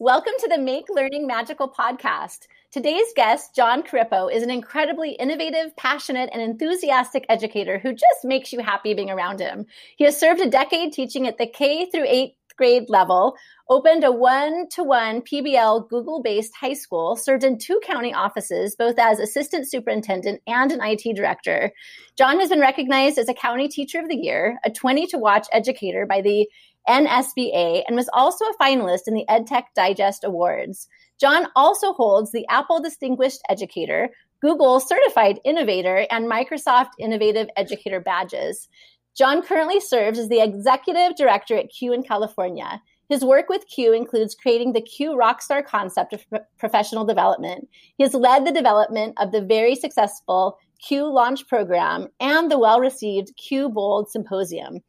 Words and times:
Welcome 0.00 0.34
to 0.38 0.48
the 0.48 0.58
Make 0.58 0.84
Learning 0.88 1.26
Magical 1.26 1.68
podcast. 1.68 2.46
Today's 2.70 3.12
guest, 3.16 3.56
Jon 3.56 3.82
Corippo, 3.82 4.28
is 4.32 4.44
an 4.44 4.50
incredibly 4.50 5.10
innovative, 5.10 5.76
passionate, 5.76 6.30
and 6.32 6.40
enthusiastic 6.40 7.26
educator 7.28 7.80
who 7.80 7.90
just 7.90 8.22
makes 8.22 8.52
you 8.52 8.60
happy 8.60 8.94
being 8.94 9.10
around 9.10 9.40
him. 9.40 9.66
He 9.96 10.04
has 10.04 10.16
served 10.16 10.40
a 10.40 10.48
decade 10.48 10.92
teaching 10.92 11.26
at 11.26 11.36
the 11.36 11.48
K 11.48 11.90
through 11.90 12.06
8th 12.06 12.34
grade 12.56 12.88
level, 12.88 13.36
opened 13.68 14.04
a 14.04 14.12
one 14.12 14.68
to 14.68 14.84
one 14.84 15.22
PBL 15.22 15.88
Google 15.88 16.22
based 16.22 16.54
high 16.54 16.74
school, 16.74 17.16
served 17.16 17.42
in 17.42 17.56
two 17.56 17.80
county 17.84 18.12
offices, 18.12 18.76
both 18.76 18.98
as 18.98 19.18
assistant 19.18 19.68
superintendent 19.68 20.42
and 20.46 20.70
an 20.70 20.80
IT 20.82 21.16
director. 21.16 21.72
Jon 22.16 22.38
has 22.40 22.50
been 22.50 22.60
recognized 22.60 23.18
as 23.18 23.28
a 23.28 23.34
county 23.34 23.68
teacher 23.68 23.98
of 23.98 24.08
the 24.08 24.16
year, 24.16 24.58
a 24.64 24.70
20 24.70 25.06
to 25.08 25.18
watch 25.18 25.46
educator 25.52 26.04
by 26.04 26.20
the 26.20 26.48
NSBA, 26.88 27.84
and 27.86 27.96
was 27.96 28.08
also 28.12 28.44
a 28.46 28.62
finalist 28.62 29.06
in 29.06 29.14
the 29.14 29.26
EdTech 29.28 29.64
Digest 29.76 30.24
Awards. 30.24 30.88
Jon 31.20 31.46
also 31.54 31.92
holds 31.92 32.32
the 32.32 32.46
Apple 32.48 32.80
Distinguished 32.80 33.40
Educator, 33.48 34.10
Google 34.40 34.80
Certified 34.80 35.40
Innovator, 35.44 36.06
and 36.10 36.30
Microsoft 36.30 36.90
Innovative 36.98 37.48
Educator 37.56 38.00
badges. 38.00 38.68
Jon 39.16 39.42
currently 39.42 39.80
serves 39.80 40.18
as 40.18 40.28
the 40.28 40.40
executive 40.40 41.16
director 41.16 41.56
at 41.56 41.70
CUE 41.70 41.92
in 41.92 42.02
California. 42.02 42.80
His 43.08 43.24
work 43.24 43.48
with 43.48 43.66
CUE 43.68 43.94
includes 43.94 44.34
creating 44.34 44.72
the 44.72 44.82
CUE 44.82 45.16
Rockstar 45.16 45.64
concept 45.64 46.12
of 46.12 46.24
professional 46.58 47.04
development. 47.04 47.68
He 47.96 48.04
has 48.04 48.14
led 48.14 48.46
the 48.46 48.52
development 48.52 49.14
of 49.18 49.32
the 49.32 49.40
very 49.40 49.74
successful 49.74 50.58
CUE 50.86 51.10
Launch 51.10 51.48
program 51.48 52.08
and 52.20 52.50
the 52.50 52.58
well 52.58 52.80
received 52.80 53.36
CUE 53.36 53.70
Bold 53.70 54.10
Symposium. 54.10 54.80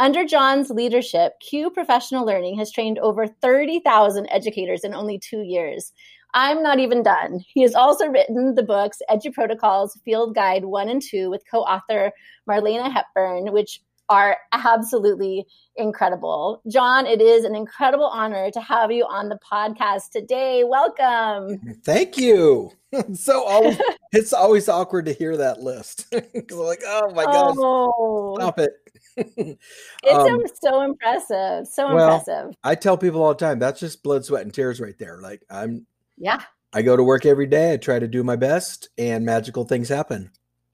Under 0.00 0.24
Jon's 0.24 0.70
leadership, 0.70 1.32
CUE 1.40 1.70
Professional 1.70 2.24
Learning 2.24 2.56
has 2.56 2.70
trained 2.70 3.00
over 3.00 3.26
30,000 3.26 4.28
educators 4.30 4.84
in 4.84 4.94
only 4.94 5.18
two 5.18 5.42
years. 5.42 5.92
I'm 6.34 6.62
not 6.62 6.78
even 6.78 7.02
done. 7.02 7.40
He 7.52 7.62
has 7.62 7.74
also 7.74 8.06
written 8.06 8.54
the 8.54 8.62
books 8.62 8.98
EduProtocols, 9.10 10.00
Field 10.04 10.36
Guide 10.36 10.64
1 10.66 10.88
and 10.88 11.02
2 11.02 11.30
with 11.30 11.42
co 11.50 11.62
author 11.62 12.12
Marlena 12.48 12.94
Hebern, 12.94 13.52
which 13.52 13.80
are 14.08 14.38
absolutely 14.52 15.46
incredible. 15.76 16.62
Jon, 16.68 17.06
it 17.06 17.20
is 17.20 17.44
an 17.44 17.54
incredible 17.54 18.06
honor 18.06 18.50
to 18.50 18.60
have 18.60 18.90
you 18.90 19.04
on 19.04 19.28
the 19.28 19.38
podcast 19.38 20.10
today. 20.10 20.64
Welcome. 20.64 21.76
Thank 21.84 22.16
you. 22.16 22.70
so 23.14 23.44
always, 23.44 23.78
it's 24.12 24.32
always 24.32 24.68
awkward 24.68 25.06
to 25.06 25.12
hear 25.12 25.36
that 25.36 25.60
list. 25.60 26.06
like, 26.12 26.82
oh 26.86 27.12
my 27.14 27.24
god, 27.24 27.56
oh. 27.58 28.36
stop 28.38 28.58
it. 28.58 28.72
it's 30.02 30.30
um, 30.30 30.42
so 30.62 30.82
impressive. 30.82 31.66
So 31.66 31.94
well, 31.94 32.14
impressive. 32.14 32.54
I 32.62 32.74
tell 32.74 32.96
people 32.96 33.22
all 33.22 33.30
the 33.30 33.34
time 33.34 33.58
that's 33.58 33.80
just 33.80 34.02
blood, 34.02 34.24
sweat, 34.24 34.42
and 34.42 34.54
tears 34.54 34.80
right 34.80 34.98
there. 34.98 35.20
Like 35.20 35.42
I'm 35.50 35.86
yeah. 36.16 36.40
I 36.72 36.82
go 36.82 36.96
to 36.96 37.02
work 37.02 37.24
every 37.24 37.46
day. 37.46 37.72
I 37.72 37.76
try 37.78 37.98
to 37.98 38.06
do 38.06 38.22
my 38.22 38.36
best, 38.36 38.90
and 38.98 39.24
magical 39.24 39.64
things 39.64 39.88
happen. 39.88 40.30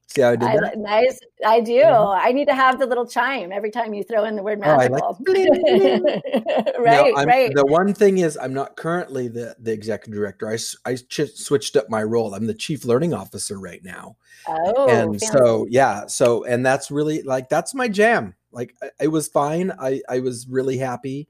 See 0.07 0.21
how 0.21 0.29
I 0.29 0.35
did 0.35 0.47
that? 0.47 0.77
nice. 0.77 1.19
I 1.45 1.59
do. 1.59 1.81
Mm-hmm. 1.81 2.27
I 2.27 2.31
need 2.31 2.47
to 2.47 2.55
have 2.55 2.79
the 2.79 2.85
little 2.85 3.07
chime 3.07 3.51
every 3.51 3.71
time 3.71 3.93
you 3.93 4.03
throw 4.03 4.23
in 4.25 4.35
the 4.35 4.43
word 4.43 4.59
magical. 4.59 5.17
Oh, 5.27 5.33
like, 5.33 6.79
right, 6.79 7.13
now, 7.15 7.23
right. 7.23 7.51
The 7.53 7.65
one 7.65 7.93
thing 7.93 8.19
is, 8.19 8.37
I'm 8.37 8.53
not 8.53 8.75
currently 8.75 9.27
the, 9.27 9.55
the 9.59 9.71
executive 9.71 10.13
director. 10.13 10.49
I, 10.49 10.57
I 10.85 10.95
ch- 10.95 11.35
switched 11.35 11.75
up 11.75 11.89
my 11.89 12.03
role. 12.03 12.33
I'm 12.33 12.47
the 12.47 12.53
chief 12.53 12.85
learning 12.85 13.13
officer 13.13 13.59
right 13.59 13.83
now. 13.83 14.17
Oh, 14.47 14.87
and 14.87 15.19
so 15.21 15.65
yeah, 15.69 16.05
so 16.05 16.43
and 16.43 16.65
that's 16.65 16.91
really 16.91 17.23
like 17.23 17.49
that's 17.49 17.73
my 17.73 17.87
jam. 17.87 18.35
Like 18.51 18.75
it 18.99 19.07
was 19.07 19.27
fine. 19.27 19.71
I 19.79 20.01
I 20.07 20.19
was 20.19 20.47
really 20.47 20.77
happy 20.77 21.27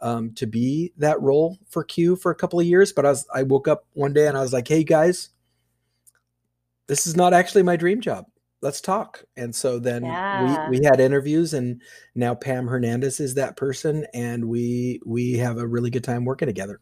um, 0.00 0.32
to 0.34 0.46
be 0.46 0.92
that 0.98 1.20
role 1.20 1.58
for 1.68 1.84
CUE 1.84 2.16
for 2.16 2.30
a 2.30 2.34
couple 2.34 2.60
of 2.60 2.66
years. 2.66 2.92
But 2.92 3.06
I 3.06 3.10
was 3.10 3.26
I 3.32 3.42
woke 3.44 3.68
up 3.68 3.86
one 3.94 4.12
day 4.12 4.26
and 4.26 4.36
I 4.36 4.40
was 4.40 4.52
like, 4.52 4.68
hey 4.68 4.84
guys, 4.84 5.30
this 6.88 7.06
is 7.06 7.16
not 7.16 7.34
actually 7.34 7.62
my 7.62 7.76
dream 7.76 8.00
job. 8.00 8.26
Let's 8.62 8.80
talk. 8.80 9.22
And 9.36 9.54
so 9.54 9.78
then 9.78 10.04
yeah. 10.04 10.70
we 10.70 10.78
we 10.78 10.84
had 10.84 10.98
interviews 10.98 11.54
and 11.54 11.80
now 12.14 12.34
Pam 12.34 12.66
Hernandez 12.66 13.20
is 13.20 13.34
that 13.34 13.56
person 13.56 14.06
and 14.14 14.48
we 14.48 15.00
we 15.04 15.34
have 15.34 15.58
a 15.58 15.66
really 15.66 15.90
good 15.90 16.04
time 16.04 16.24
working 16.24 16.46
together. 16.46 16.80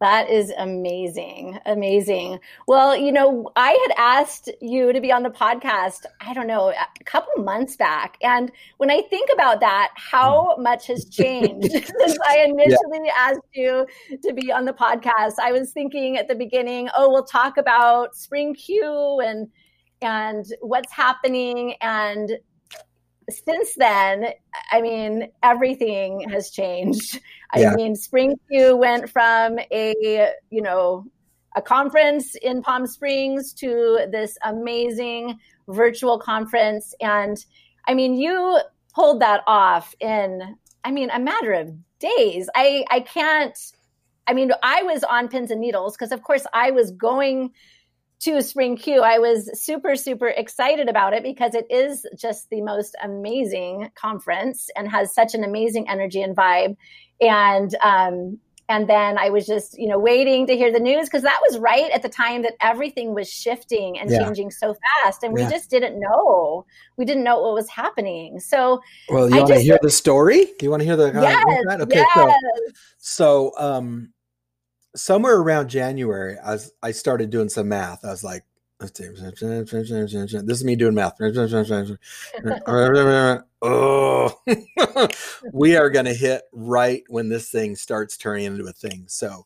That 0.00 0.30
is 0.30 0.50
amazing. 0.56 1.58
Amazing. 1.66 2.40
Well, 2.66 2.96
you 2.96 3.12
know, 3.12 3.50
I 3.54 3.72
had 3.86 3.94
asked 3.98 4.50
you 4.62 4.94
to 4.94 5.00
be 5.00 5.12
on 5.12 5.22
the 5.22 5.28
podcast, 5.30 6.06
I 6.22 6.32
don't 6.32 6.46
know, 6.46 6.70
a 6.70 7.04
couple 7.04 7.44
months 7.44 7.76
back. 7.76 8.16
And 8.22 8.50
when 8.78 8.90
I 8.90 9.02
think 9.02 9.28
about 9.30 9.60
that, 9.60 9.90
how 9.96 10.54
hmm. 10.56 10.62
much 10.62 10.86
has 10.86 11.04
changed 11.10 11.70
since 11.70 12.18
I 12.26 12.46
initially 12.48 13.00
yeah. 13.04 13.12
asked 13.14 13.40
you 13.52 13.86
to 14.22 14.32
be 14.32 14.50
on 14.50 14.64
the 14.64 14.72
podcast? 14.72 15.34
I 15.38 15.52
was 15.52 15.72
thinking 15.72 16.16
at 16.16 16.28
the 16.28 16.34
beginning, 16.34 16.88
oh, 16.96 17.10
we'll 17.10 17.24
talk 17.24 17.58
about 17.58 18.16
Spring 18.16 18.54
CUE 18.54 19.20
and 19.20 19.48
and 20.02 20.46
what's 20.62 20.90
happening 20.90 21.74
and 21.82 22.38
since 23.32 23.74
then, 23.76 24.26
I 24.72 24.80
mean, 24.80 25.28
everything 25.42 26.28
has 26.30 26.50
changed. 26.50 27.20
I 27.52 27.60
yeah. 27.60 27.74
mean, 27.74 27.96
Spring 27.96 28.38
CUE 28.50 28.76
went 28.76 29.10
from 29.10 29.58
a, 29.72 30.32
you 30.50 30.62
know, 30.62 31.04
a 31.56 31.62
conference 31.62 32.36
in 32.36 32.62
Palm 32.62 32.86
Springs 32.86 33.52
to 33.54 34.06
this 34.10 34.38
amazing 34.44 35.38
virtual 35.68 36.18
conference. 36.18 36.94
And 37.00 37.44
I 37.86 37.94
mean, 37.94 38.14
you 38.14 38.60
pulled 38.94 39.20
that 39.20 39.42
off 39.46 39.94
in, 40.00 40.56
I 40.84 40.90
mean, 40.90 41.10
a 41.10 41.18
matter 41.18 41.52
of 41.52 41.72
days. 41.98 42.48
I, 42.54 42.84
I 42.90 43.00
can't, 43.00 43.58
I 44.26 44.32
mean, 44.32 44.52
I 44.62 44.82
was 44.82 45.02
on 45.02 45.28
pins 45.28 45.50
and 45.50 45.60
needles 45.60 45.96
because, 45.96 46.12
of 46.12 46.22
course, 46.22 46.46
I 46.52 46.70
was 46.70 46.92
going 46.92 47.50
to 48.20 48.42
Spring 48.42 48.76
CUE. 48.76 49.00
I 49.00 49.18
was 49.18 49.50
super, 49.60 49.96
super 49.96 50.28
excited 50.28 50.88
about 50.88 51.14
it 51.14 51.22
because 51.22 51.54
it 51.54 51.66
is 51.70 52.06
just 52.16 52.50
the 52.50 52.60
most 52.60 52.94
amazing 53.02 53.90
conference 53.94 54.68
and 54.76 54.90
has 54.90 55.14
such 55.14 55.34
an 55.34 55.42
amazing 55.42 55.88
energy 55.88 56.22
and 56.22 56.36
vibe. 56.36 56.76
And 57.20 57.74
um, 57.82 58.38
and 58.70 58.88
then 58.88 59.18
I 59.18 59.30
was 59.30 59.46
just, 59.46 59.76
you 59.76 59.88
know, 59.88 59.98
waiting 59.98 60.46
to 60.46 60.56
hear 60.56 60.72
the 60.72 60.78
news 60.78 61.08
because 61.08 61.22
that 61.22 61.40
was 61.42 61.58
right 61.58 61.90
at 61.90 62.02
the 62.02 62.08
time 62.08 62.42
that 62.42 62.54
everything 62.60 63.14
was 63.14 63.28
shifting 63.28 63.98
and 63.98 64.08
yeah. 64.08 64.24
changing 64.24 64.52
so 64.52 64.76
fast, 65.02 65.24
and 65.24 65.34
we 65.34 65.42
just 65.46 65.70
didn't 65.70 65.98
know. 65.98 66.64
We 66.96 67.04
didn't 67.04 67.24
know 67.24 67.40
what 67.40 67.54
was 67.54 67.68
happening. 67.68 68.38
So, 68.38 68.80
well, 69.08 69.28
you 69.28 69.38
want 69.38 69.48
to 69.48 69.58
hear 69.58 69.78
the 69.82 69.90
story? 69.90 70.44
Do 70.44 70.66
you 70.66 70.70
want 70.70 70.82
to 70.82 70.86
hear 70.86 70.94
the? 70.94 71.10
Yes, 71.12 71.80
okay, 71.80 71.96
yes. 71.96 72.14
so 72.14 72.32
so 72.98 73.52
um, 73.58 74.12
somewhere 74.94 75.36
around 75.36 75.68
January, 75.68 76.36
as 76.42 76.72
I 76.82 76.92
started 76.92 77.30
doing 77.30 77.48
some 77.48 77.68
math, 77.68 78.04
I 78.04 78.10
was 78.10 78.24
like, 78.24 78.44
this 80.46 80.58
is 80.58 80.64
me 80.64 80.74
doing 80.74 80.94
math. 80.94 81.20
oh, 83.62 84.40
we 85.52 85.76
are 85.76 85.90
going 85.90 86.06
to 86.06 86.14
hit 86.14 86.42
right 86.52 87.02
when 87.08 87.28
this 87.28 87.50
thing 87.50 87.76
starts 87.76 88.16
turning 88.16 88.46
into 88.46 88.64
a 88.64 88.72
thing. 88.72 89.04
So, 89.06 89.44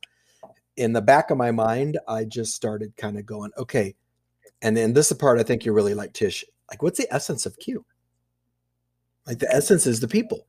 in 0.76 0.92
the 0.92 1.02
back 1.02 1.30
of 1.30 1.38
my 1.38 1.50
mind, 1.50 1.98
I 2.06 2.24
just 2.24 2.54
started 2.54 2.96
kind 2.96 3.18
of 3.18 3.26
going, 3.26 3.50
okay. 3.58 3.96
And 4.62 4.76
then 4.76 4.92
this 4.92 5.06
is 5.06 5.10
the 5.10 5.16
part 5.16 5.40
I 5.40 5.42
think 5.42 5.64
you 5.64 5.72
really 5.72 5.94
like, 5.94 6.12
Tish. 6.12 6.44
Like, 6.70 6.82
what's 6.82 6.98
the 6.98 7.12
essence 7.12 7.44
of 7.44 7.58
CUE? 7.58 7.84
Like, 9.26 9.40
the 9.40 9.52
essence 9.52 9.86
is 9.86 10.00
the 10.00 10.08
people. 10.08 10.46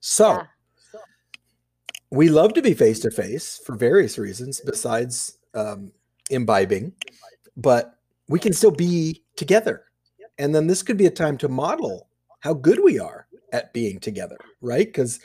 So, 0.00 0.32
yeah 0.32 0.46
we 2.10 2.28
love 2.28 2.54
to 2.54 2.62
be 2.62 2.74
face 2.74 3.00
to 3.00 3.10
face 3.22 3.60
for 3.64 3.76
various 3.76 4.18
reasons 4.18 4.60
besides 4.60 5.38
um, 5.54 5.90
imbibing, 6.30 6.92
but 7.56 7.98
we 8.28 8.38
can 8.38 8.52
still 8.52 8.70
be 8.70 9.22
together. 9.36 9.84
And 10.38 10.54
then 10.54 10.66
this 10.66 10.82
could 10.82 10.96
be 10.96 11.06
a 11.06 11.10
time 11.10 11.38
to 11.38 11.48
model 11.48 12.08
how 12.40 12.54
good 12.54 12.80
we 12.82 12.98
are 12.98 13.26
at 13.52 13.72
being 13.72 13.98
together, 13.98 14.36
right? 14.60 14.86
Because 14.86 15.20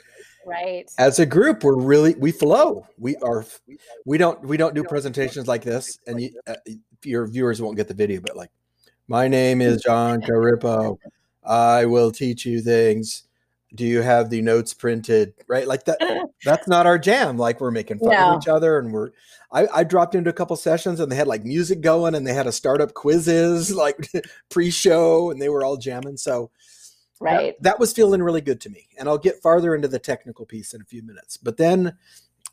right. 0.46 0.90
as 0.98 1.18
a 1.18 1.26
group 1.26 1.64
we're 1.64 1.76
really 1.76 2.14
we 2.14 2.32
flow. 2.32 2.86
We 2.98 3.16
are 3.16 3.44
we 4.06 4.16
don't 4.18 4.42
we 4.42 4.56
don't 4.56 4.74
do 4.74 4.84
presentations 4.84 5.48
like 5.48 5.62
this 5.62 5.98
and 6.06 6.20
you, 6.20 6.40
uh, 6.46 6.54
your 7.04 7.26
viewers 7.26 7.60
won't 7.60 7.76
get 7.76 7.88
the 7.88 7.94
video 7.94 8.20
but 8.20 8.36
like 8.36 8.50
my 9.08 9.28
name 9.28 9.60
is 9.60 9.82
Jon 9.86 10.20
Corippo 10.22 10.98
i 11.44 11.84
will 11.84 12.12
teach 12.12 12.46
you 12.46 12.60
things 12.60 13.24
do 13.74 13.84
you 13.84 14.02
have 14.02 14.30
the 14.30 14.42
notes 14.42 14.74
printed 14.74 15.34
right 15.48 15.66
like 15.66 15.84
that 15.84 15.98
that's 16.44 16.68
not 16.68 16.86
our 16.86 16.98
jam 16.98 17.36
like 17.36 17.60
we're 17.60 17.70
making 17.70 17.98
fun 17.98 18.10
no. 18.10 18.32
of 18.32 18.42
each 18.42 18.48
other 18.48 18.78
and 18.78 18.92
we're 18.92 19.10
I, 19.50 19.66
I, 19.72 19.84
dropped 19.84 20.14
into 20.14 20.30
a 20.30 20.34
couple 20.34 20.56
sessions 20.56 20.98
and 21.00 21.12
they 21.12 21.16
had 21.16 21.26
like 21.26 21.44
music 21.44 21.80
going 21.80 22.14
and 22.14 22.26
they 22.26 22.32
had 22.32 22.46
a 22.46 22.52
startup 22.52 22.94
quizzes 22.94 23.70
like 23.74 24.10
pre-show 24.50 25.30
and 25.30 25.40
they 25.40 25.48
were 25.48 25.64
all 25.64 25.76
jamming 25.76 26.16
so 26.16 26.50
right 27.20 27.56
that, 27.58 27.62
that, 27.62 27.80
was 27.80 27.92
feeling 27.92 28.22
really 28.22 28.40
good 28.40 28.60
to 28.60 28.70
me 28.70 28.88
and 28.98 29.08
i'll 29.08 29.18
get 29.18 29.42
farther 29.42 29.74
into 29.74 29.88
the 29.88 29.98
technical 29.98 30.46
piece 30.46 30.74
in 30.74 30.80
a 30.80 30.86
few 30.86 31.02
minutes 31.02 31.36
but 31.36 31.56
then 31.56 31.96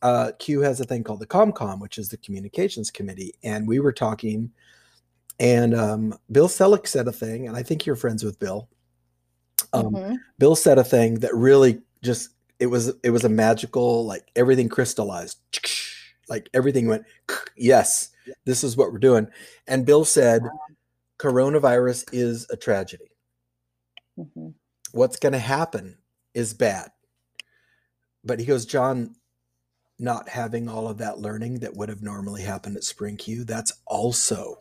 uh, 0.01 0.31
CUE 0.39 0.61
has 0.61 0.79
a 0.79 0.85
thing 0.85 1.03
called 1.03 1.19
the 1.19 1.27
comcom 1.27 1.81
which 1.81 1.97
is 1.97 2.07
the 2.07 2.17
communications 2.17 2.89
committee 2.89 3.33
and 3.43 3.67
we 3.67 3.79
were 3.79 3.91
talking 3.91 4.51
and 5.39 5.75
um, 5.75 6.17
bill 6.31 6.47
Selak 6.47 6.87
said 6.87 7.07
a 7.07 7.11
thing 7.11 7.47
and 7.47 7.57
i 7.57 7.63
think 7.63 7.85
you're 7.85 7.97
friends 7.97 8.23
with 8.23 8.39
bill 8.39 8.69
um, 9.73 9.85
mm-hmm. 9.85 10.15
Bill 10.37 10.55
said 10.55 10.77
a 10.77 10.83
thing 10.83 11.15
that 11.19 11.33
really 11.35 11.81
just 12.01 12.29
it 12.59 12.67
was 12.67 12.93
it 13.03 13.09
was 13.09 13.23
a 13.23 13.29
magical 13.29 14.05
like 14.05 14.29
everything 14.35 14.69
crystallized. 14.69 15.39
Like 16.27 16.49
everything 16.53 16.87
went 16.87 17.05
yes 17.55 18.11
this 18.45 18.63
is 18.63 18.77
what 18.77 18.91
we're 18.91 18.99
doing. 18.99 19.27
And 19.67 19.85
bill 19.85 20.05
said 20.05 20.43
coronavirus 21.19 22.05
is 22.11 22.47
a 22.49 22.57
tragedy. 22.57 23.05
Mm-hmm. 24.17 24.49
what's 24.91 25.15
going 25.15 25.31
to 25.31 25.39
happen 25.39 25.97
is 26.33 26.53
bad. 26.53 26.91
But 28.25 28.39
he 28.39 28.45
goes 28.45 28.65
Jon 28.65 29.15
not 29.97 30.27
having 30.27 30.67
all 30.67 30.89
of 30.89 30.97
that 30.97 31.19
learning 31.19 31.59
that 31.59 31.75
would 31.75 31.87
have 31.87 32.01
normally 32.01 32.41
happened 32.41 32.75
at 32.75 32.83
spring 32.83 33.15
CUE 33.15 33.45
that's 33.45 33.71
also 33.85 34.57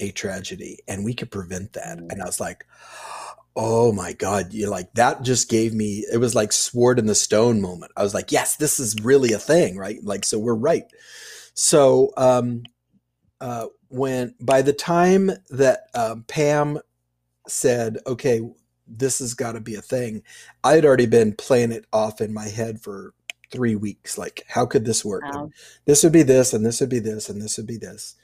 a 0.00 0.10
tragedy 0.10 0.80
and 0.88 1.04
we 1.04 1.14
could 1.14 1.30
prevent 1.30 1.72
that. 1.74 1.98
And 1.98 2.20
i 2.20 2.24
was 2.24 2.40
like 2.40 2.66
oh 3.54 3.92
my 3.92 4.12
god 4.12 4.52
you 4.52 4.68
like 4.68 4.92
that 4.94 5.22
just 5.22 5.50
gave 5.50 5.74
me 5.74 6.04
it 6.12 6.16
was 6.16 6.34
like 6.34 6.52
sword 6.52 6.98
in 6.98 7.06
the 7.06 7.14
stone 7.14 7.60
moment. 7.60 7.92
I 7.96 8.02
was 8.02 8.14
like 8.14 8.32
yes 8.32 8.56
this 8.56 8.80
is 8.80 8.96
really 9.02 9.32
a 9.32 9.38
thing 9.38 9.76
right? 9.76 10.02
Like 10.02 10.24
so 10.24 10.38
we're 10.38 10.54
right. 10.54 10.84
So 11.54 12.12
um 12.16 12.64
uh 13.40 13.66
when 13.88 14.34
by 14.40 14.62
the 14.62 14.72
time 14.72 15.30
that 15.50 15.88
um, 15.94 16.24
pam 16.26 16.78
said 17.46 17.98
okay 18.06 18.40
this 18.86 19.18
has 19.18 19.34
got 19.34 19.52
to 19.52 19.60
be 19.60 19.74
a 19.74 19.82
thing 19.82 20.22
i 20.64 20.74
had 20.74 20.84
already 20.84 21.06
been 21.06 21.32
playing 21.32 21.72
it 21.72 21.84
off 21.92 22.20
in 22.20 22.32
my 22.32 22.48
head 22.48 22.80
for 22.80 23.14
three 23.52 23.76
weeks. 23.76 24.18
Like 24.18 24.42
how 24.48 24.66
could 24.66 24.84
this 24.84 25.04
work? 25.04 25.22
Wow. 25.22 25.50
this 25.84 26.02
would 26.02 26.12
be 26.12 26.24
this 26.24 26.52
and 26.52 26.66
this 26.66 26.80
would 26.80 26.88
be 26.88 26.98
this 26.98 27.28
and 27.28 27.40
this 27.40 27.58
would 27.58 27.66
be 27.66 27.76
this 27.76 28.16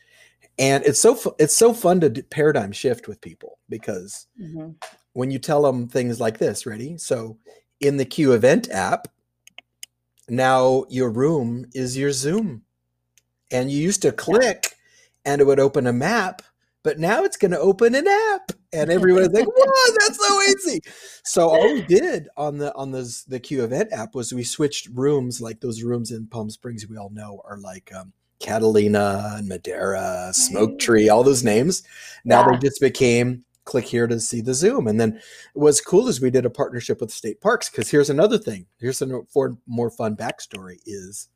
and 0.58 0.84
it's 0.84 1.00
so 1.00 1.34
it's 1.38 1.56
so 1.56 1.72
fun 1.72 2.00
to 2.00 2.10
paradigm 2.30 2.72
shift 2.72 3.08
with 3.08 3.20
people 3.20 3.58
because 3.68 4.26
mm-hmm 4.40 4.70
when 5.18 5.32
you 5.32 5.38
tell 5.40 5.62
them 5.62 5.88
things 5.88 6.20
like 6.20 6.38
this. 6.38 6.64
Ready? 6.64 6.96
So 6.96 7.38
in 7.80 7.96
the 7.96 8.04
CUE 8.04 8.34
event 8.34 8.70
app, 8.70 9.08
now 10.28 10.84
your 10.88 11.10
room 11.10 11.66
is 11.74 11.98
your 11.98 12.12
Zoom. 12.12 12.62
And 13.50 13.68
you 13.68 13.82
used 13.82 14.02
to 14.02 14.12
click 14.12 14.76
and 15.24 15.40
it 15.40 15.44
would 15.44 15.58
open 15.58 15.88
a 15.88 15.92
map, 15.92 16.42
but 16.84 17.00
now 17.00 17.24
it's 17.24 17.36
going 17.36 17.50
to 17.50 17.58
open 17.58 17.96
an 17.96 18.06
app. 18.06 18.52
And 18.72 18.90
everybody's 18.92 19.30
like, 19.30 19.48
"Wow, 19.48 19.84
that's 19.98 20.24
so 20.24 20.42
easy!" 20.42 20.80
So 21.24 21.48
all 21.48 21.74
we 21.74 21.82
did 21.82 22.28
on 22.36 22.58
the 22.58 22.72
on 22.76 22.92
the 22.92 23.24
the 23.26 23.40
CUE 23.40 23.64
event 23.64 23.92
app 23.92 24.14
was 24.14 24.32
we 24.32 24.44
switched 24.44 24.88
rooms, 24.92 25.40
like 25.40 25.60
those 25.60 25.82
rooms 25.82 26.12
in 26.12 26.26
Palm 26.26 26.48
Springs 26.50 26.86
we 26.86 26.96
all 26.96 27.10
know 27.10 27.40
are 27.44 27.58
like 27.58 27.90
um, 27.92 28.12
Catalina 28.40 29.34
and 29.36 29.48
Madeira, 29.48 30.30
Smoke 30.32 30.78
Tree, 30.78 31.08
all 31.08 31.24
those 31.24 31.44
names. 31.44 31.82
Now 32.24 32.44
yeah. 32.44 32.52
they 32.52 32.66
just 32.66 32.80
became 32.80 33.44
click 33.68 33.84
here 33.84 34.06
to 34.06 34.18
see 34.18 34.40
the 34.40 34.54
Zoom. 34.54 34.86
And 34.88 34.98
then 34.98 35.20
what's 35.52 35.80
cool 35.80 36.08
is 36.08 36.20
we 36.20 36.30
did 36.30 36.46
a 36.46 36.50
partnership 36.50 37.00
with 37.00 37.10
state 37.10 37.40
parks 37.40 37.68
because 37.68 37.90
here's 37.90 38.10
another 38.10 38.38
thing. 38.38 38.66
Here's 38.78 39.02
a 39.02 39.20
for 39.28 39.58
more 39.66 39.90
fun 39.90 40.16
backstory 40.16 40.78
is 40.86 41.28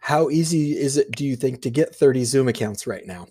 how 0.00 0.30
easy 0.30 0.72
is 0.72 0.96
it, 0.96 1.10
do 1.12 1.24
you 1.24 1.36
think, 1.36 1.62
to 1.62 1.70
get 1.70 1.94
30 1.94 2.24
Zoom 2.24 2.48
accounts 2.48 2.86
right 2.86 3.06
now? 3.06 3.26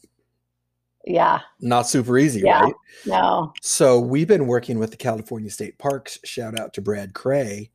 Yeah. 1.06 1.42
Not 1.60 1.88
super 1.88 2.18
easy, 2.18 2.42
yeah. 2.42 2.62
right? 2.62 2.74
No. 3.06 3.54
So 3.62 4.00
we've 4.00 4.28
been 4.28 4.48
working 4.48 4.80
with 4.80 4.92
the 4.92 4.98
California 4.98 5.50
State 5.50 5.78
Parks. 5.78 6.20
Shout 6.24 6.58
out 6.60 6.74
to 6.74 6.82
Brad 6.82 7.14
Cray. 7.14 7.72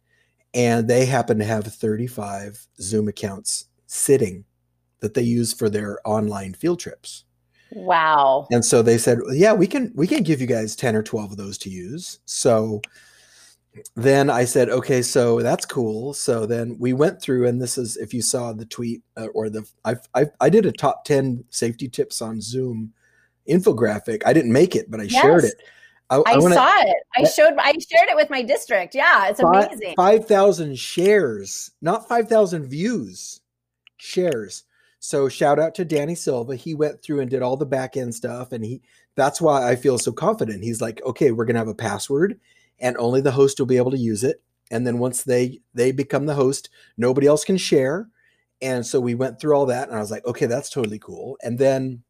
And 0.54 0.88
they 0.88 1.04
happen 1.04 1.38
to 1.38 1.44
have 1.44 1.66
35 1.66 2.66
Zoom 2.81 3.06
accounts 3.06 3.68
sitting 3.88 4.44
that 5.00 5.14
they 5.14 5.23
use 5.23 5.52
for 5.52 5.69
their 5.69 5.99
online 6.05 6.55
field 6.55 6.79
trips. 6.79 7.25
Wow. 7.73 8.46
And 8.50 8.64
so 8.64 8.81
they 8.82 8.96
said, 8.96 9.19
"Yeah, 9.31 9.52
we 9.52 9.67
can 9.67 9.93
we 9.94 10.06
can 10.06 10.23
give 10.23 10.40
you 10.40 10.46
guys 10.46 10.76
10 10.76 10.94
or 10.96 11.02
12 11.02 11.32
of 11.32 11.37
those 11.37 11.58
to 11.58 11.70
use." 11.70 12.20
So 12.25 12.81
then 13.94 14.31
I 14.31 14.44
said, 14.44 14.70
"Okay, 14.70 15.02
so 15.02 15.43
that's 15.43 15.67
cool." 15.67 16.14
So 16.14 16.46
then 16.46 16.76
we 16.79 16.93
went 16.93 17.20
through 17.20 17.46
and 17.46 17.61
this 17.61 17.76
is 17.76 17.96
if 17.96 18.14
you 18.14 18.23
saw 18.23 18.52
the 18.52 18.64
tweet 18.64 19.02
uh, 19.17 19.26
or 19.35 19.50
the 19.50 19.69
I 19.85 19.96
I 20.14 20.26
I 20.41 20.49
did 20.49 20.64
a 20.67 20.73
top 20.73 21.05
10 21.05 21.44
safety 21.50 21.88
tips 21.88 22.23
on 22.23 22.41
Zoom 22.41 22.93
infographic. 23.49 24.23
I 24.25 24.32
didn't 24.32 24.52
make 24.52 24.75
it, 24.75 24.91
but 24.91 25.00
I 25.00 25.05
yes. 25.05 25.23
shared 25.23 25.44
it. 25.44 25.62
I, 26.11 26.17
I, 26.17 26.23
I 26.26 26.38
wanna, 26.38 26.55
saw 26.55 26.73
it. 26.81 26.96
I 27.17 27.25
showed. 27.25 27.55
I 27.58 27.73
shared 27.73 28.08
it 28.08 28.17
with 28.17 28.31
my 28.31 28.41
district. 28.41 28.94
Yeah, 28.94 29.29
it's 29.29 29.41
amazing. 29.41 29.94
Five 29.94 30.26
thousand 30.26 30.79
shares, 30.79 31.70
not 31.82 32.08
five 32.08 32.29
thousand 32.29 32.67
views. 32.67 33.41
Shares. 33.98 34.64
So 35.00 35.28
shout 35.28 35.58
out 35.58 35.74
to 35.76 35.84
Danny 35.84 36.14
Silva. 36.14 36.56
He 36.56 36.74
went 36.74 37.02
through 37.02 37.20
and 37.20 37.30
did 37.30 37.42
all 37.42 37.56
the 37.56 37.66
back 37.66 37.96
end 37.96 38.14
stuff, 38.14 38.52
and 38.52 38.64
he 38.64 38.82
that's 39.14 39.40
why 39.40 39.68
I 39.68 39.76
feel 39.76 39.98
so 39.98 40.12
confident. 40.12 40.64
He's 40.64 40.80
like, 40.80 41.00
okay, 41.04 41.30
we're 41.30 41.44
gonna 41.44 41.58
have 41.58 41.68
a 41.68 41.74
password, 41.74 42.40
and 42.78 42.96
only 42.96 43.20
the 43.20 43.30
host 43.30 43.58
will 43.58 43.66
be 43.66 43.76
able 43.76 43.90
to 43.92 43.98
use 43.98 44.24
it. 44.24 44.42
And 44.70 44.86
then 44.86 44.98
once 44.98 45.22
they 45.22 45.60
they 45.74 45.92
become 45.92 46.26
the 46.26 46.34
host, 46.34 46.70
nobody 46.96 47.26
else 47.26 47.44
can 47.44 47.56
share. 47.56 48.08
And 48.60 48.84
so 48.84 49.00
we 49.00 49.14
went 49.14 49.40
through 49.40 49.54
all 49.54 49.66
that, 49.66 49.88
and 49.88 49.96
I 49.96 50.00
was 50.00 50.10
like, 50.10 50.26
okay, 50.26 50.46
that's 50.46 50.70
totally 50.70 50.98
cool. 50.98 51.38
And 51.42 51.58
then, 51.58 52.02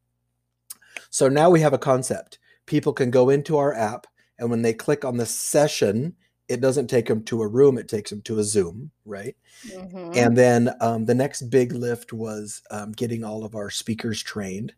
so 1.11 1.29
now 1.29 1.51
we 1.51 1.61
have 1.61 1.75
a 1.75 1.79
concept. 1.79 2.39
People 2.65 2.95
can 2.95 3.11
go 3.11 3.29
into 3.29 3.59
our 3.59 3.75
app, 3.75 4.07
and 4.39 4.51
when 4.51 4.63
they 4.63 4.73
click 4.73 5.05
on 5.05 5.19
the 5.19 5.27
session, 5.27 6.17
it 6.49 6.61
doesn't 6.61 6.89
take 6.89 7.07
them 7.07 7.23
to 7.25 7.43
a 7.43 7.49
room; 7.49 7.79
it 7.79 7.89
takes 7.89 8.11
them 8.11 8.23
to 8.23 8.39
a 8.39 8.45
Zoom, 8.45 8.91
right? 9.05 9.37
Mm-hmm. 9.67 10.13
And 10.15 10.37
then 10.37 10.71
um, 10.81 11.05
the 11.05 11.15
next 11.15 11.43
big 11.43 11.73
lift 11.73 12.13
was 12.13 12.63
um, 12.71 12.93
getting 12.93 13.25
all 13.25 13.45
of 13.45 13.55
our 13.55 13.71
speakers 13.71 14.23
trained. 14.23 14.73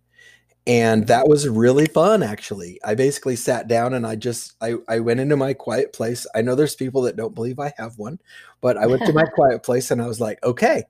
And 0.67 1.07
that 1.07 1.27
was 1.27 1.49
really 1.49 1.87
fun, 1.87 2.23
actually. 2.23 2.79
I 2.85 2.95
basically 2.95 3.35
sat 3.35 3.67
down 3.67 3.95
and 3.95 4.07
I 4.07 4.15
just 4.15 4.55
I, 4.61 4.75
I 4.89 5.01
went 5.01 5.21
into 5.21 5.37
my 5.37 5.55
quiet 5.55 5.93
place. 5.93 6.27
I 6.35 6.43
know 6.43 6.55
there's 6.55 6.75
people 6.75 7.03
that 7.03 7.17
don't 7.17 7.35
believe 7.35 7.59
I 7.59 7.73
have 7.79 7.99
one, 7.99 8.21
but 8.61 8.77
I 8.77 8.87
went 8.87 9.05
to 9.07 9.13
my 9.13 9.25
quiet 9.35 9.63
place 9.63 9.91
and 9.91 10.03
I 10.03 10.07
was 10.07 10.21
like, 10.21 10.43
okay, 10.45 10.85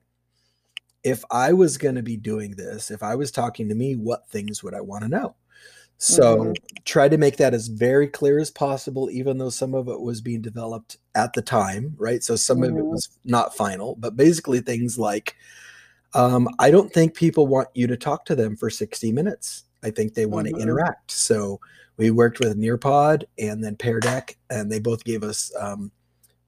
if 1.03 1.23
I 1.31 1.53
was 1.53 1.77
going 1.77 1.95
to 1.95 2.03
be 2.03 2.17
doing 2.17 2.51
this, 2.51 2.91
if 2.91 3.01
I 3.01 3.15
was 3.15 3.31
talking 3.31 3.69
to 3.69 3.75
me, 3.75 3.95
what 3.95 4.29
things 4.29 4.61
would 4.61 4.73
I 4.73 4.81
want 4.81 5.03
to 5.03 5.09
know? 5.09 5.35
So 6.03 6.37
mm-hmm. 6.37 6.51
try 6.83 7.07
to 7.07 7.17
make 7.19 7.37
that 7.37 7.53
as 7.53 7.67
very 7.67 8.07
clear 8.07 8.39
as 8.39 8.49
possible, 8.49 9.11
even 9.11 9.37
though 9.37 9.51
some 9.51 9.75
of 9.75 9.87
it 9.87 10.01
was 10.01 10.19
being 10.19 10.41
developed 10.41 10.97
at 11.13 11.33
the 11.33 11.43
time, 11.43 11.93
right? 11.95 12.23
So 12.23 12.35
some 12.35 12.61
mm-hmm. 12.61 12.63
of 12.63 12.69
it 12.71 12.81
mm-hmm. 12.81 12.89
was 12.89 13.09
not 13.23 13.55
final, 13.55 13.95
but 13.99 14.17
basically 14.17 14.61
things 14.61 14.97
like 14.97 15.35
um, 16.15 16.49
I 16.57 16.71
don't 16.71 16.91
think 16.91 17.13
people 17.13 17.45
want 17.45 17.67
you 17.75 17.85
to 17.85 17.95
talk 17.97 18.25
to 18.25 18.35
them 18.35 18.55
for 18.55 18.71
60 18.71 19.11
minutes. 19.11 19.65
I 19.83 19.91
think 19.91 20.15
they 20.15 20.25
want 20.25 20.47
mm-hmm. 20.47 20.57
to 20.57 20.63
interact. 20.63 21.11
So 21.11 21.59
we 21.97 22.09
worked 22.09 22.39
with 22.39 22.57
Nearpod 22.57 23.25
and 23.37 23.63
then 23.63 23.75
Pear 23.75 23.99
Deck, 23.99 24.35
and 24.49 24.71
they 24.71 24.79
both 24.79 25.03
gave 25.03 25.21
us 25.21 25.53
um, 25.59 25.91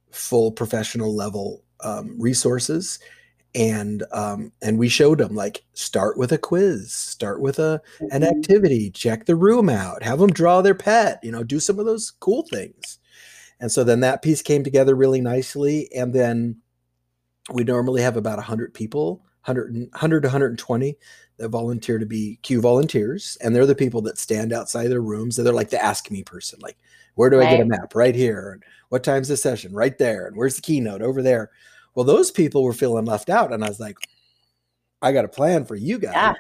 full 0.10 0.52
professional 0.52 1.16
level 1.16 1.64
um, 1.82 2.20
resources 2.20 2.98
and 3.56 4.04
um, 4.12 4.52
and 4.62 4.80
we 4.80 4.90
showed 4.90 5.20
them 5.20 5.36
like 5.36 5.64
start 5.74 6.18
with 6.18 6.32
a 6.32 6.38
quiz 6.38 6.92
start 6.92 7.40
with 7.40 7.60
a 7.60 7.82
an 8.12 8.22
mm-hmm. 8.22 8.24
activity 8.24 8.90
check 8.90 9.26
the 9.26 9.36
room 9.36 9.70
out 9.70 10.02
have 10.02 10.20
them 10.20 10.32
draw 10.32 10.62
their 10.62 10.74
pet 10.74 11.20
you 11.22 11.32
know 11.32 11.44
do 11.44 11.60
some 11.60 11.80
of 11.80 11.86
those 11.86 12.12
cool 12.12 12.44
things. 12.44 13.00
And 13.60 13.72
so 13.72 13.86
then 13.86 14.02
that 14.02 14.22
piece 14.22 14.42
came 14.42 14.64
together 14.64 14.94
really 14.94 15.22
nicely 15.22 15.90
and 15.96 16.14
then 16.14 16.58
we 17.54 17.64
normally 17.64 18.02
have 18.02 18.18
about 18.18 18.38
100 18.38 18.74
people 18.74 19.24
100, 19.46 19.74
100 19.92 20.22
to 20.22 20.28
120 20.28 20.98
that 21.38 21.50
volunteer 21.50 21.98
to 21.98 22.06
be 22.06 22.40
CUE 22.42 22.62
volunteers 22.62 23.38
and 23.42 23.56
they're 23.56 23.66
the 23.66 23.76
people 23.76 24.02
that 24.02 24.18
stand 24.18 24.52
outside 24.52 24.88
their 24.88 25.02
rooms 25.02 25.38
and 25.38 25.46
they're 25.46 25.54
like 25.54 25.70
the 25.70 25.82
ask 25.82 26.10
me 26.12 26.24
person 26.24 26.60
like 26.62 26.78
where 27.16 27.30
do 27.30 27.40
i 27.40 27.46
get 27.46 27.62
a 27.62 27.66
map? 27.66 27.96
Right 27.96 28.16
here 28.16 28.52
and 28.54 28.64
what 28.90 29.04
time's 29.04 29.28
the 29.28 29.38
session? 29.38 29.74
Right 29.74 29.98
there 29.98 30.26
and 30.28 30.36
where's 30.36 30.56
the 30.56 30.62
keynote? 30.62 31.02
Over 31.02 31.22
there 31.22 31.52
well, 31.96 32.06
those 32.06 32.32
people 32.32 32.64
were 32.64 32.74
feeling 32.74 33.06
left 33.06 33.30
out. 33.30 33.54
And 33.54 33.64
I 33.64 33.68
was 33.68 33.80
like, 33.80 33.98
I 35.02 35.12
got 35.12 35.26
a 35.26 35.30
plan 35.30 35.66
for 35.66 35.76
you 35.76 35.98
guys. 36.00 36.14
Yeah. 36.14 36.34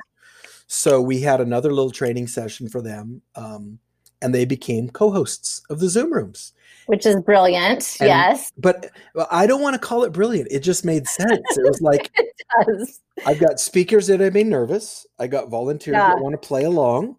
So 0.67 1.01
we 1.01 1.21
had 1.21 1.41
another 1.41 1.69
little 1.69 1.91
training 1.91 2.27
session 2.27 2.69
for 2.69 2.81
them. 2.81 3.21
Um, 3.35 3.79
and 4.21 4.33
they 4.33 4.45
became 4.45 4.89
co-hosts 4.89 5.61
of 5.69 5.79
the 5.79 5.89
Zoom 5.89 6.13
rooms. 6.13 6.53
Which 6.85 7.05
is 7.05 7.21
brilliant. 7.21 7.97
And, 7.99 8.07
yes. 8.07 8.51
But 8.57 8.89
well, 9.13 9.27
I 9.29 9.45
don't 9.45 9.61
want 9.61 9.73
to 9.73 9.79
call 9.79 10.03
it 10.03 10.13
brilliant. 10.13 10.47
It 10.49 10.61
just 10.61 10.85
made 10.85 11.07
sense. 11.07 11.57
It 11.57 11.63
was 11.63 11.81
like 11.81 12.09
it. 12.17 12.89
I've 13.25 13.39
got 13.39 13.59
speakers 13.59 14.07
that 14.07 14.21
have 14.21 14.33
been 14.33 14.49
nervous. 14.49 15.05
I 15.19 15.27
got 15.27 15.49
volunteers 15.49 15.95
yeah. 15.95 16.09
that 16.09 16.21
want 16.21 16.33
to 16.33 16.47
play 16.47 16.63
along. 16.63 17.17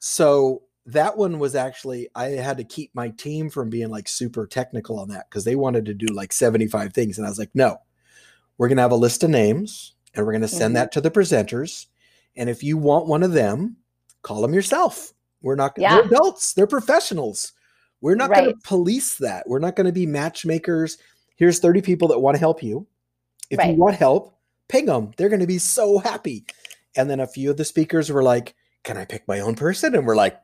So 0.00 0.62
that 0.86 1.16
one 1.16 1.38
was 1.38 1.54
actually 1.54 2.08
I 2.14 2.28
had 2.28 2.58
to 2.58 2.64
keep 2.64 2.94
my 2.94 3.08
team 3.10 3.50
from 3.50 3.70
being 3.70 3.90
like 3.90 4.08
super 4.08 4.46
technical 4.46 5.00
on 5.00 5.08
that 5.08 5.28
because 5.28 5.44
they 5.44 5.56
wanted 5.56 5.84
to 5.86 5.94
do 5.94 6.06
like 6.06 6.32
75 6.32 6.92
things. 6.92 7.18
And 7.18 7.26
I 7.26 7.30
was 7.30 7.38
like, 7.38 7.50
no, 7.54 7.78
we're 8.56 8.68
gonna 8.68 8.82
have 8.82 8.92
a 8.92 8.96
list 8.96 9.24
of 9.24 9.30
names 9.30 9.94
and 10.14 10.24
we're 10.24 10.32
gonna 10.32 10.48
send 10.48 10.70
mm-hmm. 10.70 10.74
that 10.74 10.92
to 10.92 11.00
the 11.00 11.10
presenters. 11.10 11.86
And 12.36 12.48
if 12.48 12.62
you 12.62 12.76
want 12.76 13.08
one 13.08 13.24
of 13.24 13.32
them, 13.32 13.76
call 14.22 14.42
them 14.42 14.54
yourself. 14.54 15.12
We're 15.42 15.56
not 15.56 15.72
yeah. 15.76 15.96
they're 15.96 16.04
adults, 16.04 16.54
they're 16.54 16.66
professionals. 16.66 17.52
We're 18.00 18.14
not 18.14 18.30
right. 18.30 18.44
gonna 18.44 18.56
police 18.62 19.16
that. 19.18 19.48
We're 19.48 19.58
not 19.58 19.74
gonna 19.74 19.92
be 19.92 20.06
matchmakers. 20.06 20.98
Here's 21.34 21.58
30 21.58 21.82
people 21.82 22.08
that 22.08 22.20
want 22.20 22.36
to 22.36 22.40
help 22.40 22.62
you. 22.62 22.86
If 23.50 23.58
right. 23.58 23.70
you 23.70 23.76
want 23.76 23.96
help, 23.96 24.38
ping 24.68 24.86
them. 24.86 25.10
They're 25.16 25.28
gonna 25.28 25.46
be 25.46 25.58
so 25.58 25.98
happy. 25.98 26.46
And 26.96 27.10
then 27.10 27.18
a 27.18 27.26
few 27.26 27.50
of 27.50 27.56
the 27.56 27.64
speakers 27.64 28.10
were 28.10 28.22
like, 28.22 28.54
Can 28.84 28.96
I 28.96 29.04
pick 29.04 29.26
my 29.26 29.40
own 29.40 29.56
person? 29.56 29.96
And 29.96 30.06
we're 30.06 30.14
like, 30.14 30.40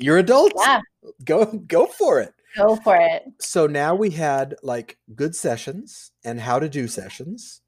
you're 0.00 0.18
adults. 0.18 0.54
Yeah. 0.64 0.80
Go 1.24 1.44
go 1.46 1.86
for 1.86 2.20
it. 2.20 2.34
Go 2.56 2.76
for 2.76 2.96
it. 2.96 3.24
So 3.38 3.66
now 3.66 3.94
we 3.94 4.10
had 4.10 4.56
like 4.62 4.98
good 5.14 5.36
sessions 5.36 6.10
and 6.24 6.40
how 6.40 6.58
to 6.58 6.68
do 6.68 6.88
sessions, 6.88 7.60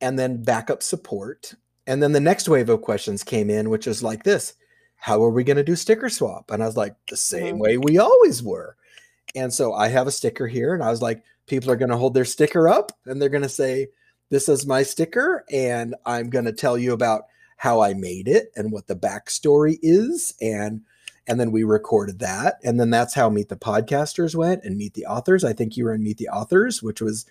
and 0.00 0.18
then 0.18 0.42
backup 0.42 0.82
support. 0.82 1.54
And 1.86 2.02
then 2.02 2.12
the 2.12 2.20
next 2.20 2.48
wave 2.48 2.68
of 2.68 2.82
questions 2.82 3.22
came 3.22 3.50
in, 3.50 3.70
which 3.70 3.86
is 3.86 4.02
like 4.02 4.24
this 4.24 4.54
How 4.96 5.22
are 5.22 5.30
we 5.30 5.44
going 5.44 5.58
to 5.58 5.62
do 5.64 5.76
sticker 5.76 6.08
swap? 6.08 6.50
And 6.50 6.62
I 6.62 6.66
was 6.66 6.76
like, 6.76 6.96
The 7.08 7.16
same 7.16 7.56
Mhm. 7.56 7.60
way 7.60 7.78
we 7.78 7.98
always 7.98 8.42
were. 8.42 8.76
And 9.34 9.52
so 9.52 9.74
I 9.74 9.88
have 9.88 10.06
a 10.06 10.12
sticker 10.12 10.46
here, 10.46 10.72
and 10.74 10.82
I 10.82 10.90
was 10.90 11.02
like, 11.02 11.22
People 11.46 11.70
are 11.70 11.76
going 11.76 11.90
to 11.90 11.96
hold 11.96 12.14
their 12.14 12.24
sticker 12.24 12.68
up 12.68 12.90
and 13.04 13.20
they're 13.22 13.28
going 13.28 13.42
to 13.42 13.48
say, 13.48 13.88
This 14.30 14.48
is 14.48 14.66
my 14.66 14.82
sticker, 14.82 15.44
and 15.52 15.94
I'm 16.06 16.30
going 16.30 16.46
to 16.46 16.52
tell 16.52 16.76
you 16.78 16.92
about 16.92 17.26
how 17.58 17.80
I 17.80 17.94
made 17.94 18.28
it 18.28 18.50
and 18.56 18.72
what 18.72 18.86
the 18.86 18.96
backstory 18.96 19.78
is. 19.82 20.34
And 20.40 20.82
and 21.26 21.40
then 21.40 21.50
we 21.50 21.64
recorded 21.64 22.18
that 22.20 22.56
and 22.62 22.78
then 22.78 22.90
that's 22.90 23.14
how 23.14 23.28
meet 23.28 23.48
the 23.48 23.56
podcasters 23.56 24.34
went 24.34 24.64
and 24.64 24.76
meet 24.76 24.94
the 24.94 25.06
authors. 25.06 25.44
I 25.44 25.52
think 25.52 25.76
you 25.76 25.84
were 25.84 25.94
in 25.94 26.02
meet 26.02 26.18
the 26.18 26.28
authors 26.28 26.82
which 26.82 27.00
was 27.00 27.26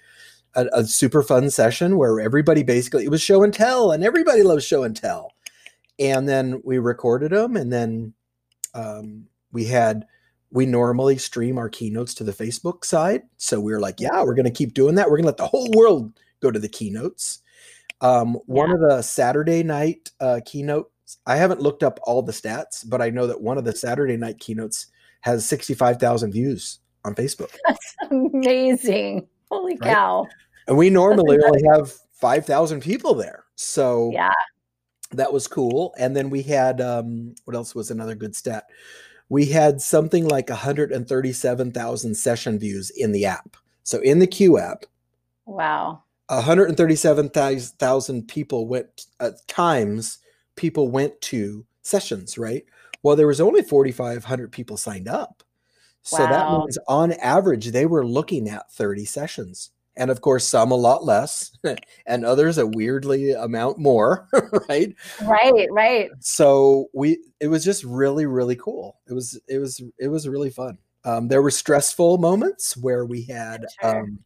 a, 0.56 0.68
a 0.74 0.84
super 0.86 1.22
fun 1.22 1.50
session 1.50 1.98
where 1.98 2.20
everybody 2.20 2.64
basically 2.64 3.06
it 3.06 3.12
was 3.12 3.22
show 3.22 3.44
and 3.44 3.54
tell 3.54 3.92
and 3.92 4.04
everybody 4.04 4.44
loves 4.44 4.66
show 4.66 4.84
and 4.84 4.96
tell. 4.96 5.32
And 6.00 6.28
then 6.28 6.62
we 6.64 6.78
recorded 6.78 7.32
them 7.32 7.56
and 7.56 7.72
then 7.72 8.14
um, 8.74 9.28
we 9.52 9.66
had 9.66 10.06
we 10.52 10.66
normally 10.66 11.18
stream 11.18 11.58
our 11.58 11.70
keynotes 11.70 12.14
to 12.16 12.24
the 12.24 12.32
facebook 12.34 12.86
side. 12.86 13.24
So 13.38 13.60
we 13.60 13.72
were 13.72 13.80
like 13.80 14.00
yeah 14.00 14.24
we're 14.24 14.36
going 14.36 14.46
to 14.46 14.52
keep 14.52 14.74
doing 14.74 14.96
that. 14.96 15.10
We're 15.10 15.18
going 15.18 15.24
to 15.24 15.30
let 15.30 15.38
the 15.38 15.48
whole 15.48 15.72
world 15.76 16.14
go 16.42 16.52
to 16.52 16.60
the 16.60 16.70
keynotes. 16.70 17.40
Um, 18.02 18.36
one 18.46 18.72
of 18.72 18.80
the 18.82 19.02
saturday 19.02 19.64
night 19.64 20.12
uh, 20.20 20.42
keynotes 20.46 20.90
i 21.26 21.36
haven't 21.36 21.62
looked 21.62 21.84
up 21.84 22.00
all 22.04 22.22
the 22.22 22.32
stats 22.32 22.88
but 22.90 23.02
i 23.02 23.10
know 23.10 23.28
that 23.28 23.40
one 23.42 23.58
of 23.58 23.64
the 23.64 23.76
saturday 23.76 24.18
night 24.18 24.40
keynotes 24.40 24.88
has 25.22 25.46
65000 25.46 26.32
views 26.32 26.80
on 27.04 27.16
facebook 27.16 27.52
That's 27.66 27.96
Amazing. 28.12 29.28
Holy 29.50 29.78
Right? 29.78 29.90
cow. 29.94 30.28
and 30.68 30.78
we 30.78 30.90
normally 30.90 31.38
only 31.44 31.64
have 31.74 31.92
5000 32.14 32.82
people 32.82 33.14
there 33.14 33.46
so 33.56 34.12
Yeah. 34.14 34.32
that 35.12 35.32
was 35.34 35.48
cool 35.48 35.94
and 35.98 36.16
then 36.16 36.30
we 36.30 36.42
had 36.42 36.82
um 36.82 37.36
what 37.46 37.56
else 37.56 37.74
was 37.76 37.92
another 37.92 38.16
good 38.16 38.36
stat 38.36 38.66
we 39.30 39.46
had 39.46 39.82
something 39.82 40.28
like 40.28 40.50
137000 40.50 42.16
session 42.16 42.60
views 42.60 42.90
in 42.92 43.12
the 43.12 43.26
app 43.26 43.58
so 43.84 44.00
in 44.00 44.20
the 44.20 44.28
CUE 44.28 44.58
app 44.58 44.86
Wow. 45.48 46.02
137,000 46.30 48.28
people 48.28 48.68
went 48.68 49.06
at 49.20 49.48
times 49.48 50.18
people 50.56 50.90
went 50.90 51.20
to 51.22 51.66
sessions 51.82 52.38
right 52.38 52.64
well 53.04 53.16
there 53.16 53.28
was 53.28 53.42
only 53.42 53.62
4500 53.62 54.52
people 54.52 54.78
signed 54.78 55.08
up 55.08 55.44
so 56.02 56.18
that 56.28 56.48
Wow. 56.50 56.60
means 56.60 56.78
on 56.88 57.12
average 57.14 57.68
they 57.72 57.86
were 57.86 58.06
looking 58.06 58.50
at 58.50 58.72
30 58.72 59.06
sessions 59.06 59.72
and 59.98 60.12
of 60.12 60.22
course 60.22 60.46
some 60.46 60.72
a 60.72 60.76
lot 60.76 61.04
less 61.04 61.58
and 62.08 62.26
others 62.26 62.58
a 62.58 62.66
weirdly 62.68 63.32
amount 63.32 63.78
more 63.78 64.28
right 64.70 64.94
Right, 65.22 65.68
right. 65.72 66.10
so 66.20 66.88
we 66.94 67.20
it 67.40 67.48
was 67.48 67.64
just 67.64 67.84
really 67.84 68.26
really 68.26 68.56
cool 68.56 69.00
it 69.08 69.14
was 69.14 69.40
it 69.48 69.60
was 69.60 69.82
it 70.00 70.08
was 70.08 70.28
really 70.28 70.50
fun 70.50 70.78
um, 71.06 71.28
there 71.28 71.44
were 71.44 71.52
stressful 71.52 72.18
moments 72.18 72.76
where 72.76 73.06
we 73.06 73.22
had 73.24 73.66
Sure. 73.82 74.00
um, 74.02 74.20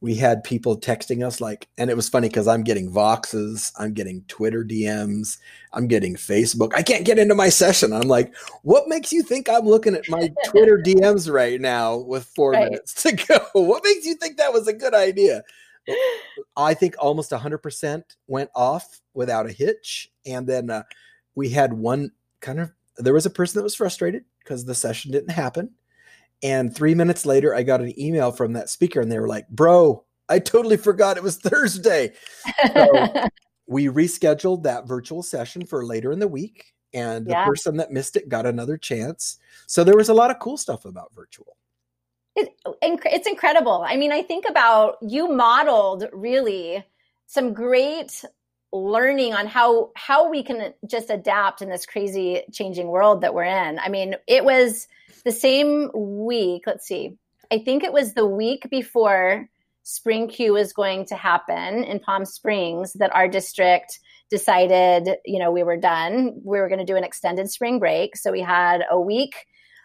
we 0.00 0.14
had 0.14 0.44
people 0.44 0.78
texting 0.78 1.26
us 1.26 1.40
like 1.40 1.66
and 1.76 1.90
it 1.90 1.96
was 1.96 2.08
funny 2.08 2.28
because 2.28 2.46
i'm 2.46 2.62
getting 2.62 2.90
voxes 2.90 3.72
i'm 3.78 3.92
getting 3.92 4.22
twitter 4.28 4.64
dms 4.64 5.38
i'm 5.72 5.88
getting 5.88 6.14
facebook 6.14 6.72
i 6.74 6.82
can't 6.82 7.04
get 7.04 7.18
into 7.18 7.34
my 7.34 7.48
session 7.48 7.92
i'm 7.92 8.08
like 8.08 8.32
what 8.62 8.88
makes 8.88 9.12
you 9.12 9.22
think 9.22 9.48
i'm 9.48 9.66
looking 9.66 9.94
at 9.94 10.08
my 10.08 10.30
twitter 10.44 10.80
dms 10.84 11.32
right 11.32 11.60
now 11.60 11.96
with 11.96 12.24
four 12.24 12.52
Right. 12.52 12.64
minutes 12.70 13.02
to 13.02 13.12
go 13.12 13.38
what 13.60 13.82
makes 13.84 14.06
you 14.06 14.14
think 14.14 14.36
that 14.36 14.52
was 14.52 14.68
a 14.68 14.72
good 14.72 14.94
idea 14.94 15.42
I 16.56 16.74
think 16.74 16.96
almost 16.98 17.30
100% 17.30 18.02
went 18.26 18.50
off 18.54 19.00
without 19.14 19.46
a 19.46 19.52
hitch. 19.52 20.10
And 20.26 20.46
then 20.46 20.68
uh, 20.68 20.82
we 21.34 21.48
had 21.48 21.72
one 21.72 22.10
kind 22.40 22.60
of, 22.60 22.70
there 22.98 23.14
was 23.14 23.24
a 23.26 23.30
person 23.30 23.58
that 23.58 23.64
was 23.64 23.74
frustrated 23.74 24.24
because 24.40 24.64
the 24.66 24.74
session 24.74 25.12
didn't 25.12 25.30
happen. 25.30 25.70
And 26.42 26.74
three 26.74 26.94
minutes 26.94 27.26
later, 27.26 27.54
I 27.54 27.62
got 27.62 27.80
an 27.80 27.98
email 27.98 28.30
from 28.30 28.52
that 28.52 28.70
speaker 28.70 29.00
and 29.00 29.10
they 29.10 29.18
were 29.18 29.28
like, 29.28 29.48
Bro, 29.48 30.04
I 30.28 30.38
totally 30.38 30.76
forgot 30.76 31.16
it 31.16 31.22
was 31.22 31.36
Thursday. 31.38 32.12
So 32.74 33.28
We 33.66 33.86
rescheduled 33.86 34.62
that 34.62 34.88
virtual 34.88 35.22
session 35.22 35.66
for 35.66 35.84
later 35.84 36.10
in 36.10 36.18
the 36.18 36.28
week. 36.28 36.72
And 36.94 37.26
the 37.26 37.34
person 37.44 37.76
that 37.76 37.90
missed 37.90 38.16
it 38.16 38.30
got 38.30 38.46
another 38.46 38.78
chance. 38.78 39.38
So 39.66 39.84
there 39.84 39.96
was 39.96 40.08
a 40.08 40.14
lot 40.14 40.30
of 40.30 40.38
cool 40.38 40.56
stuff 40.56 40.86
about 40.86 41.12
virtual. 41.14 41.58
it, 42.34 42.48
it's 42.82 43.28
incredible. 43.28 43.84
I 43.86 43.96
mean, 43.96 44.10
I 44.10 44.22
think 44.22 44.46
about 44.48 44.96
you 45.02 45.28
modeled 45.28 46.08
really 46.14 46.82
some 47.26 47.52
great 47.52 48.24
learning 48.72 49.34
on 49.34 49.46
how 49.46 49.90
how 49.96 50.30
we 50.30 50.42
can 50.42 50.72
just 50.86 51.10
adapt 51.10 51.60
in 51.60 51.68
this 51.68 51.84
crazy 51.84 52.42
changing 52.52 52.88
world 52.88 53.20
that 53.20 53.34
we're 53.34 53.44
in. 53.44 53.78
I 53.78 53.90
mean, 53.90 54.14
it 54.26 54.44
was 54.44 54.88
the 55.28 55.32
same 55.32 55.90
week, 55.94 56.62
let's 56.66 56.86
see. 56.86 57.12
I 57.52 57.58
think 57.58 57.84
it 57.84 57.92
was 57.92 58.14
the 58.14 58.24
week 58.24 58.66
before 58.70 59.46
Spring 59.82 60.26
CUE 60.26 60.54
was 60.54 60.72
going 60.72 61.04
to 61.04 61.16
happen 61.16 61.84
in 61.84 62.00
Palm 62.00 62.24
Springs 62.24 62.94
that 62.94 63.14
our 63.14 63.28
district 63.28 64.00
decided, 64.30 65.16
you 65.26 65.38
know, 65.38 65.50
we 65.50 65.62
were 65.62 65.76
done. 65.76 66.40
We 66.42 66.60
were 66.60 66.68
going 66.68 66.78
to 66.78 66.84
do 66.86 66.96
an 66.96 67.04
extended 67.04 67.50
spring 67.50 67.78
break. 67.78 68.16
So 68.16 68.32
we 68.32 68.40
had 68.40 68.84
a 68.90 68.98
week 68.98 69.34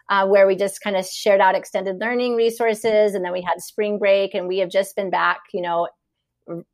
uh, 0.08 0.26
where 0.26 0.46
we 0.46 0.56
just 0.56 0.80
kind 0.80 0.96
of 0.96 1.04
shared 1.04 1.42
out 1.42 1.54
extended 1.54 2.00
learning 2.00 2.36
resources. 2.36 3.14
And 3.14 3.22
then 3.22 3.32
we 3.32 3.42
had 3.42 3.60
spring 3.60 3.98
break, 3.98 4.32
and 4.32 4.48
we 4.48 4.58
have 4.60 4.70
just 4.70 4.96
been 4.96 5.10
back, 5.10 5.40
you 5.52 5.60
know, 5.60 5.88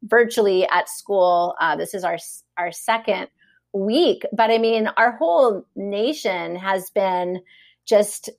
virtually 0.05 0.65
at 0.69 0.89
school. 0.89 1.57
Uh, 1.61 1.75
this 1.75 1.93
is 1.93 2.05
our 2.05 2.19
our 2.57 2.71
second 2.71 3.27
week, 3.73 4.23
but 4.33 4.53
I 4.53 4.59
mean, 4.59 4.89
our 4.97 5.17
whole 5.17 5.65
nation 5.75 6.55
has 6.55 6.91
been 6.91 7.41
just 7.91 8.31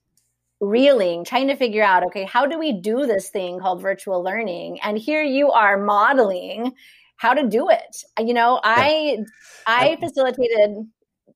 reeling, 0.61 1.25
trying 1.25 1.47
to 1.47 1.55
figure 1.55 1.83
out, 1.83 2.03
okay, 2.05 2.23
how 2.23 2.45
do 2.45 2.57
we 2.57 2.71
do 2.71 3.05
this 3.05 3.29
thing 3.29 3.59
called 3.59 3.81
virtual 3.81 4.23
learning? 4.23 4.79
And 4.81 4.97
here 4.97 5.23
you 5.23 5.51
are 5.51 5.77
modeling 5.77 6.71
how 7.17 7.33
to 7.33 7.47
do 7.47 7.69
it. 7.69 8.03
You 8.19 8.33
know, 8.33 8.59
I 8.63 9.17
I 9.65 9.97
facilitated 9.99 10.87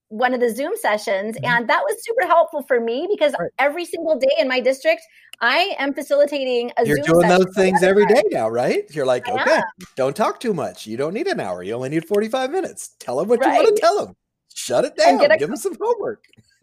one 0.10 0.34
of 0.34 0.40
the 0.40 0.50
Zoom 0.50 0.74
sessions, 0.78 1.36
Mhm. 1.38 1.50
and 1.50 1.70
that 1.70 1.84
was 1.84 1.96
super 2.06 2.26
helpful 2.28 2.64
for 2.68 2.80
me 2.80 3.08
because 3.10 3.34
Right. 3.40 3.52
every 3.60 3.86
single 3.86 4.18
day 4.18 4.36
in 4.40 4.48
my 4.48 4.60
district, 4.60 5.02
I 5.42 5.76
am 5.78 5.94
facilitating 5.94 6.72
a 6.78 6.86
You're 6.86 6.98
Zoom 6.98 7.22
doing 7.22 7.28
those 7.28 7.54
things 7.56 7.84
every 7.84 8.06
day 8.06 8.22
now, 8.32 8.48
right? 8.50 8.84
You're 8.96 9.06
like, 9.06 9.28
I 9.28 9.34
okay, 9.42 9.62
don't 9.96 10.16
talk 10.16 10.40
too 10.40 10.54
much. 10.54 10.88
You 10.88 10.98
don't 10.98 11.14
need 11.14 11.28
an 11.28 11.40
hour. 11.40 11.64
You 11.64 11.74
only 11.74 11.90
need 11.90 12.08
45 12.08 12.52
minutes. 12.52 12.96
Tell 13.00 13.18
them 13.18 13.28
what 13.28 13.44
you 13.44 13.52
want 13.52 13.76
to 13.76 13.82
tell 13.82 14.06
them. 14.06 14.16
Shut 14.54 14.86
it 14.86 14.96
down. 14.96 15.20
a- 15.32 15.38
Give 15.38 15.48
them 15.50 15.58
some 15.58 15.76
homework. 15.80 16.24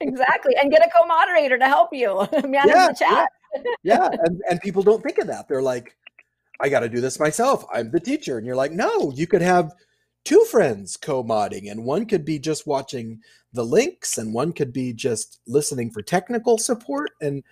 exactly, 0.00 0.54
and 0.60 0.70
get 0.70 0.84
a 0.86 0.90
co-moderator 0.96 1.58
to 1.58 1.66
help 1.66 1.90
you 1.92 2.26
manage 2.44 2.68
Yeah, 2.74 2.88
the 2.88 2.96
chat. 2.98 3.28
Yeah. 3.82 4.08
and, 4.24 4.40
and 4.48 4.60
people 4.60 4.82
don't 4.82 5.02
think 5.02 5.18
of 5.18 5.26
that. 5.28 5.48
They're 5.48 5.62
like, 5.62 5.96
I 6.60 6.68
got 6.68 6.80
to 6.80 6.88
do 6.88 7.00
this 7.00 7.18
myself. 7.18 7.64
I'm 7.72 7.90
the 7.90 8.00
teacher. 8.00 8.38
And 8.38 8.46
you're 8.46 8.56
like, 8.56 8.72
no, 8.72 9.10
you 9.12 9.26
could 9.26 9.42
have 9.42 9.72
two 10.24 10.44
friends 10.50 10.96
co-modding 10.96 11.70
and 11.70 11.84
one 11.84 12.06
could 12.06 12.24
be 12.24 12.38
just 12.38 12.66
watching 12.66 13.20
the 13.52 13.64
links 13.64 14.18
and 14.18 14.32
one 14.32 14.52
could 14.52 14.72
be 14.72 14.92
just 14.92 15.40
listening 15.48 15.90
for 15.90 16.00
technical 16.00 16.56
support 16.58 17.10
and 17.20 17.42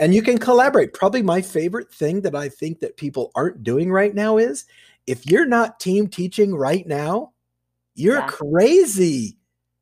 and 0.00 0.12
you 0.12 0.20
can 0.20 0.36
collaborate 0.36 0.92
probably 0.92 1.22
my 1.22 1.40
favorite 1.40 1.88
thing 1.94 2.20
that 2.20 2.34
i 2.34 2.48
think 2.48 2.80
that 2.80 2.96
people 2.96 3.30
aren't 3.36 3.62
doing 3.62 3.92
right 3.92 4.12
now 4.12 4.38
is 4.38 4.64
if 5.06 5.24
you're 5.24 5.46
not 5.46 5.78
team 5.78 6.08
teaching 6.08 6.52
right 6.52 6.84
now 6.88 7.30
you're 7.96 8.18
Yeah. 8.18 8.28
crazy 8.28 9.38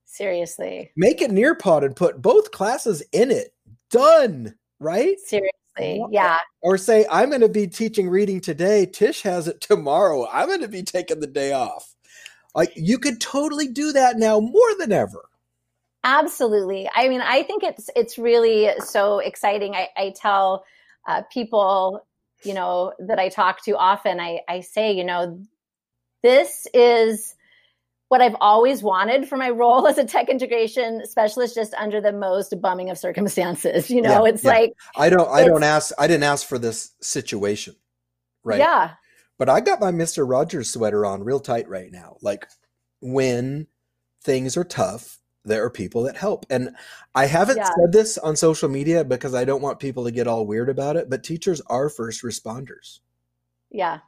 Seriously, 0.06 0.92
make 0.96 1.20
a 1.20 1.26
nearpod 1.26 1.84
and 1.84 1.96
put 1.96 2.22
both 2.22 2.52
classes 2.52 3.02
in 3.12 3.30
it 3.30 3.52
done 3.90 4.54
right 4.80 5.18
seriously, 5.24 6.04
yeah. 6.10 6.38
or 6.62 6.76
say 6.78 7.04
i'm 7.10 7.28
going 7.30 7.40
to 7.40 7.48
be 7.48 7.66
teaching 7.66 8.08
reading 8.08 8.40
today 8.40 8.86
tish 8.86 9.22
has 9.22 9.46
it 9.48 9.60
tomorrow 9.60 10.26
i'm 10.32 10.48
going 10.48 10.60
to 10.60 10.68
be 10.68 10.82
taking 10.82 11.20
the 11.20 11.26
day 11.26 11.52
off 11.52 11.94
like 12.54 12.72
you 12.76 12.98
could 12.98 13.20
totally 13.20 13.68
do 13.68 13.92
that 13.92 14.16
now 14.18 14.40
more 14.40 14.78
than 14.78 14.92
ever 14.92 15.28
Absolutely. 16.04 16.88
I 16.94 17.08
mean, 17.08 17.22
I 17.22 17.42
think 17.44 17.62
it's 17.62 17.88
it's 17.96 18.18
really 18.18 18.68
so 18.80 19.20
exciting. 19.20 19.74
I, 19.74 19.88
I 19.96 20.14
tell 20.14 20.66
uh, 21.08 21.22
people, 21.32 22.06
you 22.42 22.52
know, 22.52 22.92
that 22.98 23.18
I 23.18 23.30
talk 23.30 23.64
to 23.64 23.72
often. 23.78 24.20
I, 24.20 24.40
I 24.46 24.60
say, 24.60 24.92
you 24.92 25.02
know, 25.02 25.40
this 26.22 26.66
is 26.74 27.34
what 28.14 28.22
I've 28.22 28.36
always 28.40 28.80
wanted 28.80 29.28
for 29.28 29.36
my 29.36 29.50
role 29.50 29.88
as 29.88 29.98
a 29.98 30.04
tech 30.04 30.28
integration 30.28 31.04
specialist, 31.04 31.56
just 31.56 31.74
under 31.74 32.00
the 32.00 32.12
most 32.12 32.54
bumming 32.60 32.88
of 32.88 32.96
circumstances. 32.96 33.90
You 33.90 34.02
know, 34.02 34.24
Yeah, 34.24 34.30
it's 34.32 34.44
yeah. 34.44 34.50
like, 34.50 34.72
i 34.96 35.08
don't 35.10 35.28
i 35.30 35.44
don't 35.44 35.64
ask 35.64 35.92
i 35.98 36.06
didn't 36.06 36.22
ask 36.22 36.46
for 36.46 36.56
this 36.56 36.92
situation 37.00 37.74
right 38.44 38.60
yeah, 38.60 38.92
but 39.36 39.48
i 39.48 39.60
got 39.60 39.80
my 39.80 39.90
mr 39.90 40.28
rogers 40.28 40.70
sweater 40.70 41.04
on 41.04 41.24
real 41.24 41.40
tight 41.40 41.68
right 41.68 41.90
now 41.90 42.16
like 42.22 42.46
when 43.00 43.66
things 44.22 44.56
are 44.56 44.62
tough 44.64 45.18
there 45.44 45.62
are 45.64 45.70
people 45.70 46.04
that 46.04 46.16
help. 46.16 46.46
And 46.48 46.70
I 47.14 47.26
haven't 47.26 47.58
Yeah. 47.58 47.68
said 47.68 47.92
this 47.92 48.16
on 48.16 48.34
social 48.34 48.68
media 48.70 49.04
because 49.04 49.34
I 49.34 49.44
don't 49.44 49.60
want 49.60 49.78
people 49.78 50.04
to 50.04 50.10
get 50.10 50.26
all 50.26 50.46
weird 50.46 50.70
about 50.70 50.96
it, 50.96 51.10
but 51.10 51.22
teachers 51.22 51.60
are 51.66 51.90
first 51.90 52.22
responders. 52.22 53.00
Yeah. 53.70 53.98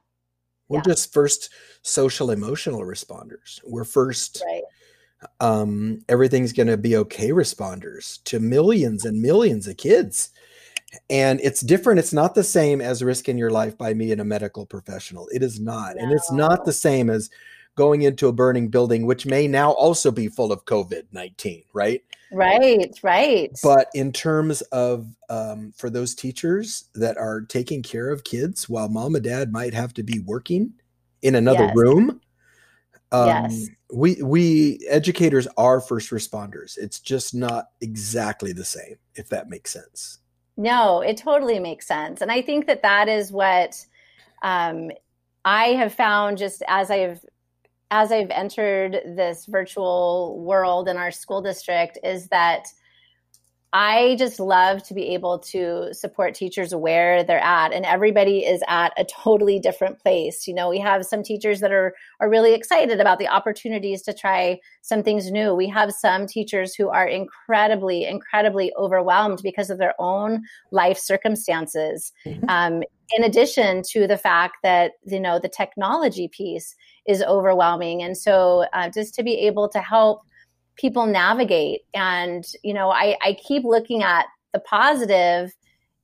We're 0.69 0.79
Yeah. 0.79 0.85
just 0.95 1.13
first 1.13 1.51
social 1.83 2.31
emotional 2.31 2.81
responders. 2.81 3.61
We're 3.65 3.85
first 3.85 4.43
Right. 4.45 4.63
um, 5.41 6.05
everything's 6.09 6.53
going 6.53 6.67
to 6.67 6.77
be 6.77 6.97
okay 6.97 7.31
responders 7.31 8.23
to 8.25 8.39
millions 8.39 9.05
and 9.05 9.21
millions 9.21 9.67
of 9.67 9.77
kids. 9.77 10.31
And 11.11 11.41
it's 11.43 11.61
different. 11.63 11.99
It's 11.99 12.13
not 12.13 12.35
the 12.35 12.45
same 12.45 12.81
as 12.81 13.03
risking 13.03 13.37
your 13.39 13.51
life 13.51 13.77
by 13.77 13.93
me 13.95 14.13
and 14.13 14.21
a 14.21 14.25
medical 14.25 14.67
professional. 14.67 15.29
It 15.33 15.43
is 15.43 15.59
not. 15.59 15.97
And 15.99 16.13
it's 16.13 16.31
not 16.31 16.65
the 16.65 16.73
same 16.73 17.11
as 17.11 17.29
going 17.77 18.03
into 18.03 18.27
a 18.27 18.33
burning 18.33 18.69
building, 18.69 19.07
which 19.07 19.27
may 19.27 19.47
now 19.47 19.71
also 19.71 20.11
be 20.11 20.29
full 20.29 20.51
of 20.51 20.65
COVID 20.65 21.05
19, 21.13 21.63
right? 21.73 22.03
Right. 22.33 22.99
Right. 23.03 23.57
But 23.63 23.89
in 23.95 24.13
terms 24.13 24.63
of 24.63 25.15
um, 25.31 25.73
for 25.77 25.91
those 25.91 26.15
teachers 26.15 26.91
that 26.95 27.17
are 27.17 27.43
taking 27.43 27.83
care 27.83 28.11
of 28.11 28.25
kids 28.25 28.69
while 28.69 28.89
mom 28.89 29.15
and 29.15 29.25
dad 29.25 29.53
might 29.53 29.75
have 29.75 29.95
to 29.95 30.03
be 30.03 30.19
working 30.21 30.73
in 31.23 31.37
another 31.37 31.65
Yes. 31.65 31.75
room, 31.77 32.21
um, 33.13 33.29
Yes. 33.29 33.69
we 33.93 34.21
we 34.23 34.81
educators 34.89 35.47
are 35.57 35.81
first 35.81 36.11
responders. 36.11 36.77
It's 36.77 36.99
just 36.99 37.35
not 37.35 37.71
exactly 37.81 38.53
the 38.53 38.65
same, 38.65 38.97
if 39.15 39.29
that 39.29 39.49
makes 39.49 39.73
sense. 39.73 40.19
No, 40.57 41.03
it 41.03 41.17
totally 41.19 41.59
makes 41.59 41.87
sense. 41.87 42.23
And 42.23 42.33
I 42.33 42.43
think 42.43 42.67
that 42.67 42.83
that 42.83 43.09
is 43.09 43.31
what 43.31 43.85
um, 44.43 44.91
I 45.45 45.69
have 45.69 45.95
found 45.95 46.39
just 46.39 46.63
as 46.67 46.91
I've 46.91 47.25
as 47.91 48.11
I've 48.11 48.31
entered 48.31 49.01
this 49.05 49.47
virtual 49.47 50.41
world 50.41 50.89
in 50.89 50.97
our 50.97 51.11
school 51.11 51.41
district 51.41 51.99
is 52.03 52.29
that 52.29 52.69
I 53.73 54.17
just 54.19 54.39
love 54.39 54.83
to 54.85 54.95
be 54.95 55.09
able 55.09 55.39
to 55.41 55.93
support 55.93 56.35
teachers 56.35 56.75
where 56.75 57.25
they're 57.25 57.43
at 57.43 57.73
and 57.73 57.85
everybody 57.85 58.47
is 58.47 58.63
at 58.69 58.93
a 58.97 59.05
totally 59.05 59.59
different 59.59 59.99
place. 59.99 60.47
You 60.47 60.55
know, 60.55 60.69
we 60.69 60.79
have 60.79 61.05
some 61.05 61.23
teachers 61.23 61.61
that 61.61 61.73
are 61.73 61.95
are 62.21 62.31
really 62.31 62.55
excited 62.55 63.01
about 63.01 63.19
the 63.19 63.29
opportunities 63.29 64.03
to 64.03 64.15
try 64.15 64.61
some 64.83 65.03
things 65.03 65.31
new. 65.31 65.55
We 65.55 65.69
have 65.69 65.93
some 65.93 66.27
teachers 66.27 66.75
who 66.75 66.89
are 66.89 67.07
incredibly 67.07 68.05
incredibly 68.05 68.73
overwhelmed 68.77 69.41
because 69.43 69.69
of 69.69 69.79
their 69.79 69.95
own 69.99 70.45
life 70.71 70.99
circumstances. 70.99 72.13
Mhm. 72.25 72.49
Um, 72.49 72.83
in 73.11 73.25
addition 73.25 73.83
to 73.91 74.07
the 74.07 74.19
fact 74.19 74.57
that 74.63 74.93
you 75.05 75.21
know 75.21 75.39
the 75.39 75.49
technology 75.49 76.29
piece 76.29 76.75
is 77.07 77.23
overwhelming 77.23 78.03
and 78.03 78.17
so 78.17 78.65
uh, 78.73 78.89
just 78.89 79.15
to 79.15 79.23
be 79.23 79.35
able 79.41 79.69
to 79.69 79.81
help 79.81 80.23
people 80.77 81.07
navigate 81.07 81.83
and 81.95 82.45
you 82.63 82.73
know 82.75 82.91
i, 82.91 83.17
I 83.23 83.35
keep 83.35 83.65
looking 83.65 84.03
at 84.03 84.27
the 84.53 84.61
positive 84.61 85.53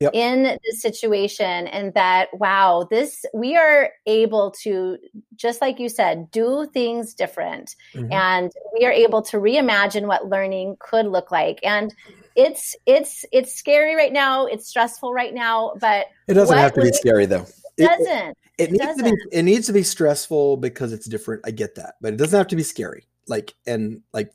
Yep. 0.01 0.11
in 0.15 0.43
this 0.65 0.83
situation 0.83 1.69
and 1.69 1.95
that 1.95 2.27
wow 2.33 2.89
this 2.91 3.25
we 3.33 3.57
are 3.57 3.91
able 4.07 4.51
to 4.63 4.99
just 5.37 5.61
like 5.61 5.79
you 5.79 5.89
said 5.89 6.29
do 6.33 6.69
things 6.75 7.15
different 7.15 7.77
Mhm. 7.95 8.13
and 8.13 8.51
we 8.77 8.85
are 8.85 8.91
able 8.91 9.23
to 9.23 9.37
reimagine 9.37 10.07
what 10.09 10.27
learning 10.27 10.75
could 10.81 11.07
look 11.07 11.31
like 11.31 11.61
and 11.63 11.95
it's 12.35 12.75
it's 12.85 13.25
it's 13.31 13.55
scary 13.55 13.95
right 13.95 14.13
now 14.13 14.45
it's 14.47 14.67
stressful 14.67 15.13
right 15.13 15.35
now 15.35 15.73
but 15.81 16.07
It 16.27 16.35
doesn't 16.35 16.59
have 16.59 16.73
to 16.75 16.81
be 16.81 16.91
scary 16.93 17.27
though. 17.27 17.47
it 17.77 17.85
It- 17.85 17.87
doesn't 17.87 18.39
it 18.59 18.71
needs 18.73 18.85
to 18.85 18.95
be 18.97 19.03
doesn't. 19.03 19.19
it 19.31 19.43
needs 19.45 19.67
to 19.69 19.73
be 19.73 19.83
stressful 19.85 20.57
because 20.57 20.93
it's 20.93 21.07
different. 21.09 21.43
I 21.45 21.53
get 21.53 21.77
that, 21.77 21.95
but 22.01 22.13
it 22.13 22.17
doesn't 22.17 22.37
have 22.37 22.49
to 22.49 22.57
be 22.57 22.63
scary. 22.65 23.07
Like 23.29 23.55
and 23.67 24.03
like, 24.13 24.31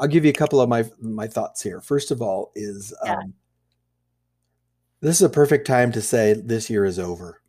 I'll 0.00 0.08
give 0.08 0.24
you 0.24 0.30
a 0.30 0.34
couple 0.34 0.60
of 0.60 0.68
my 0.68 0.84
my 0.98 1.28
thoughts 1.28 1.62
here. 1.62 1.80
First 1.80 2.10
of 2.10 2.20
all, 2.22 2.50
is 2.56 2.92
Yeah. 3.04 3.16
um, 3.18 3.34
this 5.00 5.16
is 5.16 5.22
a 5.22 5.28
perfect 5.30 5.66
time 5.66 5.92
to 5.92 6.00
say 6.02 6.32
this 6.34 6.68
year 6.70 6.84
is 6.84 6.98
over. 6.98 7.42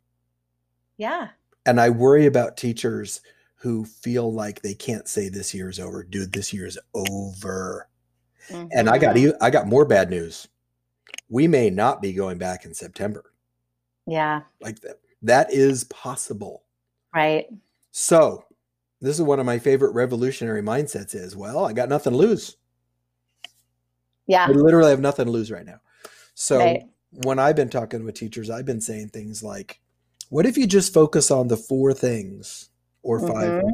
yeah 0.98 1.30
And 1.66 1.80
I 1.80 1.90
worry 1.90 2.26
about 2.26 2.56
teachers 2.56 3.20
who 3.56 3.84
feel 3.84 4.32
like 4.32 4.60
they 4.62 4.74
can't 4.74 5.08
say 5.08 5.28
this 5.28 5.54
year 5.54 5.68
is 5.68 5.78
over. 5.80 6.02
Dude, 6.02 6.32
this 6.32 6.52
year 6.52 6.66
is 6.66 6.78
over. 6.94 7.88
And 8.50 8.88
I 8.90 8.98
got 8.98 9.16
Mhm. 9.16 9.20
you. 9.20 9.34
I 9.40 9.50
got 9.50 9.66
more 9.68 9.84
bad 9.84 10.10
news. 10.10 10.48
We 11.28 11.46
may 11.48 11.70
not 11.70 12.02
be 12.02 12.12
going 12.12 12.38
back 12.38 12.64
in 12.64 12.74
September. 12.74 13.32
yeah 14.06 14.42
Like 14.60 14.80
that. 14.80 14.98
That 15.22 15.52
is 15.52 15.84
possible. 15.84 16.64
right 17.14 17.48
So, 17.92 18.44
this 19.02 19.16
is 19.16 19.22
one 19.22 19.40
of 19.40 19.44
my 19.46 19.58
favorite 19.58 19.92
revolutionary 19.92 20.62
mindsets 20.62 21.14
is, 21.14 21.36
well, 21.36 21.66
I 21.66 21.72
got 21.74 21.88
nothing 21.90 22.12
to 22.12 22.18
lose. 22.18 22.56
yeah 24.26 24.46
I 24.46 24.52
literally 24.52 24.90
have 24.90 25.00
nothing 25.00 25.26
to 25.26 25.30
lose 25.32 25.50
right 25.50 25.66
now. 25.66 25.80
So, 26.34 26.58
Right. 26.58 26.82
when 27.24 27.38
I've 27.38 27.56
been 27.56 27.68
talking 27.68 28.04
with 28.04 28.14
teachers, 28.14 28.48
I've 28.48 28.64
been 28.64 28.80
saying 28.80 29.08
things 29.08 29.42
like, 29.42 29.80
what 30.30 30.46
if 30.46 30.56
you 30.56 30.66
just 30.66 30.94
focus 30.94 31.30
on 31.30 31.48
the 31.48 31.56
four 31.56 31.92
things 31.92 32.70
or 33.02 33.18
5 33.20 33.28
Mhm. 33.52 33.70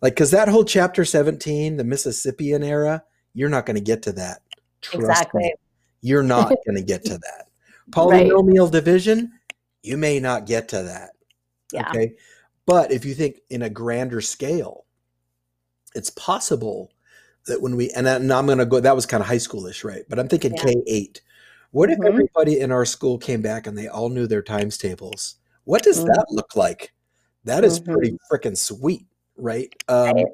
Like, 0.00 0.14
because 0.14 0.30
that 0.30 0.48
whole 0.48 0.64
chapter 0.64 1.04
17, 1.04 1.76
the 1.76 1.84
Mississippian 1.84 2.62
era, 2.62 3.02
you're 3.34 3.48
not 3.50 3.66
going 3.66 3.74
to 3.76 3.82
get 3.82 4.02
to 4.02 4.12
that. 4.12 4.40
Trust 4.80 5.00
exactly 5.10 5.42
me. 5.42 5.54
You're 6.00 6.22
not 6.22 6.48
going 6.66 6.76
to 6.76 6.82
get 6.82 7.04
to 7.06 7.18
that. 7.18 7.48
Right. 7.96 8.28
Polynomial 8.30 8.70
division, 8.70 9.32
you 9.82 9.96
may 9.96 10.20
not 10.20 10.46
get 10.46 10.68
to 10.68 10.82
that. 10.84 11.10
yeah 11.72 11.90
Okay. 11.90 12.14
But 12.68 12.92
if 12.92 13.06
you 13.06 13.14
think 13.14 13.38
in 13.48 13.62
a 13.62 13.70
grander 13.70 14.20
scale, 14.20 14.84
it's 15.94 16.10
possible 16.10 16.92
that 17.46 17.62
when 17.62 17.76
we, 17.76 17.90
and, 17.92 18.06
I'm 18.06 18.44
going 18.44 18.58
to 18.58 18.66
go, 18.66 18.78
that 18.78 18.94
was 18.94 19.06
kind 19.06 19.22
of 19.22 19.26
high 19.26 19.36
schoolish, 19.38 19.84
right? 19.84 20.04
But 20.06 20.18
I'm 20.18 20.28
thinking 20.28 20.54
Yeah. 20.54 20.64
K 20.64 20.82
8. 20.86 21.22
What 21.70 21.90
if 21.90 21.98
Mhm. 21.98 22.08
everybody 22.08 22.60
in 22.60 22.70
our 22.70 22.84
school 22.84 23.16
came 23.16 23.40
back 23.40 23.66
and 23.66 23.76
they 23.76 23.88
all 23.88 24.10
knew 24.10 24.26
their 24.26 24.42
times 24.42 24.76
tables? 24.76 25.36
What 25.64 25.82
does 25.82 26.00
Mhm. 26.00 26.08
that 26.08 26.26
look 26.28 26.56
like? 26.56 26.92
That 27.44 27.64
is 27.64 27.80
pretty 27.80 28.18
freaking 28.30 28.56
sweet, 28.56 29.06
right? 29.36 29.72
Um, 29.88 30.12
Right. 30.16 30.26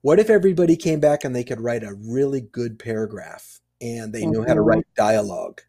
What 0.00 0.18
if 0.18 0.30
everybody 0.30 0.76
came 0.76 0.98
back 0.98 1.24
and 1.24 1.36
they 1.36 1.44
could 1.44 1.60
write 1.60 1.84
a 1.84 1.92
really 1.94 2.40
good 2.40 2.78
paragraph 2.78 3.60
and 3.82 4.14
they 4.14 4.24
knew 4.24 4.42
how 4.42 4.54
to 4.54 4.60
Mhm. 4.60 4.66
write 4.66 4.86
dialogue? 4.96 5.60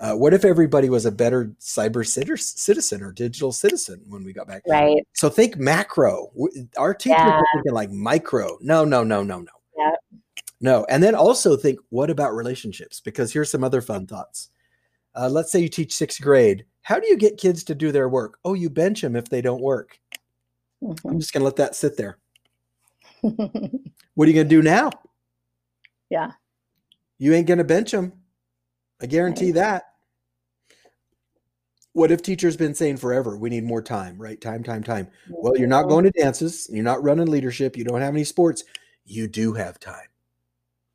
Uh, 0.00 0.14
what 0.14 0.34
if 0.34 0.44
everybody 0.44 0.88
was 0.90 1.06
a 1.06 1.12
better 1.12 1.52
cyber 1.60 2.04
citizen 2.06 3.02
or 3.02 3.12
digital 3.12 3.52
citizen 3.52 4.02
when 4.08 4.24
we 4.24 4.32
got 4.32 4.46
back? 4.46 4.62
right 4.66 5.06
So 5.12 5.28
think 5.28 5.56
macro. 5.56 6.30
Our 6.76 6.92
teachers 6.94 7.18
Yeah. 7.20 7.38
are 7.38 7.44
thinking 7.54 7.72
like 7.72 7.90
micro. 7.90 8.58
No, 8.60 8.84
no, 8.84 9.04
no, 9.04 9.22
no, 9.22 9.40
no. 9.40 9.52
Yeah. 9.78 9.92
No. 10.60 10.84
And 10.88 11.02
then 11.02 11.14
also 11.14 11.56
think, 11.56 11.78
what 11.90 12.10
about 12.10 12.34
relationships? 12.34 13.00
Because 13.00 13.32
here's 13.32 13.50
some 13.50 13.62
other 13.64 13.80
fun 13.80 14.06
thoughts. 14.06 14.50
Uh, 15.14 15.28
let's 15.28 15.52
say 15.52 15.60
you 15.60 15.68
teach 15.68 15.94
sixth 15.94 16.20
grade. 16.20 16.64
How 16.82 16.98
do 16.98 17.06
you 17.06 17.16
get 17.16 17.38
kids 17.38 17.62
to 17.64 17.74
do 17.74 17.92
their 17.92 18.08
work? 18.08 18.38
Oh, 18.44 18.54
you 18.54 18.68
bench 18.68 19.00
them 19.00 19.14
if 19.16 19.26
they 19.28 19.40
don't 19.40 19.62
work. 19.62 19.98
I'm 20.82 20.94
Mhm. 20.96 21.20
just 21.20 21.32
going 21.32 21.40
to 21.40 21.44
let 21.44 21.56
that 21.56 21.76
sit 21.76 21.96
there. 21.96 22.18
What 24.16 24.26
are 24.26 24.30
you 24.30 24.34
going 24.34 24.48
to 24.48 24.56
do 24.56 24.62
now? 24.62 24.90
yeah 26.10 26.32
You 27.18 27.32
ain't 27.32 27.46
going 27.46 27.58
to 27.58 27.64
bench 27.64 27.90
them. 27.92 28.12
I 29.00 29.06
guarantee 29.06 29.46
Right. 29.46 29.54
that. 29.54 29.84
What 31.92 32.10
if 32.10 32.22
teachers 32.22 32.56
been 32.56 32.74
saying 32.74 32.96
forever, 32.96 33.36
we 33.36 33.50
need 33.50 33.64
more 33.64 33.82
time, 33.82 34.18
right? 34.18 34.40
Time, 34.40 34.64
time, 34.64 34.82
time. 34.82 35.08
Well, 35.28 35.56
you're 35.56 35.68
not 35.68 35.84
Mhm. 35.84 35.88
going 35.90 36.04
to 36.04 36.10
dances, 36.10 36.68
you're 36.72 36.82
not 36.82 37.02
running 37.04 37.26
leadership, 37.26 37.76
you 37.76 37.84
don't 37.84 38.00
have 38.00 38.14
any 38.14 38.24
sports. 38.24 38.64
You 39.04 39.28
do 39.28 39.52
have 39.52 39.78
time. 39.78 40.08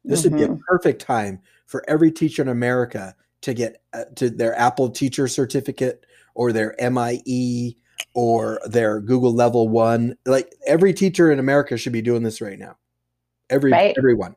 This 0.04 0.24
would 0.24 0.36
be 0.36 0.44
a 0.44 0.48
Mhm. 0.48 0.60
perfect 0.68 1.02
time 1.02 1.42
for 1.68 1.88
every 1.90 2.12
teacher 2.12 2.42
in 2.42 2.48
America 2.50 3.16
to 3.42 3.54
get 3.54 3.82
uh, 3.94 4.06
to 4.16 4.30
their 4.30 4.58
Apple 4.58 4.90
teacher 4.90 5.28
certificate 5.28 6.06
or 6.36 6.52
their 6.52 6.76
MIE 6.82 7.78
or 8.14 8.60
their 8.66 9.00
Google 9.00 9.34
level 9.34 9.70
1. 9.70 10.18
Like 10.26 10.54
every 10.66 10.94
teacher 10.94 11.32
in 11.32 11.40
America 11.40 11.78
should 11.78 11.94
be 11.94 12.02
doing 12.02 12.24
this 12.24 12.42
right 12.42 12.60
now. 12.60 12.78
Every 13.50 13.72
Right. 13.72 13.96
everyone. 13.98 14.36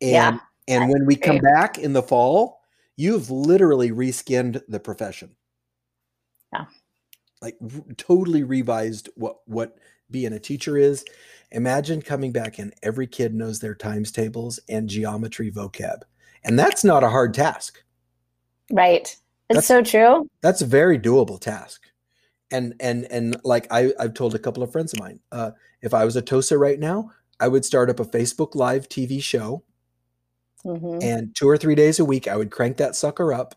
And 0.00 0.10
Yeah, 0.12 0.38
and 0.68 0.90
when 0.90 1.06
we 1.06 1.16
come 1.16 1.38
back 1.38 1.78
in 1.78 1.92
the 1.92 2.02
fall, 2.02 2.60
you've 2.96 3.30
literally 3.30 3.90
reskinned 3.90 4.60
the 4.68 4.80
profession. 4.80 5.34
Yeah. 6.52 6.66
Like 7.40 7.56
r- 7.62 7.94
totally 7.96 8.42
revised 8.44 9.08
what 9.16 9.38
what 9.46 9.76
being 10.10 10.32
a 10.32 10.38
teacher 10.38 10.76
is. 10.76 11.04
Imagine 11.50 12.02
coming 12.02 12.32
back 12.32 12.58
and 12.58 12.72
every 12.82 13.06
kid 13.06 13.34
knows 13.34 13.60
their 13.60 13.74
times 13.74 14.12
tables 14.12 14.60
and 14.68 14.88
geometry 14.88 15.50
vocab. 15.50 16.02
And 16.44 16.58
that's 16.58 16.84
not 16.84 17.04
a 17.04 17.10
hard 17.10 17.34
task. 17.34 17.82
right 18.70 19.16
That's- 19.48 19.62
it's 19.64 19.66
so 19.66 19.82
true 19.82 20.28
That's 20.40 20.62
a 20.62 20.66
very 20.66 20.98
doable 20.98 21.40
task. 21.40 21.82
And 22.50 22.74
and 22.80 23.06
and 23.10 23.36
like 23.44 23.66
I, 23.70 23.92
I've 23.98 24.14
told 24.14 24.34
a 24.34 24.38
couple 24.38 24.62
of 24.62 24.70
friends 24.70 24.92
of 24.92 25.00
mine, 25.00 25.20
uh, 25.32 25.52
if 25.80 25.94
I 25.94 26.04
was 26.04 26.16
a 26.16 26.22
TOSA 26.22 26.58
right 26.58 26.78
now, 26.78 27.10
I 27.40 27.48
would 27.48 27.64
start 27.64 27.88
up 27.90 27.98
a 27.98 28.04
Facebook 28.04 28.54
Live 28.54 28.88
TV 28.88 29.22
show 29.22 29.64
Mhm. 30.64 31.02
and 31.02 31.34
two 31.34 31.48
or 31.48 31.56
three 31.56 31.74
days 31.74 31.98
a 31.98 32.04
week, 32.04 32.28
I 32.28 32.36
would 32.36 32.50
crank 32.50 32.76
that 32.76 32.94
sucker 32.96 33.32
up. 33.32 33.54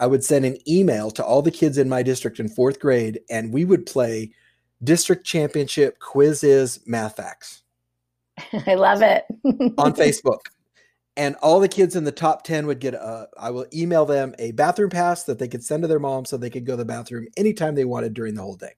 I 0.00 0.06
would 0.06 0.24
send 0.24 0.44
an 0.44 0.56
email 0.68 1.10
to 1.12 1.24
all 1.24 1.40
the 1.42 1.50
kids 1.50 1.78
in 1.78 1.88
my 1.88 2.02
district 2.02 2.40
in 2.40 2.48
fourth 2.48 2.80
grade, 2.80 3.20
and 3.30 3.52
we 3.52 3.64
would 3.64 3.86
play 3.86 4.32
district 4.82 5.24
championship 5.24 5.98
quizzes 5.98 6.80
math 6.84 7.16
facts 7.16 7.62
i 8.66 8.74
love 8.74 9.00
it 9.00 9.24
on 9.78 9.92
Facebook. 9.94 10.40
and 11.16 11.36
all 11.36 11.60
the 11.60 11.68
kids 11.68 11.96
in 11.96 12.04
the 12.04 12.12
top 12.12 12.42
10 12.42 12.66
would 12.66 12.80
get 12.80 12.92
a 12.92 13.28
i 13.38 13.50
will 13.50 13.64
email 13.72 14.04
them 14.04 14.34
a 14.38 14.50
bathroom 14.52 14.90
pass 14.90 15.22
that 15.22 15.38
they 15.38 15.48
could 15.48 15.64
send 15.64 15.82
to 15.82 15.88
their 15.88 16.00
mom 16.00 16.24
so 16.24 16.36
they 16.36 16.50
could 16.50 16.66
go 16.66 16.72
to 16.74 16.78
the 16.78 16.84
bathroom 16.84 17.26
anytime 17.36 17.74
they 17.74 17.84
wanted 17.86 18.12
during 18.12 18.34
the 18.34 18.42
whole 18.42 18.56
day 18.56 18.72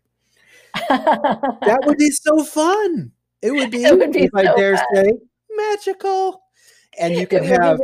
that 0.89 1.81
would 1.87 1.97
be 1.99 2.11
so 2.11 2.45
fun 2.45 3.11
it 3.43 3.51
would 3.51 3.71
be, 3.71 3.83
it 3.83 3.99
would 3.99 4.13
be 4.13 4.25
if 4.25 4.31
so 4.33 4.39
i 4.41 4.43
dare 4.57 4.77
fun. 4.77 4.87
say 4.95 5.11
magical 5.57 6.43
and 6.99 7.15
you 7.15 7.27
could 7.27 7.45
have 7.45 7.81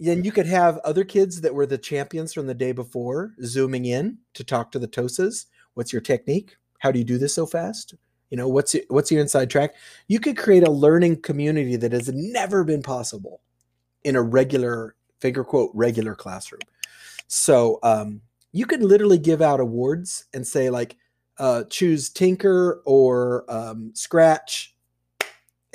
then 0.00 0.24
you 0.24 0.32
could 0.32 0.46
have 0.46 0.78
other 0.78 1.04
kids 1.04 1.40
that 1.40 1.54
were 1.54 1.66
the 1.66 1.78
champions 1.78 2.32
from 2.32 2.46
the 2.46 2.54
day 2.54 2.72
before 2.72 3.34
zooming 3.44 3.84
in 3.84 4.18
to 4.34 4.42
talk 4.42 4.70
to 4.72 4.78
the 4.78 4.88
tosas 4.88 5.46
what's 5.74 5.92
your 5.92 6.02
technique 6.02 6.56
how 6.78 6.90
do 6.90 6.98
you 6.98 7.04
do 7.04 7.18
this 7.18 7.34
so 7.34 7.46
fast 7.46 7.94
you 8.30 8.36
know 8.36 8.48
what's 8.48 8.74
your, 8.74 8.82
what's 8.88 9.10
your 9.10 9.20
inside 9.20 9.50
track 9.50 9.74
you 10.08 10.18
could 10.18 10.36
create 10.36 10.66
a 10.66 10.70
learning 10.70 11.20
community 11.20 11.76
that 11.76 11.92
has 11.92 12.08
never 12.12 12.64
been 12.64 12.82
possible 12.82 13.40
in 14.04 14.16
a 14.16 14.22
regular 14.22 14.94
finger 15.24 15.42
quote 15.42 15.70
regular 15.72 16.14
classroom. 16.14 16.60
So 17.28 17.78
um, 17.82 18.20
you 18.52 18.66
could 18.66 18.82
literally 18.82 19.18
give 19.18 19.40
out 19.40 19.58
awards 19.58 20.26
and 20.34 20.46
say 20.46 20.68
like 20.68 20.96
uh, 21.38 21.64
choose 21.70 22.10
Tynker 22.10 22.80
or 22.84 23.44
um, 23.48 23.90
Scratch. 23.94 24.73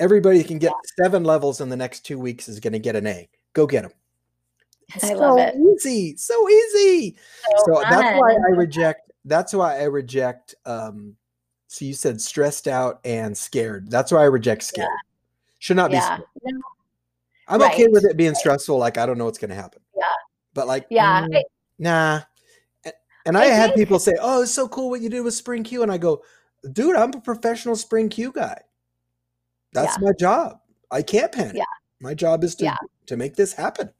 Everybody 0.00 0.42
can 0.42 0.58
get 0.58 0.72
seven 0.98 1.22
levels 1.24 1.60
in 1.60 1.68
the 1.68 1.76
next 1.76 2.00
two 2.00 2.18
weeks 2.18 2.48
is 2.48 2.58
going 2.58 2.72
to 2.72 2.78
get 2.78 2.96
an 2.96 3.06
A. 3.06 3.28
Go 3.52 3.66
get 3.66 3.82
them. 3.82 3.92
I 4.94 4.98
so 4.98 5.14
love 5.14 5.38
it. 5.38 5.54
Easy, 5.54 6.16
so 6.16 6.48
easy. 6.48 7.16
So, 7.58 7.74
so 7.74 7.82
that's 7.82 8.18
why 8.18 8.32
I 8.32 8.50
reject. 8.50 9.12
That's 9.24 9.52
why 9.52 9.78
I 9.78 9.84
reject. 9.84 10.54
Um, 10.64 11.16
so 11.68 11.84
you 11.84 11.94
said 11.94 12.20
stressed 12.20 12.66
out 12.66 13.00
and 13.04 13.36
scared. 13.36 13.90
That's 13.90 14.10
why 14.10 14.22
I 14.22 14.24
reject 14.24 14.64
scared. 14.64 14.88
Yeah. 14.90 14.96
Should 15.58 15.76
not 15.76 15.90
yeah. 15.90 16.00
be 16.00 16.04
scared. 16.04 16.28
No, 16.42 16.60
I'm 17.46 17.60
right. 17.60 17.72
okay 17.72 17.86
with 17.88 18.04
it 18.04 18.16
being 18.16 18.34
stressful. 18.34 18.78
Like 18.78 18.98
I 18.98 19.06
don't 19.06 19.18
know 19.18 19.26
what's 19.26 19.38
going 19.38 19.50
to 19.50 19.54
happen. 19.54 19.82
Yeah. 19.96 20.02
But 20.54 20.66
like, 20.66 20.86
yeah, 20.90 21.26
mm, 21.26 21.36
I, 21.36 21.42
nah. 21.78 22.20
And 23.26 23.36
I, 23.36 23.42
I 23.42 23.46
had 23.46 23.66
think, 23.68 23.76
people 23.76 23.98
say, 23.98 24.14
"Oh, 24.20 24.42
it's 24.42 24.52
so 24.52 24.66
cool 24.66 24.90
what 24.90 25.02
you 25.02 25.10
did 25.10 25.20
with 25.20 25.34
Spring 25.34 25.62
CUE," 25.62 25.82
and 25.82 25.92
I 25.92 25.98
go, 25.98 26.22
"Dude, 26.72 26.96
I'm 26.96 27.12
a 27.12 27.20
professional 27.20 27.76
Spring 27.76 28.08
CUE 28.08 28.32
guy. 28.32 28.60
That's 29.72 29.96
yeah. 29.98 30.06
my 30.06 30.12
job. 30.18 30.60
I 30.90 31.02
can't 31.02 31.32
panic. 31.32 31.56
Yeah. 31.56 31.64
My 32.00 32.14
job 32.14 32.44
is 32.44 32.54
to 32.56 32.64
yeah. 32.64 32.76
to 33.06 33.16
make 33.16 33.36
this 33.36 33.52
happen." 33.52 33.90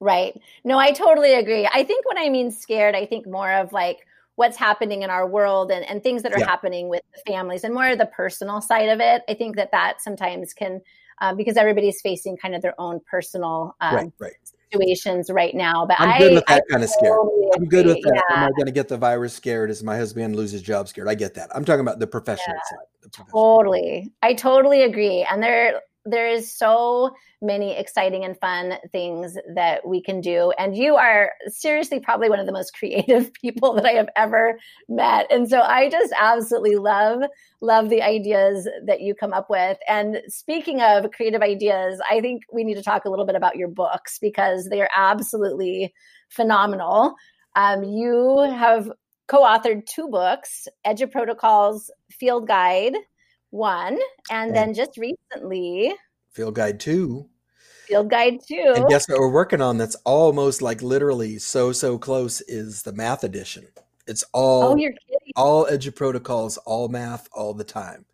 Right. 0.00 0.40
No, 0.64 0.78
I 0.78 0.92
totally 0.92 1.34
agree. 1.34 1.68
I 1.72 1.84
think 1.84 2.08
when 2.08 2.18
I 2.18 2.30
mean 2.30 2.50
scared, 2.50 2.94
I 2.94 3.04
think 3.04 3.26
more 3.26 3.52
of 3.52 3.72
like 3.72 4.06
what's 4.36 4.56
happening 4.56 5.02
in 5.02 5.10
our 5.10 5.28
world 5.28 5.70
and, 5.70 5.84
and 5.84 6.02
things 6.02 6.22
that 6.22 6.32
are 6.32 6.38
yeah. 6.38 6.46
happening 6.46 6.88
with 6.88 7.02
the 7.14 7.30
families 7.30 7.64
and 7.64 7.74
more 7.74 7.88
of 7.88 7.98
the 7.98 8.06
personal 8.06 8.62
side 8.62 8.88
of 8.88 8.98
it. 8.98 9.22
I 9.28 9.34
think 9.34 9.56
that 9.56 9.70
that 9.72 10.00
sometimes 10.00 10.54
can 10.54 10.80
um, 11.20 11.36
because 11.36 11.58
everybody's 11.58 12.00
facing 12.00 12.38
kind 12.38 12.54
of 12.54 12.62
their 12.62 12.74
own 12.80 13.00
personal 13.10 13.76
um, 13.82 13.94
right, 13.94 14.12
right. 14.18 14.32
Situations 14.72 15.30
right 15.30 15.54
now. 15.54 15.86
But 15.86 16.00
I'm 16.00 16.18
good 16.18 16.32
I, 16.32 16.34
with 16.34 16.46
that 16.46 16.62
I 16.68 16.72
kind 16.72 16.84
of 16.84 16.90
scared. 16.90 17.18
I'm 17.56 17.66
good 17.66 17.86
with 17.86 18.02
that. 18.02 18.22
Yeah. 18.30 18.36
Am 18.36 18.44
I 18.44 18.50
going 18.50 18.66
to 18.66 18.72
get 18.72 18.88
the 18.88 18.96
virus 18.96 19.34
scared? 19.34 19.70
Is 19.70 19.82
my 19.82 19.96
husband 19.96 20.36
lose 20.36 20.52
his 20.52 20.62
job 20.62 20.88
scared? 20.88 21.08
I 21.08 21.14
get 21.14 21.34
that. 21.34 21.50
I'm 21.54 21.64
talking 21.64 21.80
about 21.80 21.98
the 21.98 22.06
professional 22.06 22.56
yeah, 22.56 22.78
side. 22.78 22.86
The 23.02 23.08
professional 23.08 23.56
totally. 23.56 24.02
Side. 24.02 24.12
I 24.22 24.34
totally 24.34 24.82
agree. 24.82 25.26
And 25.30 25.42
there, 25.42 25.80
there 26.04 26.28
is 26.28 26.56
so 26.56 27.10
many 27.42 27.76
exciting 27.76 28.24
and 28.24 28.38
fun 28.38 28.74
things 28.92 29.36
that 29.54 29.86
we 29.86 30.02
can 30.02 30.20
do. 30.20 30.52
And 30.58 30.76
you 30.76 30.96
are 30.96 31.32
seriously 31.48 32.00
probably 32.00 32.30
one 32.30 32.38
of 32.38 32.46
the 32.46 32.52
most 32.52 32.74
creative 32.78 33.32
people 33.34 33.74
that 33.74 33.84
I 33.84 33.92
have 33.92 34.08
ever 34.16 34.58
met. 34.88 35.30
And 35.30 35.48
so 35.48 35.60
I 35.60 35.90
just 35.90 36.12
absolutely 36.18 36.76
love, 36.76 37.20
love 37.60 37.90
the 37.90 38.02
ideas 38.02 38.68
that 38.86 39.00
you 39.00 39.14
come 39.14 39.32
up 39.32 39.48
with. 39.50 39.78
And 39.88 40.18
speaking 40.28 40.80
of 40.80 41.10
creative 41.12 41.42
ideas, 41.42 42.00
I 42.10 42.20
think 42.20 42.42
we 42.52 42.64
need 42.64 42.74
to 42.74 42.82
talk 42.82 43.04
a 43.04 43.10
little 43.10 43.26
bit 43.26 43.36
about 43.36 43.56
your 43.56 43.68
books 43.68 44.18
because 44.18 44.68
they 44.70 44.80
are 44.80 44.90
absolutely 44.94 45.92
phenomenal. 46.28 47.14
Um, 47.56 47.82
you 47.82 48.38
have 48.38 48.90
co 49.28 49.42
authored 49.42 49.86
two 49.86 50.08
books 50.08 50.66
EduProtocols 50.86 51.90
Field 52.10 52.46
Guide 52.48 52.94
one, 53.50 53.98
and 54.30 54.54
then 54.54 54.74
just 54.74 54.96
recently, 54.96 55.94
Field 56.30 56.54
Guide 56.54 56.80
two. 56.80 57.28
Field 57.86 58.08
Guide 58.10 58.38
two. 58.46 58.72
And 58.76 58.88
guess 58.88 59.08
what 59.08 59.18
we're 59.18 59.32
working 59.32 59.60
on? 59.60 59.76
That's 59.76 59.96
almost 60.04 60.62
like 60.62 60.82
literally 60.82 61.38
so 61.38 61.72
so 61.72 61.98
close. 61.98 62.40
Is 62.42 62.82
the 62.82 62.92
math 62.92 63.24
edition? 63.24 63.66
It's 64.06 64.24
all. 64.32 64.64
Oh, 64.64 64.76
you're 64.76 64.92
kidding. 64.92 65.32
All 65.36 65.66
EduProtocols, 65.66 66.58
all 66.66 66.88
math, 66.88 67.28
all 67.32 67.54
the 67.54 67.64
time. 67.64 68.06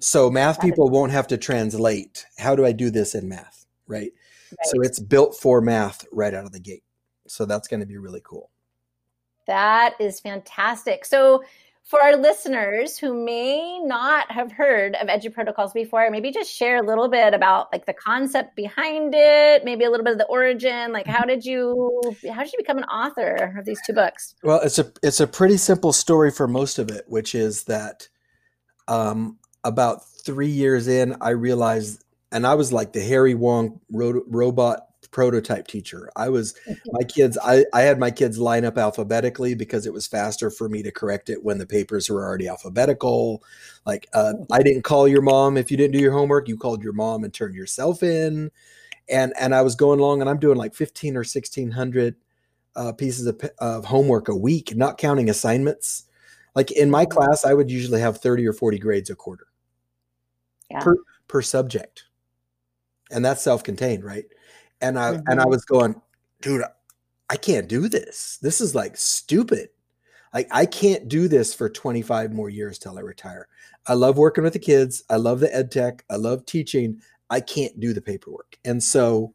So 0.00 0.30
math 0.30 0.56
that 0.56 0.64
people 0.64 0.86
is- 0.86 0.92
won't 0.92 1.12
have 1.12 1.26
to 1.28 1.36
translate. 1.36 2.26
How 2.38 2.56
do 2.56 2.64
I 2.64 2.72
do 2.72 2.90
this 2.90 3.14
in 3.14 3.28
math? 3.28 3.66
Right? 3.86 4.12
right. 4.50 4.58
So 4.64 4.80
it's 4.80 4.98
built 4.98 5.36
for 5.36 5.60
math 5.60 6.06
right 6.12 6.34
out 6.34 6.44
of 6.44 6.52
the 6.52 6.60
gate. 6.60 6.84
So 7.26 7.44
that's 7.44 7.68
going 7.68 7.80
to 7.80 7.86
be 7.86 7.98
really 7.98 8.22
cool. 8.24 8.50
That 9.46 9.94
is 10.00 10.20
fantastic. 10.20 11.04
So 11.04 11.42
for 11.90 12.00
our 12.00 12.16
listeners 12.16 12.96
who 12.96 13.12
may 13.12 13.80
not 13.80 14.30
have 14.30 14.52
heard 14.52 14.94
of 14.94 15.08
EduProtocols 15.08 15.74
before, 15.74 16.08
maybe 16.08 16.30
just 16.30 16.48
share 16.48 16.76
a 16.76 16.86
little 16.86 17.08
bit 17.08 17.34
about 17.34 17.72
like 17.72 17.84
the 17.84 17.92
concept 17.92 18.54
behind 18.54 19.12
it, 19.12 19.64
maybe 19.64 19.82
a 19.82 19.90
little 19.90 20.04
bit 20.04 20.12
of 20.12 20.18
the 20.18 20.26
origin. 20.26 20.92
Like, 20.92 21.08
how 21.08 21.24
did 21.24 21.44
you 21.44 22.00
how 22.32 22.44
did 22.44 22.52
you 22.52 22.58
become 22.58 22.78
an 22.78 22.84
author 22.84 23.56
of 23.58 23.64
these 23.64 23.80
two 23.84 23.92
books? 23.92 24.36
Well, 24.44 24.60
it's 24.60 24.78
a 24.78 24.92
it's 25.02 25.18
a 25.18 25.26
pretty 25.26 25.56
simple 25.56 25.92
story 25.92 26.30
for 26.30 26.46
most 26.46 26.78
of 26.78 26.90
it, 26.90 27.06
which 27.08 27.34
is 27.34 27.64
that 27.64 28.06
um, 28.86 29.38
about 29.64 30.08
three 30.24 30.50
years 30.50 30.86
in, 30.86 31.16
I 31.20 31.30
realized, 31.30 32.04
and 32.30 32.46
I 32.46 32.54
was 32.54 32.72
like 32.72 32.92
the 32.92 33.02
Harry 33.02 33.34
Wong 33.34 33.80
ro- 33.90 34.22
robot 34.28 34.86
prototype 35.10 35.66
teacher. 35.66 36.10
I 36.16 36.28
was 36.28 36.54
my 36.86 37.02
kids. 37.02 37.38
I 37.42 37.64
I 37.72 37.82
had 37.82 37.98
my 37.98 38.10
kids 38.10 38.38
line 38.38 38.64
up 38.64 38.78
alphabetically 38.78 39.54
because 39.54 39.86
it 39.86 39.92
was 39.92 40.06
faster 40.06 40.50
for 40.50 40.68
me 40.68 40.82
to 40.82 40.90
correct 40.90 41.30
it 41.30 41.44
when 41.44 41.58
the 41.58 41.66
papers 41.66 42.08
were 42.08 42.24
already 42.24 42.48
alphabetical. 42.48 43.42
Like 43.86 44.08
uh, 44.14 44.34
I 44.50 44.62
didn't 44.62 44.82
call 44.82 45.08
your 45.08 45.22
mom 45.22 45.56
if 45.56 45.70
you 45.70 45.76
didn't 45.76 45.92
do 45.92 46.00
your 46.00 46.12
homework. 46.12 46.48
You 46.48 46.56
called 46.56 46.82
your 46.82 46.92
mom 46.92 47.24
and 47.24 47.32
turned 47.32 47.54
yourself 47.54 48.02
in. 48.02 48.50
And 49.08 49.32
and 49.38 49.54
I 49.54 49.62
was 49.62 49.74
going 49.74 49.98
along 49.98 50.20
and 50.20 50.30
I'm 50.30 50.38
doing 50.38 50.56
like 50.56 50.74
fifteen 50.74 51.16
or 51.16 51.24
sixteen 51.24 51.70
hundred 51.70 52.16
uh, 52.76 52.92
pieces 52.92 53.26
of, 53.26 53.40
of 53.58 53.84
homework 53.84 54.28
a 54.28 54.36
week, 54.36 54.76
not 54.76 54.98
counting 54.98 55.28
assignments. 55.28 56.04
Like 56.54 56.70
in 56.72 56.90
my 56.90 57.06
class, 57.06 57.44
I 57.44 57.54
would 57.54 57.70
usually 57.70 58.00
have 58.00 58.18
thirty 58.18 58.46
or 58.46 58.52
forty 58.52 58.78
grades 58.78 59.10
a 59.10 59.16
quarter 59.16 59.46
yeah. 60.70 60.80
per 60.80 60.96
per 61.28 61.42
subject, 61.42 62.04
and 63.10 63.24
that's 63.24 63.42
self 63.42 63.62
contained, 63.62 64.04
right? 64.04 64.24
And 64.80 64.98
I 64.98 65.12
mm-hmm. 65.12 65.28
and 65.28 65.40
I 65.40 65.46
was 65.46 65.64
going, 65.64 66.00
dude, 66.40 66.62
I 67.28 67.36
can't 67.36 67.68
do 67.68 67.88
this. 67.88 68.38
This 68.42 68.60
is 68.60 68.74
like 68.74 68.96
stupid. 68.96 69.68
Like 70.32 70.48
I 70.50 70.66
can't 70.66 71.08
do 71.08 71.28
this 71.28 71.54
for 71.54 71.68
25 71.68 72.32
more 72.32 72.48
years 72.48 72.78
till 72.78 72.98
I 72.98 73.02
retire. 73.02 73.48
I 73.86 73.94
love 73.94 74.18
working 74.18 74.44
with 74.44 74.52
the 74.52 74.58
kids. 74.58 75.02
I 75.10 75.16
love 75.16 75.40
the 75.40 75.54
ed 75.54 75.70
tech. 75.70 76.04
I 76.10 76.16
love 76.16 76.46
teaching. 76.46 77.00
I 77.30 77.40
can't 77.40 77.78
do 77.80 77.92
the 77.92 78.00
paperwork. 78.00 78.58
And 78.64 78.82
so 78.82 79.34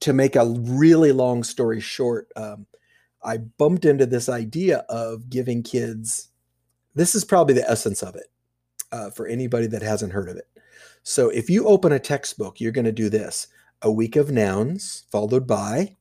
to 0.00 0.12
make 0.12 0.36
a 0.36 0.46
really 0.46 1.12
long 1.12 1.42
story 1.42 1.80
short, 1.80 2.28
um, 2.36 2.66
I 3.22 3.38
bumped 3.38 3.84
into 3.84 4.06
this 4.06 4.28
idea 4.28 4.78
of 4.88 5.28
giving 5.28 5.62
kids. 5.62 6.28
This 6.94 7.14
is 7.14 7.24
probably 7.24 7.54
the 7.54 7.68
essence 7.68 8.02
of 8.02 8.14
it 8.14 8.26
uh, 8.92 9.10
for 9.10 9.26
anybody 9.26 9.66
that 9.68 9.82
hasn't 9.82 10.12
heard 10.12 10.28
of 10.28 10.36
it. 10.36 10.48
So 11.02 11.30
if 11.30 11.50
you 11.50 11.66
open 11.66 11.92
a 11.92 11.98
textbook, 11.98 12.60
you're 12.60 12.72
going 12.72 12.84
to 12.84 12.92
do 12.92 13.08
this 13.08 13.48
a 13.82 13.90
week 13.90 14.16
of 14.16 14.30
nouns 14.30 15.04
followed 15.10 15.46
by 15.46 15.96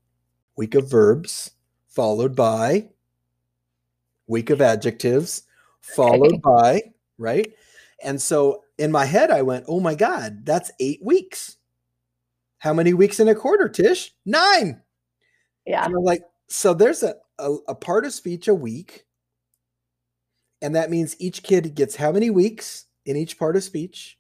week 0.56 0.76
of 0.76 0.90
verbs 0.90 1.52
followed 1.88 2.36
by 2.36 2.90
week 4.28 4.50
of 4.50 4.62
adjectives 4.62 5.44
followed 5.82 6.42
by 6.42 6.82
right? 7.18 7.54
And 8.04 8.22
so 8.22 8.64
in 8.78 8.92
my 8.92 9.06
head 9.06 9.32
i 9.32 9.42
went 9.42 9.66
oh 9.68 9.80
my 9.80 9.96
god 9.96 10.46
that's 10.46 10.72
eight 10.80 11.00
weeks. 11.04 11.58
How 12.60 12.74
many 12.74 12.94
weeks 12.94 13.20
in 13.20 13.28
a 13.28 13.36
quarter 13.36 13.70
tish? 13.70 14.14
Nine! 14.26 14.82
Yeah. 15.66 15.86
And 15.86 15.96
i'm 15.96 16.04
like 16.04 16.24
so 16.48 16.74
there's 16.74 17.04
a, 17.04 17.16
a, 17.40 17.56
a 17.70 17.76
part 17.76 18.06
of 18.06 18.14
speech 18.14 18.48
a 18.48 18.56
week 18.56 19.06
and 20.62 20.76
that 20.76 20.90
means 20.90 21.16
each 21.20 21.44
kid 21.44 21.76
gets 21.76 21.96
how 21.96 22.12
many 22.12 22.30
weeks 22.30 22.86
in 23.06 23.16
each 23.16 23.38
part 23.38 23.56
of 23.56 23.64
speech 23.64 24.17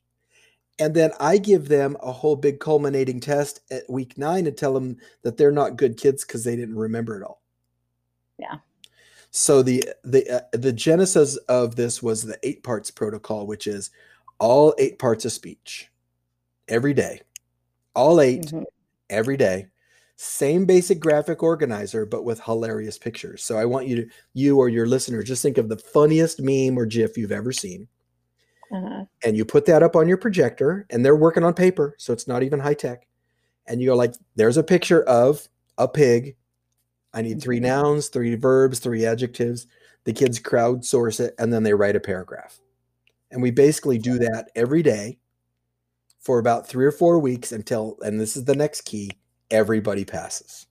and 0.80 0.94
then 0.94 1.12
I 1.20 1.38
give 1.38 1.68
them 1.68 1.98
a 2.02 2.12
whole 2.12 2.36
big 2.36 2.60
culminating 2.60 3.20
test 3.20 3.62
at 3.72 3.90
week 3.90 4.18
nine 4.18 4.46
and 4.48 4.56
tell 4.56 4.74
them 4.74 4.98
that 5.24 5.38
they're 5.38 5.52
not 5.52 5.78
good 5.78 5.98
kids 5.98 6.24
because 6.24 6.44
they 6.44 6.56
didn't 6.56 6.78
remember 6.78 7.20
it 7.20 7.24
all. 7.24 7.42
Yeah. 8.38 8.58
So 9.32 9.62
the 9.62 9.84
the 10.04 10.30
uh, 10.30 10.58
the 10.58 10.74
genesis 10.74 11.36
of 11.48 11.76
this 11.76 12.02
was 12.02 12.24
the 12.24 12.40
eight 12.44 12.64
parts 12.64 12.92
protocol, 12.92 13.48
which 13.48 13.68
is 13.68 13.92
all 14.40 14.74
eight 14.78 15.00
parts 15.00 15.26
of 15.26 15.32
speech 15.32 15.90
every 16.68 16.94
day, 16.94 17.22
all 17.96 18.22
8 18.22 18.42
mm-hmm. 18.42 18.64
every 19.10 19.38
day. 19.38 19.68
Same 20.16 20.66
basic 20.66 21.00
graphic 21.00 21.44
organizer, 21.44 22.06
but 22.06 22.24
with 22.24 22.42
hilarious 22.42 22.98
pictures. 22.98 23.44
So 23.44 23.58
I 23.58 23.66
want 23.66 23.88
you 23.88 23.96
to 23.98 24.08
you 24.34 24.58
or 24.58 24.68
your 24.68 24.88
listeners 24.88 25.26
just 25.26 25.44
think 25.44 25.58
of 25.58 25.70
the 25.70 25.78
funniest 25.78 26.42
meme 26.42 26.78
or 26.78 26.86
GIF 26.86 27.18
you've 27.18 27.32
ever 27.32 27.52
seen 27.52 27.88
uh-huh. 28.72 29.06
and 29.24 29.38
you 29.38 29.46
put 29.46 29.66
that 29.66 29.84
up 29.84 29.96
on 29.96 30.08
your 30.08 30.18
projector 30.18 30.86
and 30.90 31.06
they're 31.06 31.16
working 31.16 31.44
on 31.44 31.54
paper 31.54 31.96
so 31.98 32.14
it's 32.14 32.28
not 32.28 32.44
even 32.44 32.60
high 32.60 32.74
tech 32.74 33.08
and 33.68 33.82
you 33.82 33.88
go 33.88 33.96
like, 33.96 34.14
there's 34.36 34.58
a 34.58 34.64
picture 34.64 35.04
of 35.04 35.48
a 35.78 35.88
pig. 35.88 36.36
I 37.14 37.22
need 37.22 37.42
three 37.42 37.60
Mhm. 37.60 37.64
nouns, 37.64 38.08
three 38.08 38.36
verbs, 38.36 38.80
three 38.80 39.06
adjectives. 39.06 39.68
The 40.06 40.14
kids 40.14 40.40
crowdsource 40.40 41.20
it 41.20 41.36
and 41.38 41.52
then 41.52 41.64
they 41.64 41.74
write 41.74 41.96
a 41.96 42.00
paragraph. 42.00 42.60
And 43.30 43.42
we 43.42 43.52
basically 43.52 43.98
do 43.98 44.18
that 44.20 44.50
every 44.56 44.82
day 44.82 45.20
for 46.20 46.40
about 46.40 46.68
three 46.68 46.86
or 46.86 46.92
four 46.92 47.20
weeks 47.20 47.52
until, 47.52 47.98
and 48.02 48.20
this 48.20 48.38
is 48.38 48.46
the 48.46 48.56
next 48.56 48.82
key, 48.82 49.12
everybody 49.52 50.06
passes. 50.06 50.66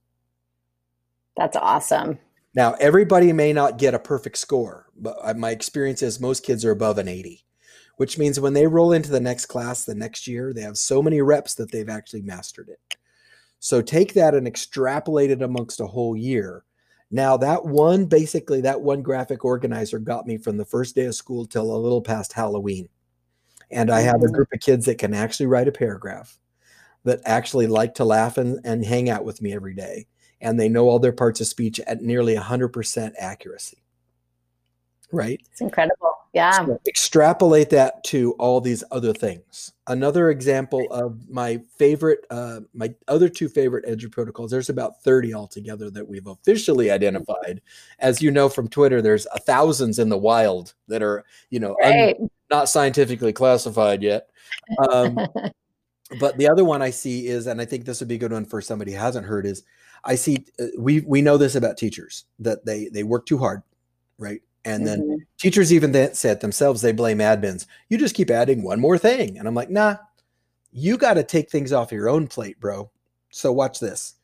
That's 1.36 1.56
awesome. 1.56 2.18
Now, 2.54 2.72
everybody 2.80 3.32
may 3.34 3.52
not 3.52 3.76
get 3.76 3.92
a 3.92 3.98
perfect 3.98 4.38
score, 4.38 4.86
but 4.96 5.18
uh, 5.20 5.34
my 5.34 5.50
experience 5.50 6.00
is 6.00 6.18
most 6.18 6.42
kids 6.42 6.64
are 6.64 6.70
above 6.70 6.96
an 6.96 7.08
80, 7.08 7.44
which 7.96 8.18
means 8.18 8.38
when 8.38 8.52
they 8.52 8.66
roll 8.66 8.92
into 8.92 9.10
the 9.10 9.20
next 9.20 9.46
class 9.46 9.84
the 9.84 9.94
next 9.94 10.26
year, 10.26 10.52
they 10.52 10.62
have 10.62 10.78
so 10.78 11.02
many 11.02 11.20
reps 11.20 11.54
that 11.54 11.70
they've 11.70 11.88
actually 11.88 12.22
mastered 12.22 12.68
it. 12.68 12.96
So 13.58 13.82
take 13.82 14.14
that 14.14 14.34
and 14.34 14.46
extrapolate 14.46 15.30
it 15.30 15.42
amongst 15.42 15.80
a 15.80 15.86
whole 15.86 16.16
year. 16.16 16.64
Now, 17.10 17.36
that 17.38 17.64
one, 17.64 18.06
basically, 18.06 18.60
that 18.62 18.80
one 18.80 19.02
graphic 19.02 19.44
organizer 19.44 19.98
got 19.98 20.26
me 20.26 20.38
from 20.38 20.56
the 20.56 20.64
first 20.64 20.94
day 20.94 21.04
of 21.04 21.14
school 21.14 21.46
till 21.46 21.74
a 21.74 21.76
little 21.76 22.02
past 22.02 22.32
Halloween. 22.32 22.88
And 23.70 23.90
I 23.90 24.00
have 24.00 24.22
a 24.22 24.26
Mhm. 24.26 24.32
group 24.32 24.48
of 24.52 24.60
kids 24.60 24.86
that 24.86 24.98
can 24.98 25.14
actually 25.14 25.46
write 25.46 25.68
a 25.68 25.72
paragraph 25.72 26.38
that 27.04 27.20
actually 27.24 27.66
like 27.66 27.94
to 27.94 28.04
laugh 28.04 28.36
and, 28.36 28.60
and 28.64 28.84
hang 28.84 29.08
out 29.08 29.24
with 29.24 29.40
me 29.40 29.52
every 29.54 29.74
day 29.74 30.06
and 30.40 30.58
they 30.58 30.68
know 30.68 30.88
all 30.88 30.98
their 30.98 31.12
parts 31.12 31.40
of 31.40 31.46
speech 31.46 31.80
at 31.80 32.02
nearly 32.02 32.34
100% 32.34 33.14
accuracy. 33.18 33.78
Right? 35.12 35.40
It's 35.50 35.60
incredible. 35.60 36.12
Yeah. 36.32 36.66
So 36.66 36.80
extrapolate 36.86 37.70
that 37.70 38.04
to 38.04 38.32
all 38.32 38.60
these 38.60 38.84
other 38.90 39.14
things. 39.14 39.72
Another 39.86 40.30
example 40.30 40.86
of 40.90 41.30
my 41.30 41.62
favorite, 41.78 42.26
uh, 42.30 42.60
my 42.74 42.92
other 43.08 43.28
two 43.28 43.48
favorite 43.48 43.86
EduProtocols, 43.86 44.50
there's 44.50 44.68
about 44.68 45.02
30 45.02 45.32
altogether 45.32 45.90
that 45.90 46.06
we've 46.06 46.26
officially 46.26 46.90
identified. 46.90 47.62
As 48.00 48.20
you 48.20 48.30
know 48.30 48.48
from 48.48 48.68
Twitter, 48.68 49.00
there's 49.00 49.26
a 49.32 49.38
thousands 49.38 49.98
in 49.98 50.08
the 50.08 50.18
wild 50.18 50.74
that 50.88 51.02
are, 51.02 51.24
you 51.48 51.60
know, 51.60 51.76
un- 51.82 52.28
not 52.50 52.68
scientifically 52.68 53.32
classified 53.32 54.02
yet. 54.02 54.28
Um, 54.90 55.18
but 56.20 56.36
the 56.36 56.48
other 56.48 56.64
one 56.64 56.82
I 56.82 56.90
see 56.90 57.28
is, 57.28 57.46
and 57.46 57.60
I 57.60 57.64
think 57.64 57.84
this 57.84 58.00
would 58.00 58.08
be 58.08 58.16
a 58.16 58.18
good 58.18 58.32
one 58.32 58.44
for 58.44 58.60
somebody 58.60 58.92
who 58.92 58.98
hasn't 58.98 59.26
heard, 59.26 59.46
is 59.46 59.62
I 60.04 60.14
see 60.14 60.44
uh, 60.60 60.66
we 60.78 61.00
we 61.00 61.22
know 61.22 61.36
this 61.36 61.54
about 61.54 61.76
teachers 61.76 62.26
that 62.38 62.64
they 62.64 62.88
they 62.88 63.02
work 63.02 63.26
too 63.26 63.38
hard, 63.38 63.62
right? 64.18 64.40
And 64.66 64.86
then 64.86 65.00
Mhm. 65.00 65.16
teachers 65.38 65.72
even 65.72 65.92
that 65.92 66.16
said 66.16 66.40
themselves 66.40 66.82
they 66.82 66.92
blame 66.92 67.18
admins. 67.18 67.66
You 67.88 67.98
just 67.98 68.16
keep 68.16 68.30
adding 68.30 68.62
one 68.62 68.80
more 68.80 68.98
thing, 68.98 69.38
and 69.38 69.46
I'm 69.46 69.54
like, 69.54 69.70
nah, 69.70 69.96
you 70.72 70.98
got 70.98 71.14
to 71.14 71.22
take 71.22 71.50
things 71.50 71.72
off 71.72 71.92
your 71.92 72.08
own 72.08 72.26
plate, 72.26 72.58
bro. 72.58 72.90
So 73.30 73.52
watch 73.52 73.80
this. 73.80 74.14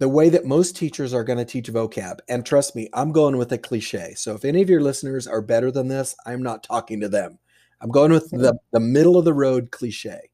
The 0.00 0.08
way 0.08 0.28
that 0.30 0.44
most 0.44 0.76
teachers 0.76 1.14
are 1.14 1.24
going 1.24 1.38
to 1.38 1.44
teach 1.44 1.72
vocab, 1.72 2.18
and 2.28 2.44
trust 2.44 2.76
me, 2.76 2.88
I'm 2.92 3.12
going 3.12 3.36
with 3.36 3.52
a 3.52 3.58
cliche. 3.58 4.14
So 4.16 4.34
if 4.34 4.44
any 4.44 4.62
of 4.62 4.68
your 4.68 4.80
listeners 4.80 5.26
are 5.26 5.40
better 5.40 5.70
than 5.70 5.88
this, 5.88 6.14
I'm 6.26 6.42
not 6.42 6.62
talking 6.62 7.00
to 7.00 7.08
them. 7.08 7.38
I'm 7.80 7.90
going 7.90 8.12
with 8.12 8.30
mm-hmm. 8.30 8.42
the, 8.42 8.58
the 8.72 8.80
middle 8.80 9.16
of 9.16 9.24
the 9.24 9.32
road 9.32 9.70
cliche. 9.70 10.30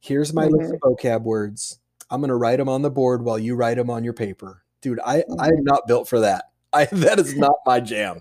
Here's 0.00 0.32
my 0.32 0.46
list 0.46 0.72
mm-hmm. 0.72 0.88
of 0.88 0.98
vocab 0.98 1.22
words. 1.22 1.80
I'm 2.10 2.20
going 2.20 2.28
to 2.28 2.36
write 2.36 2.58
them 2.58 2.68
on 2.68 2.82
the 2.82 2.90
board 2.90 3.22
while 3.22 3.38
you 3.38 3.56
write 3.56 3.76
them 3.76 3.90
on 3.90 4.04
your 4.04 4.12
paper. 4.12 4.62
Dude, 4.80 5.00
I, 5.04 5.24
I'm 5.38 5.50
mm-hmm. 5.50 5.64
not 5.64 5.86
built 5.88 6.08
for 6.08 6.20
that. 6.20 6.50
I, 6.72 6.86
that 6.86 7.18
is 7.18 7.36
not 7.36 7.56
my 7.66 7.80
jam. 7.80 8.20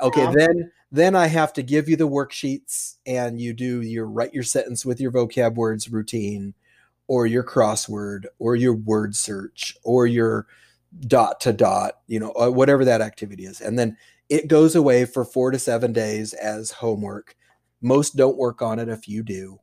Okay, 0.00 0.24
Wow. 0.26 0.32
then 0.36 0.72
then 0.92 1.16
I 1.16 1.26
have 1.26 1.52
to 1.54 1.62
give 1.62 1.88
you 1.88 1.96
the 1.96 2.08
worksheets 2.08 2.96
and 3.06 3.40
you 3.40 3.52
do 3.52 3.82
your 3.82 4.06
write 4.06 4.32
your 4.34 4.44
sentence 4.44 4.84
with 4.84 5.00
your 5.00 5.10
vocab 5.10 5.54
words 5.54 5.90
routine 5.90 6.54
or 7.08 7.26
your 7.26 7.42
crossword 7.42 8.26
or 8.38 8.56
your 8.56 8.74
word 8.74 9.16
search 9.16 9.76
or 9.84 10.06
your 10.06 10.46
dot 11.00 11.40
to 11.40 11.52
dot, 11.52 11.98
you 12.06 12.20
know, 12.20 12.32
uh, 12.32 12.50
whatever 12.50 12.84
that 12.84 13.00
activity 13.00 13.44
is. 13.44 13.60
And 13.60 13.78
then 13.78 13.96
it 14.28 14.48
goes 14.48 14.74
away 14.74 15.04
for 15.04 15.24
4 15.24 15.50
to 15.52 15.58
7 15.58 15.92
days 15.92 16.32
as 16.32 16.70
homework. 16.70 17.36
Most 17.80 18.16
don't 18.16 18.36
work 18.36 18.62
on 18.62 18.78
it 18.78 18.88
if 18.88 19.08
you 19.08 19.22
do. 19.22 19.60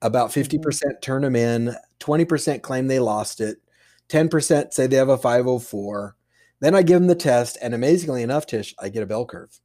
About 0.00 0.30
50% 0.30 1.00
turn 1.02 1.22
them 1.22 1.36
in, 1.36 1.76
20% 2.00 2.62
claim 2.62 2.86
they 2.88 2.98
lost 2.98 3.40
it, 3.40 3.58
10% 4.08 4.72
say 4.72 4.86
they 4.86 4.96
have 4.96 5.08
a 5.08 5.18
504. 5.18 6.16
Then 6.62 6.76
I 6.76 6.82
give 6.82 7.00
them 7.00 7.08
the 7.08 7.16
test, 7.16 7.58
and 7.60 7.74
amazingly 7.74 8.22
enough, 8.22 8.46
Tish, 8.46 8.72
I 8.78 8.88
get 8.88 9.02
a 9.02 9.06
bell 9.06 9.26
curve. 9.26 9.60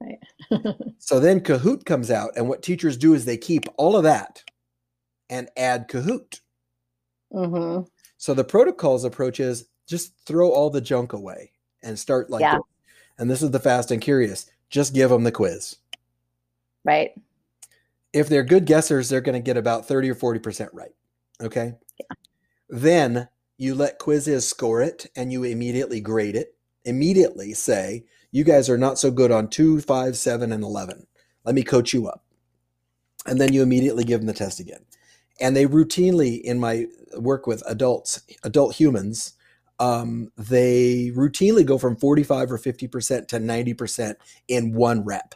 Right. 0.00 0.18
So 1.02 1.18
then 1.18 1.40
Kahoot 1.40 1.84
comes 1.84 2.10
out, 2.10 2.30
and 2.36 2.48
what 2.48 2.62
teachers 2.62 2.96
do 2.96 3.14
is 3.14 3.24
they 3.24 3.36
keep 3.36 3.64
all 3.76 3.96
of 3.96 4.04
that 4.04 4.44
and 5.28 5.48
add 5.56 5.88
Kahoot. 5.88 6.40
Mm-hmm. 7.32 7.82
So 8.18 8.34
the 8.34 8.44
protocol's 8.44 9.04
approach 9.04 9.40
is 9.40 9.66
just 9.88 10.12
throw 10.26 10.50
all 10.50 10.70
the 10.70 10.80
junk 10.80 11.12
away 11.14 11.50
and 11.82 11.98
start 11.98 12.30
like 12.30 12.42
Yeah. 12.42 12.56
this. 12.56 12.62
And 13.18 13.30
this 13.30 13.42
is 13.42 13.50
the 13.50 13.58
fast 13.58 13.90
and 13.90 14.00
curious. 14.00 14.48
Just 14.68 14.94
give 14.94 15.10
them 15.10 15.24
the 15.24 15.32
quiz. 15.32 15.76
Right. 16.84 17.10
If 18.12 18.28
they're 18.28 18.44
good 18.44 18.66
guessers, 18.66 19.08
they're 19.08 19.20
going 19.20 19.34
to 19.40 19.44
get 19.44 19.56
about 19.56 19.88
30 19.88 20.10
or 20.10 20.14
40% 20.14 20.68
right. 20.72 20.94
Okay. 21.42 21.74
Yeah. 21.98 22.16
Then 22.68 23.28
you 23.60 23.74
let 23.74 23.98
Quizizz 23.98 24.44
score 24.44 24.80
it 24.80 25.06
and 25.14 25.30
you 25.30 25.44
immediately 25.44 26.00
grade 26.00 26.34
it. 26.34 26.56
Immediately 26.86 27.52
say, 27.52 28.06
you 28.32 28.42
guys 28.42 28.70
are 28.70 28.78
not 28.78 28.98
so 28.98 29.10
good 29.10 29.30
on 29.30 29.48
two, 29.48 29.82
five, 29.82 30.16
seven, 30.16 30.50
and 30.50 30.64
11. 30.64 31.06
Let 31.44 31.54
me 31.54 31.62
coach 31.62 31.92
you 31.92 32.08
up. 32.08 32.24
And 33.26 33.38
then 33.38 33.52
you 33.52 33.62
immediately 33.62 34.04
give 34.04 34.20
them 34.20 34.26
the 34.26 34.32
test 34.32 34.60
again. 34.60 34.86
And 35.42 35.54
they 35.54 35.66
routinely, 35.66 36.40
in 36.40 36.58
my 36.58 36.86
work 37.18 37.46
with 37.46 37.62
adults, 37.66 38.22
adult 38.42 38.76
humans, 38.76 39.34
um, 39.78 40.32
they 40.38 41.12
routinely 41.14 41.66
go 41.66 41.76
from 41.76 41.96
45 41.96 42.52
or 42.52 42.58
50% 42.58 43.28
to 43.28 43.36
90% 43.38 44.14
in 44.48 44.72
one 44.72 45.04
rep. 45.04 45.34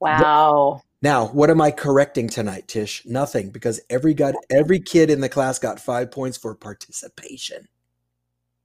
Wow. 0.00 0.82
Now, 1.04 1.26
what 1.26 1.50
am 1.50 1.60
I 1.60 1.70
correcting 1.70 2.30
tonight, 2.30 2.66
Tish? 2.66 3.02
Nothing, 3.04 3.50
because 3.50 3.78
every 3.90 4.14
got 4.14 4.36
every 4.48 4.80
kid 4.80 5.10
in 5.10 5.20
the 5.20 5.28
class 5.28 5.58
got 5.58 5.78
five 5.78 6.10
points 6.10 6.38
for 6.38 6.54
participation. 6.54 7.68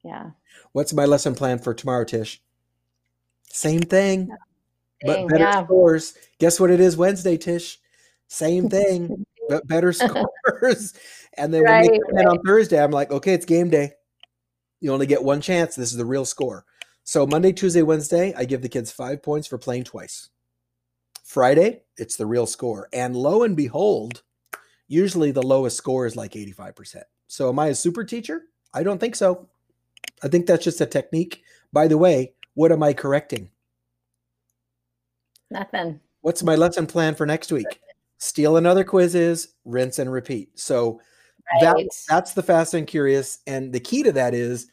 Yeah. 0.06 0.30
What's 0.72 0.94
my 0.94 1.04
lesson 1.04 1.36
plan 1.36 1.60
for 1.60 1.74
tomorrow, 1.74 2.06
Tish? 2.06 2.42
Same 3.50 3.82
thing, 3.82 4.30
but 5.06 5.28
better 5.28 5.44
yeah. 5.44 5.66
scores. 5.66 6.14
Guess 6.40 6.62
what 6.62 6.72
it 6.72 6.80
is 6.80 6.96
Wednesday, 6.96 7.36
Tish? 7.36 7.78
Same 8.30 8.70
thing, 8.70 9.26
but 9.50 9.68
better 9.68 9.92
scores. 9.94 10.94
And 11.36 11.54
then 11.54 11.66
when 11.66 11.82
they 11.82 11.90
Right, 11.90 12.00
come 12.10 12.20
in 12.20 12.26
on 12.26 12.40
Thursday, 12.46 12.82
I'm 12.82 12.92
like, 12.92 13.12
okay, 13.12 13.34
it's 13.34 13.46
game 13.46 13.70
day. 13.70 13.92
You 14.80 14.94
only 14.94 15.08
get 15.08 15.26
one 15.26 15.42
chance. 15.42 15.76
This 15.76 15.92
is 15.92 15.98
the 15.98 16.06
real 16.06 16.24
score. 16.24 16.64
So 17.04 17.28
Monday, 17.28 17.52
Tuesday, 17.52 17.82
Wednesday, 17.82 18.34
I 18.34 18.46
give 18.46 18.62
the 18.62 18.70
kids 18.70 18.94
five 18.94 19.22
points 19.22 19.46
for 19.46 19.58
playing 19.58 19.84
twice. 19.84 20.30
Friday, 21.30 21.84
it's 21.96 22.16
the 22.16 22.26
real 22.26 22.48
score. 22.48 22.90
And 22.92 23.16
lo 23.16 23.44
and 23.44 23.56
behold, 23.56 24.24
usually 24.88 25.30
the 25.30 25.44
lowest 25.44 25.78
score 25.78 26.08
is 26.08 26.16
like 26.16 26.32
85%. 26.32 27.04
So 27.28 27.50
am 27.50 27.60
I 27.60 27.68
a 27.68 27.76
super 27.76 28.04
teacher? 28.04 28.46
I 28.74 28.82
don't 28.82 28.98
think 28.98 29.16
so. 29.16 29.48
I 30.24 30.28
think 30.28 30.48
that's 30.48 30.64
just 30.64 30.82
a 30.82 30.88
technique. 30.88 31.44
By 31.72 31.88
the 31.88 32.00
way, 32.00 32.34
what 32.56 32.72
am 32.72 32.82
I 32.82 32.94
correcting? 32.94 33.52
Nothing. 35.52 36.00
What's 36.22 36.42
my 36.42 36.56
lesson 36.56 36.88
plan 36.88 37.14
for 37.14 37.28
next 37.28 37.52
week? 37.52 37.80
Steal 38.18 38.58
another 38.58 38.84
Quizizz, 38.84 39.50
rinse 39.66 40.00
and 40.00 40.12
repeat. 40.12 40.58
So 40.58 41.00
that 41.62 41.78
that's 42.08 42.34
the 42.34 42.42
fast 42.42 42.74
and 42.74 42.88
curious. 42.88 43.38
And 43.46 43.72
the 43.72 43.80
key 43.80 44.02
to 44.02 44.12
that 44.14 44.34
is 44.34 44.72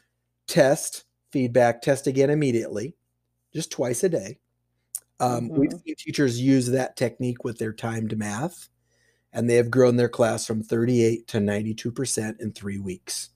test, 0.48 1.04
feedback, 1.32 1.82
test 1.82 2.06
again 2.06 2.30
immediately, 2.30 2.96
just 3.52 3.70
twice 3.70 4.02
a 4.04 4.08
day. 4.08 4.38
Um, 5.20 5.48
We've 5.48 5.70
Mhm. 5.70 5.82
seen 5.84 5.94
teachers 5.96 6.40
use 6.40 6.66
that 6.66 6.96
technique 6.96 7.44
with 7.44 7.58
their 7.58 7.72
timed 7.72 8.16
math, 8.18 8.68
and 9.32 9.48
they 9.48 9.54
have 9.54 9.70
grown 9.70 9.96
their 9.96 10.08
class 10.08 10.46
from 10.46 10.62
38 10.62 11.26
to 11.28 11.40
92% 11.40 12.40
in 12.40 12.52
three 12.52 12.78
weeks. 12.78 13.30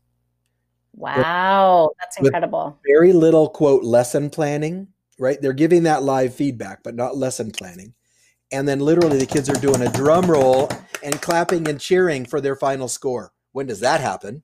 Wow. 0.94 1.90
That's 1.98 2.18
with- 2.18 2.26
incredible. 2.26 2.78
Very 2.86 3.12
little, 3.12 3.48
quote, 3.48 3.84
lesson 3.84 4.28
planning, 4.28 4.88
right? 5.18 5.40
They're 5.40 5.52
giving 5.52 5.84
that 5.84 6.02
live 6.02 6.34
feedback, 6.34 6.82
but 6.82 6.94
not 6.94 7.16
lesson 7.16 7.50
planning. 7.50 7.94
And 8.52 8.66
then 8.68 8.80
literally 8.80 9.18
the 9.18 9.26
kids 9.26 9.48
are 9.48 9.60
doing 9.60 9.80
a 9.80 9.92
drum 9.92 10.30
roll 10.30 10.68
and 11.02 11.22
clapping 11.22 11.68
and 11.68 11.80
cheering 11.80 12.26
for 12.26 12.40
their 12.40 12.56
final 12.56 12.88
score. 12.88 13.32
When 13.52 13.66
does 13.66 13.80
that 13.80 14.00
happen? 14.00 14.42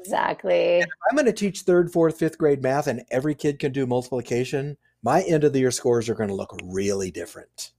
Exactly. 0.00 0.82
I'm 0.82 1.16
going 1.16 1.26
to 1.26 1.32
teach 1.32 1.62
third, 1.62 1.92
fourth, 1.92 2.18
fifth 2.18 2.38
grade 2.38 2.62
math, 2.62 2.86
and 2.86 3.04
every 3.10 3.34
kid 3.34 3.58
can 3.58 3.72
do 3.72 3.86
multiplication. 3.86 4.76
My 5.02 5.22
end 5.22 5.44
of 5.44 5.52
the 5.52 5.60
year 5.60 5.70
scores 5.70 6.08
are 6.08 6.14
going 6.14 6.28
to 6.28 6.34
look 6.34 6.56
really 6.64 7.10
different, 7.10 7.72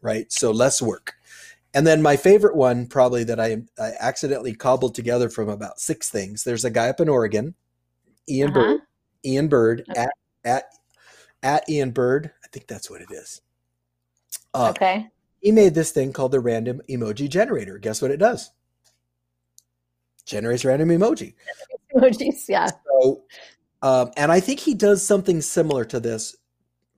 right? 0.00 0.30
So 0.32 0.50
less 0.50 0.82
work. 0.82 1.14
And 1.74 1.86
then 1.86 2.02
my 2.02 2.16
favorite 2.16 2.56
one, 2.56 2.86
probably 2.86 3.24
that 3.24 3.40
I, 3.40 3.62
I 3.78 3.92
accidentally 4.00 4.54
cobbled 4.54 4.94
together 4.94 5.28
from 5.30 5.48
about 5.48 5.80
six 5.80 6.10
things. 6.10 6.44
There's 6.44 6.64
a 6.64 6.70
guy 6.70 6.88
up 6.88 7.00
in 7.00 7.08
Oregon, 7.08 7.54
Ian 8.28 8.50
Uh-huh. 8.50 8.60
Byrd. 8.60 8.80
Ian 9.24 9.48
Byrd 9.48 9.84
Okay. 9.90 10.00
at 10.02 10.10
at 10.44 10.64
at 11.44 11.68
Ian 11.68 11.92
Byrd. 11.92 12.30
I 12.44 12.48
think 12.48 12.66
that's 12.66 12.90
what 12.90 13.00
it 13.00 13.10
is. 13.10 13.40
Uh, 14.52 14.70
Okay. 14.70 15.08
He 15.40 15.50
made 15.52 15.74
this 15.74 15.90
thing 15.92 16.12
called 16.12 16.32
the 16.32 16.40
random 16.40 16.82
emoji 16.88 17.28
generator. 17.28 17.78
Guess 17.78 18.02
what 18.02 18.10
it 18.10 18.18
does? 18.18 18.50
generates 20.24 20.64
random 20.64 20.88
emoji. 20.88 21.34
Emojis, 21.96 22.48
yeah. 22.48 22.68
So, 22.86 23.24
um, 23.82 24.10
and 24.16 24.32
I 24.32 24.40
think 24.40 24.60
he 24.60 24.74
does 24.74 25.04
something 25.04 25.40
similar 25.40 25.84
to 25.86 26.00
this 26.00 26.36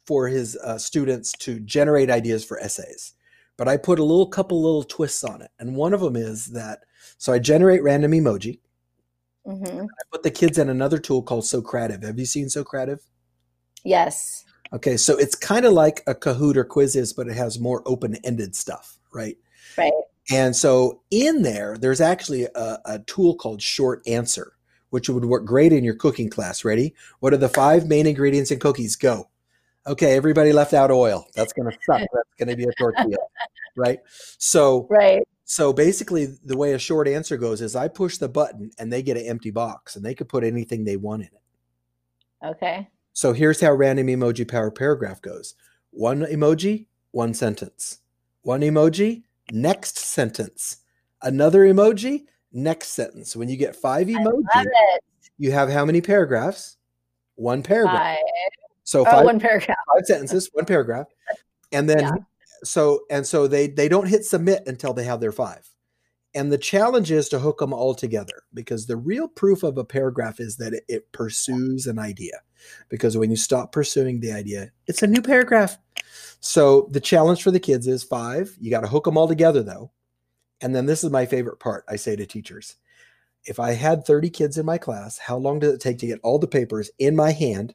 for 0.06 0.28
his 0.28 0.56
uh, 0.56 0.78
students 0.78 1.32
to 1.32 1.58
generate 1.60 2.10
ideas 2.10 2.44
for 2.44 2.60
essays. 2.60 3.14
But 3.56 3.68
I 3.68 3.76
put 3.76 3.98
a 3.98 4.04
little 4.04 4.26
couple 4.26 4.60
little 4.62 4.84
twists 4.84 5.24
on 5.24 5.42
it, 5.42 5.50
and 5.58 5.76
one 5.76 5.94
of 5.94 6.00
them 6.00 6.16
is 6.16 6.46
that 6.46 6.80
so 7.18 7.32
I 7.32 7.38
generate 7.38 7.82
random 7.82 8.12
emoji. 8.12 8.60
hmm 9.44 9.64
I 9.64 10.04
put 10.10 10.22
the 10.22 10.30
kids 10.30 10.58
in 10.58 10.68
another 10.68 10.98
tool 10.98 11.22
called 11.22 11.44
Socrative. 11.44 12.02
Have 12.02 12.18
you 12.18 12.26
seen 12.26 12.46
Socrative? 12.46 13.00
Yes. 13.84 14.44
Okay, 14.72 14.96
so 14.96 15.16
it's 15.16 15.36
kind 15.36 15.64
of 15.64 15.72
like 15.72 16.02
a 16.06 16.14
Kahoot 16.14 16.56
or 16.56 16.64
Quizizz, 16.64 17.14
but 17.14 17.28
it 17.28 17.36
has 17.36 17.60
more 17.60 17.82
open-ended 17.86 18.56
stuff, 18.56 18.98
right? 19.12 19.36
Right. 19.78 19.92
And 20.30 20.56
so 20.56 21.02
in 21.10 21.42
there, 21.42 21.76
there's 21.78 22.00
actually 22.00 22.44
a, 22.54 22.78
a 22.84 22.98
tool 23.06 23.36
called 23.36 23.62
Short 23.62 24.02
Answer, 24.08 24.53
which 24.94 25.08
would 25.08 25.24
work 25.24 25.44
great 25.44 25.72
in 25.72 25.82
your 25.82 25.96
cooking 25.96 26.30
class. 26.30 26.64
Ready? 26.64 26.94
What 27.18 27.34
are 27.34 27.36
the 27.36 27.48
five 27.48 27.88
main 27.88 28.06
ingredients 28.06 28.52
in 28.52 28.60
cookies? 28.60 28.94
Go. 28.94 29.28
Okay, 29.88 30.14
everybody 30.14 30.52
left 30.52 30.72
out 30.72 30.92
oil. 30.92 31.26
That's 31.34 31.52
going 31.52 31.68
to 31.68 31.76
suck. 31.84 31.98
That's 32.12 32.34
going 32.38 32.48
to 32.48 32.54
be 32.54 32.62
a 32.62 32.72
tortilla, 32.78 33.16
right? 33.74 33.98
So, 34.38 34.86
Right. 34.88 35.26
so 35.44 35.72
basically, 35.72 36.26
the 36.44 36.56
way 36.56 36.74
a 36.74 36.78
short 36.78 37.08
answer 37.08 37.36
goes 37.36 37.60
is 37.60 37.74
I 37.74 37.88
push 37.88 38.18
the 38.18 38.28
button 38.28 38.70
and 38.78 38.92
they 38.92 39.02
get 39.02 39.16
an 39.16 39.26
empty 39.26 39.50
box, 39.50 39.96
and 39.96 40.04
they 40.04 40.14
could 40.14 40.28
put 40.28 40.44
anything 40.44 40.84
they 40.84 40.96
want 40.96 41.22
in 41.22 41.28
it. 41.28 42.46
Okay. 42.46 42.88
So 43.14 43.32
here's 43.32 43.60
how 43.60 43.72
random 43.72 44.06
emoji 44.06 44.48
power 44.48 44.70
paragraph 44.70 45.20
goes: 45.20 45.56
one 45.90 46.20
emoji, 46.20 46.86
one 47.10 47.34
sentence. 47.34 47.98
One 48.42 48.60
emoji, 48.60 49.24
next 49.50 49.98
sentence. 49.98 50.76
Another 51.20 51.62
emoji, 51.62 52.26
next 52.54 52.88
sentence. 52.88 53.36
When 53.36 53.48
you 53.48 53.56
get 53.56 53.76
five 53.76 54.06
emojis, 54.06 54.64
you 55.36 55.52
have 55.52 55.68
how 55.68 55.84
many 55.84 56.00
paragraphs? 56.00 56.76
One 57.34 57.62
paragraph. 57.62 58.16
Five. 58.16 58.18
So 58.84 59.00
Oh, 59.00 59.04
five, 59.04 59.24
one 59.24 59.40
paragraph. 59.40 59.76
five 59.92 60.06
sentences, 60.06 60.48
one 60.52 60.64
paragraph, 60.64 61.06
and 61.72 61.88
then 61.88 62.00
Yeah. 62.00 62.14
so 62.62 63.00
and 63.10 63.26
so 63.26 63.46
they 63.46 63.66
they 63.66 63.88
don't 63.88 64.06
hit 64.06 64.24
submit 64.24 64.62
until 64.66 64.92
they 64.92 65.04
have 65.04 65.20
their 65.20 65.32
five. 65.32 65.68
And 66.36 66.50
the 66.52 66.58
challenge 66.58 67.12
is 67.12 67.28
to 67.28 67.38
hook 67.38 67.58
them 67.58 67.72
all 67.72 67.94
together 67.94 68.42
because 68.52 68.86
the 68.86 68.96
real 68.96 69.28
proof 69.28 69.62
of 69.62 69.78
a 69.78 69.84
paragraph 69.84 70.40
is 70.40 70.56
that 70.56 70.72
it, 70.72 70.84
it 70.88 71.12
pursues 71.12 71.86
an 71.86 71.98
idea. 71.98 72.40
Because 72.88 73.16
when 73.16 73.30
you 73.30 73.36
stop 73.36 73.70
pursuing 73.70 74.18
the 74.18 74.32
idea, 74.32 74.70
it's 74.88 75.02
a 75.02 75.06
new 75.06 75.22
paragraph. 75.22 75.78
So 76.40 76.88
the 76.90 77.00
challenge 77.00 77.42
for 77.42 77.52
the 77.52 77.60
kids 77.60 77.86
is 77.86 78.02
five. 78.02 78.56
You 78.60 78.70
got 78.70 78.80
to 78.80 78.88
hook 78.88 79.04
them 79.04 79.16
all 79.16 79.28
together 79.28 79.62
though. 79.62 79.92
And 80.64 80.74
then 80.74 80.86
this 80.86 81.04
is 81.04 81.10
my 81.10 81.26
favorite 81.26 81.60
part. 81.60 81.84
I 81.90 81.96
say 81.96 82.16
to 82.16 82.24
teachers, 82.24 82.76
if 83.44 83.60
I 83.60 83.72
had 83.72 84.06
30 84.06 84.30
kids 84.30 84.56
in 84.56 84.64
my 84.64 84.78
class, 84.78 85.18
how 85.18 85.36
long 85.36 85.58
does 85.58 85.74
it 85.74 85.80
take 85.82 85.98
to 85.98 86.06
get 86.06 86.20
all 86.22 86.38
the 86.38 86.46
papers 86.46 86.90
in 86.98 87.14
my 87.14 87.32
hand, 87.32 87.74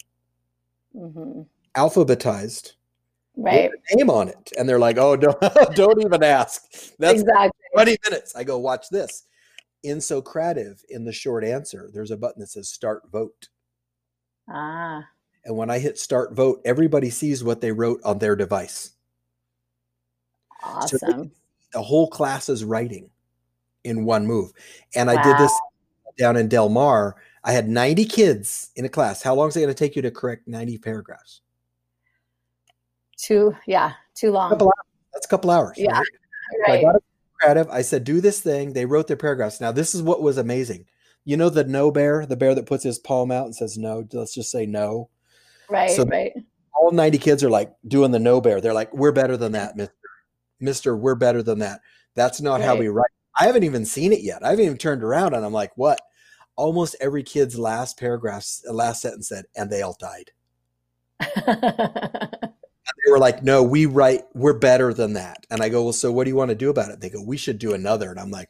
hmm 0.91 1.43
alphabetized, 1.77 2.73
Right. 3.37 3.69
name 3.93 4.09
on 4.09 4.27
it? 4.27 4.51
And 4.57 4.67
they're 4.67 4.79
like, 4.79 4.97
oh, 4.97 5.15
don't, 5.17 5.39
don't 5.75 6.03
even 6.03 6.23
ask. 6.23 6.63
That's 6.97 7.21
exactly. 7.21 7.61
20 7.75 7.97
minutes. 8.09 8.35
I 8.35 8.43
go, 8.43 8.57
watch 8.57 8.89
this. 8.89 9.25
In 9.83 9.99
Socrative, 9.99 10.81
in 10.89 11.05
the 11.05 11.13
short 11.13 11.43
answer, 11.43 11.91
there's 11.93 12.11
a 12.11 12.17
button 12.17 12.39
that 12.39 12.47
says 12.47 12.69
start 12.69 13.03
vote. 13.11 13.49
Ah. 14.49 15.03
And 15.45 15.55
when 15.55 15.69
I 15.69 15.77
hit 15.77 15.99
start 15.99 16.33
vote, 16.33 16.59
everybody 16.65 17.11
sees 17.11 17.43
what 17.43 17.61
they 17.61 17.71
wrote 17.71 18.01
on 18.03 18.17
their 18.17 18.35
device. 18.35 18.93
Awesome. 20.63 21.31
The 21.71 21.81
whole 21.81 22.09
class 22.09 22.49
is 22.49 22.63
writing 22.63 23.09
in 23.83 24.05
one 24.05 24.25
move. 24.25 24.51
And 24.95 25.09
I 25.09 25.21
did 25.21 25.37
this 25.37 25.53
down 26.17 26.35
in 26.37 26.47
Del 26.47 26.69
Mar. 26.69 27.15
I 27.43 27.51
had 27.51 27.69
90 27.69 28.05
kids 28.05 28.71
in 28.75 28.85
a 28.85 28.89
class. 28.89 29.21
How 29.21 29.33
long 29.33 29.49
is 29.49 29.55
it 29.55 29.61
going 29.61 29.73
to 29.73 29.77
take 29.77 29.95
you 29.95 30.01
to 30.01 30.11
correct 30.11 30.47
90 30.47 30.77
paragraphs? 30.79 31.41
Too 33.17 33.55
yeah, 33.67 33.93
too 34.15 34.31
long. 34.31 34.49
Couple. 34.49 34.71
That's 35.13 35.25
a 35.25 35.29
couple 35.29 35.51
hours. 35.51 35.77
Yeah. 35.77 35.99
right? 36.67 36.81
So 36.81 36.89
I 36.89 36.93
got 36.93 37.03
creative. 37.39 37.69
I 37.69 37.81
said, 37.81 38.03
do 38.03 38.21
this 38.21 38.39
thing. 38.39 38.73
They 38.73 38.85
wrote 38.85 39.07
their 39.07 39.17
paragraphs. 39.17 39.59
Now, 39.59 39.71
this 39.71 39.93
is 39.93 40.01
what 40.01 40.21
was 40.21 40.37
amazing. 40.37 40.85
You 41.25 41.37
know 41.37 41.49
the 41.49 41.63
no 41.65 41.91
bear, 41.91 42.25
the 42.25 42.37
bear 42.37 42.55
that 42.55 42.65
puts 42.65 42.83
his 42.83 42.97
palm 42.97 43.31
out 43.31 43.45
and 43.45 43.55
says 43.55 43.77
no. 43.77 44.07
Let's 44.13 44.33
just 44.33 44.51
say 44.51 44.65
no. 44.65 45.09
Right. 45.69 45.91
so- 45.91 46.05
right. 46.05 46.33
All 46.73 46.91
90 46.91 47.17
kids 47.17 47.43
are 47.43 47.49
like 47.49 47.73
doing 47.87 48.11
the 48.11 48.19
no 48.19 48.39
bear. 48.39 48.61
They're 48.61 48.73
like, 48.73 48.93
we're 48.93 49.11
better 49.11 49.35
than 49.35 49.51
that, 49.51 49.75
Mister. 49.75 49.93
Mister, 50.59 50.95
we're 50.95 51.15
better 51.15 51.41
than 51.43 51.59
that. 51.59 51.81
That's 52.15 52.41
not 52.41 52.61
how 52.61 52.75
we 52.75 52.87
write. 52.89 53.09
I 53.39 53.45
haven't 53.45 53.63
even 53.63 53.85
seen 53.85 54.11
it 54.11 54.21
yet. 54.21 54.43
I 54.43 54.49
haven't 54.49 54.65
even 54.65 54.77
turned 54.77 55.03
around 55.03 55.33
and 55.33 55.45
I'm 55.45 55.53
like, 55.53 55.71
what? 55.77 55.99
Almost 56.57 56.95
every 56.99 57.23
kid's 57.23 57.57
last 57.57 57.97
paragraph, 57.97 58.45
last 58.69 59.01
sentence 59.01 59.29
said, 59.29 59.45
and 59.55 59.69
they 59.69 59.81
all 59.81 59.97
died. 59.99 60.31
They 63.05 63.11
were 63.11 63.19
like, 63.19 63.43
no, 63.43 63.61
we 63.61 63.85
write, 63.85 64.23
we're 64.33 64.57
better 64.57 64.93
than 64.95 65.13
that. 65.13 65.45
And 65.51 65.61
I 65.61 65.69
go, 65.69 65.83
well, 65.83 65.93
so 65.93 66.11
what 66.11 66.23
do 66.23 66.31
you 66.31 66.35
want 66.35 66.49
to 66.49 66.55
do 66.55 66.71
about 66.71 66.89
it? 66.89 66.99
They 66.99 67.09
go, 67.11 67.21
we 67.23 67.37
should 67.37 67.59
do 67.59 67.73
another. 67.75 68.09
And 68.09 68.19
I'm 68.19 68.31
like, 68.31 68.49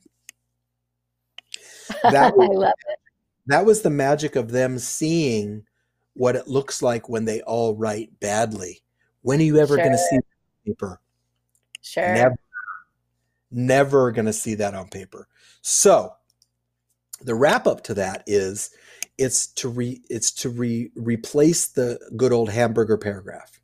That 2.03 2.15
I 2.33 2.35
was- 2.35 2.49
love 2.57 2.73
it. 2.87 2.99
that 3.47 3.65
was 3.65 3.81
the 3.81 3.89
magic 3.89 4.37
of 4.37 4.51
them 4.51 4.79
seeing 4.79 5.65
what 6.13 6.37
it 6.37 6.47
looks 6.47 6.81
like 6.81 7.09
when 7.09 7.25
they 7.25 7.41
all 7.41 7.75
write 7.75 8.17
badly. 8.21 8.81
When 9.23 9.39
are 9.41 9.43
you 9.43 9.57
ever 9.57 9.75
going 9.75 9.91
to 9.91 9.97
see 9.97 10.19
paper? 10.65 11.01
Sure. 11.81 12.13
Never, 12.13 12.35
never 13.51 14.11
going 14.11 14.25
to 14.25 14.33
see 14.33 14.55
that 14.55 14.73
on 14.75 14.89
paper. 14.89 15.27
So 15.61 16.13
the 17.21 17.35
wrap 17.35 17.67
up 17.67 17.83
to 17.85 17.93
that 17.95 18.23
is 18.27 18.71
it's 19.17 19.47
to 19.47 19.67
re 19.67 20.01
it's 20.09 20.31
to 20.31 20.49
re 20.49 20.91
replace 20.95 21.67
the 21.67 21.99
good 22.15 22.31
old 22.31 22.49
hamburger 22.49 22.97
paragraph. 22.97 23.59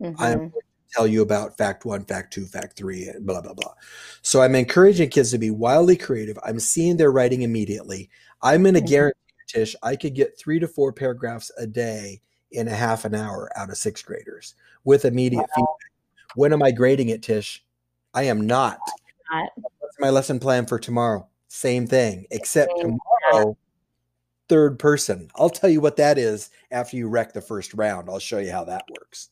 I'm 0.00 0.14
Mhm. 0.14 0.38
going 0.38 0.50
to 0.50 0.62
tell 0.92 1.06
you 1.06 1.22
about 1.22 1.56
fact 1.56 1.84
one, 1.84 2.04
fact 2.04 2.32
two, 2.32 2.46
fact 2.46 2.76
three, 2.76 3.08
and 3.08 3.26
blah, 3.26 3.40
blah, 3.40 3.54
blah. 3.54 3.74
So 4.22 4.40
I'm 4.42 4.54
encouraging 4.54 5.10
kids 5.10 5.30
to 5.32 5.38
be 5.38 5.50
wildly 5.50 5.96
creative. 5.96 6.38
I'm 6.44 6.58
seeing 6.60 6.96
their 6.96 7.12
writing 7.12 7.42
immediately. 7.42 8.10
I'm 8.42 8.62
going 8.62 8.74
to 8.74 8.80
Mhm. 8.80 8.88
guarantee, 8.88 9.18
you, 9.28 9.44
Tish, 9.60 9.76
I 9.82 9.96
could 9.96 10.14
get 10.14 10.38
three 10.38 10.58
to 10.58 10.66
four 10.68 10.92
paragraphs 10.92 11.50
a 11.58 11.66
day 11.66 12.22
in 12.52 12.66
a 12.68 12.74
half 12.74 13.04
an 13.04 13.14
hour 13.14 13.50
out 13.56 13.70
of 13.70 13.76
sixth 13.76 14.06
graders 14.06 14.54
with 14.84 15.04
immediate 15.04 15.46
feedback. 15.54 15.87
When 16.34 16.52
am 16.52 16.62
I 16.62 16.70
grading 16.70 17.08
it, 17.08 17.22
Tish? 17.22 17.64
I 18.14 18.24
am 18.24 18.46
not. 18.46 18.78
Not. 19.30 19.50
What's 19.78 19.96
my 19.98 20.10
lesson 20.10 20.38
plan 20.38 20.66
for 20.66 20.78
tomorrow? 20.78 21.26
Same 21.48 21.86
thing, 21.86 22.26
except 22.30 22.72
Same, 22.78 22.98
tomorrow, 23.32 23.56
third 24.48 24.78
person. 24.78 25.30
I'll 25.34 25.50
tell 25.50 25.70
you 25.70 25.80
what 25.80 25.96
that 25.96 26.18
is 26.18 26.50
after 26.70 26.96
you 26.96 27.08
wreck 27.08 27.32
the 27.32 27.40
first 27.40 27.74
round. 27.74 28.08
I'll 28.08 28.18
show 28.18 28.38
you 28.38 28.50
how 28.50 28.64
that 28.64 28.84
works. 28.90 29.30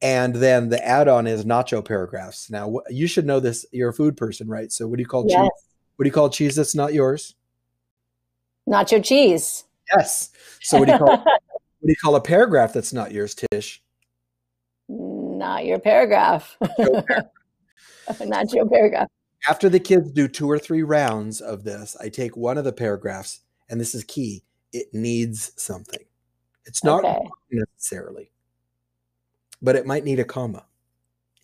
And 0.00 0.34
then 0.34 0.68
the 0.68 0.84
add-on 0.84 1.26
is 1.26 1.44
nacho 1.44 1.84
paragraphs. 1.84 2.50
Now 2.50 2.80
you 2.90 3.06
should 3.06 3.26
know 3.26 3.38
this. 3.38 3.64
You're 3.70 3.90
a 3.90 3.94
food 3.94 4.16
person, 4.16 4.48
right? 4.48 4.72
So 4.72 4.88
what 4.88 4.96
do 4.96 5.02
you 5.02 5.06
call 5.06 5.26
Yes. 5.28 5.40
cheese? 5.40 5.50
What 5.96 6.04
do 6.04 6.08
you 6.08 6.12
call 6.12 6.30
cheese 6.30 6.56
that's 6.56 6.74
not 6.74 6.92
yours? 6.92 7.36
Nacho 8.68 9.02
cheese. 9.02 9.64
Yes. 9.94 10.30
So 10.60 10.78
what 10.78 10.86
do 10.86 10.92
you 10.92 10.98
call 10.98 11.08
what 11.08 11.86
do 11.86 11.90
you 11.90 11.96
call 11.96 12.16
a 12.16 12.20
paragraph 12.20 12.72
that's 12.72 12.92
not 12.92 13.12
yours, 13.12 13.34
Tish? 13.34 13.82
Not 15.42 15.64
your 15.64 15.80
paragraph. 15.80 16.56
Not 18.20 18.52
your 18.52 18.68
paragraph. 18.68 19.08
After 19.48 19.68
the 19.68 19.80
kids 19.80 20.12
do 20.12 20.28
two 20.28 20.48
or 20.48 20.56
three 20.56 20.84
rounds 20.84 21.40
of 21.40 21.64
this, 21.64 21.96
I 22.00 22.10
take 22.10 22.36
one 22.36 22.58
of 22.58 22.64
the 22.64 22.72
paragraphs, 22.72 23.40
and 23.68 23.80
this 23.80 23.92
is 23.92 24.04
key. 24.04 24.44
It 24.72 24.86
needs 24.94 25.50
something. 25.60 26.04
It's 26.64 26.84
not 26.84 27.04
Okay. 27.04 27.28
necessarily, 27.50 28.30
but 29.60 29.74
it 29.74 29.84
might 29.84 30.04
need 30.04 30.20
a 30.20 30.24
comma, 30.24 30.64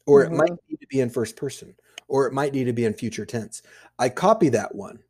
or 0.07 0.23
it 0.23 0.31
might 0.31 0.53
Mhm. 0.53 0.59
need 0.69 0.81
to 0.81 0.87
be 0.87 1.01
in 1.01 1.11
first 1.11 1.35
person, 1.35 1.75
or 2.07 2.29
it 2.29 2.33
might 2.33 2.53
need 2.53 2.65
to 2.67 2.73
be 2.73 2.85
in 2.85 2.95
future 2.95 3.27
tense. 3.27 3.63
I 3.99 4.11
copy 4.11 4.49
that 4.51 4.77
one 4.77 5.03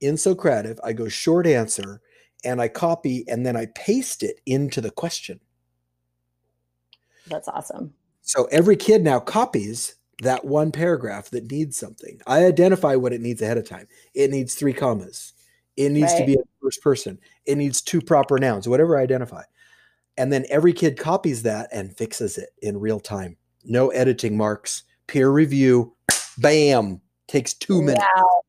in 0.00 0.14
Socrative. 0.14 0.78
I 0.84 0.92
go 0.92 1.08
short 1.08 1.44
answer, 1.44 2.00
and 2.44 2.62
I 2.62 2.68
copy, 2.68 3.28
and 3.28 3.44
then 3.44 3.56
I 3.56 3.66
paste 3.66 4.22
it 4.22 4.40
into 4.46 4.80
the 4.80 4.92
question. 4.92 5.40
That's 7.28 7.48
awesome. 7.48 7.92
So 8.26 8.44
every 8.50 8.76
kid 8.76 9.02
now 9.02 9.20
copies 9.20 9.94
that 10.22 10.44
one 10.44 10.72
paragraph 10.72 11.30
that 11.30 11.50
needs 11.50 11.76
something. 11.76 12.20
I 12.26 12.44
identify 12.44 12.96
what 12.96 13.12
it 13.12 13.20
needs 13.20 13.40
ahead 13.40 13.56
of 13.56 13.68
time. 13.68 13.86
It 14.14 14.30
needs 14.30 14.54
three 14.54 14.72
commas. 14.72 15.32
It 15.76 15.90
needs 15.90 16.12
to 16.14 16.26
be 16.26 16.32
in 16.32 16.42
first 16.60 16.82
person. 16.82 17.20
It 17.44 17.56
needs 17.56 17.80
two 17.80 18.00
proper 18.00 18.38
nouns, 18.38 18.66
whatever 18.66 18.98
I 18.98 19.02
identify. 19.02 19.42
And 20.16 20.32
then 20.32 20.44
every 20.50 20.72
kid 20.72 20.98
copies 20.98 21.42
that 21.44 21.68
and 21.70 21.96
fixes 21.96 22.36
it 22.36 22.48
in 22.60 22.80
real 22.80 22.98
time. 22.98 23.36
No 23.64 23.90
editing 23.90 24.36
marks, 24.36 24.82
peer 25.06 25.30
review, 25.30 25.94
bam, 26.38 27.02
takes 27.28 27.54
two 27.54 27.80
minutes. 27.80 28.04
Wow. 28.16 28.42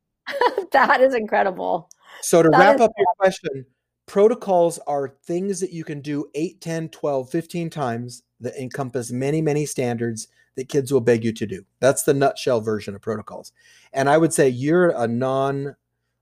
that 0.71 1.01
is 1.01 1.13
incredible. 1.13 1.89
So 2.21 2.41
to 2.41 2.49
That 2.49 2.57
wrap 2.57 2.80
up 2.80 2.91
your 2.97 3.07
question, 3.19 3.65
protocols 4.07 4.79
are 4.87 5.15
things 5.23 5.59
that 5.59 5.71
you 5.71 5.83
can 5.83 6.01
do 6.01 6.27
8, 6.33 6.59
10, 6.59 6.89
12, 6.89 7.29
15 7.29 7.69
times 7.69 8.23
that 8.39 8.59
encompass 8.59 9.11
many, 9.11 9.41
many 9.41 9.65
standards 9.65 10.27
that 10.55 10.69
kids 10.69 10.91
will 10.91 11.01
beg 11.01 11.23
you 11.23 11.31
to 11.33 11.45
do. 11.45 11.63
That's 11.79 12.03
the 12.03 12.13
nutshell 12.13 12.61
version 12.61 12.95
of 12.95 13.01
protocols. 13.01 13.51
And 13.93 14.09
I 14.09 14.17
would 14.17 14.33
say 14.33 14.49
you're 14.49 14.89
a 14.89 15.07
non 15.07 15.75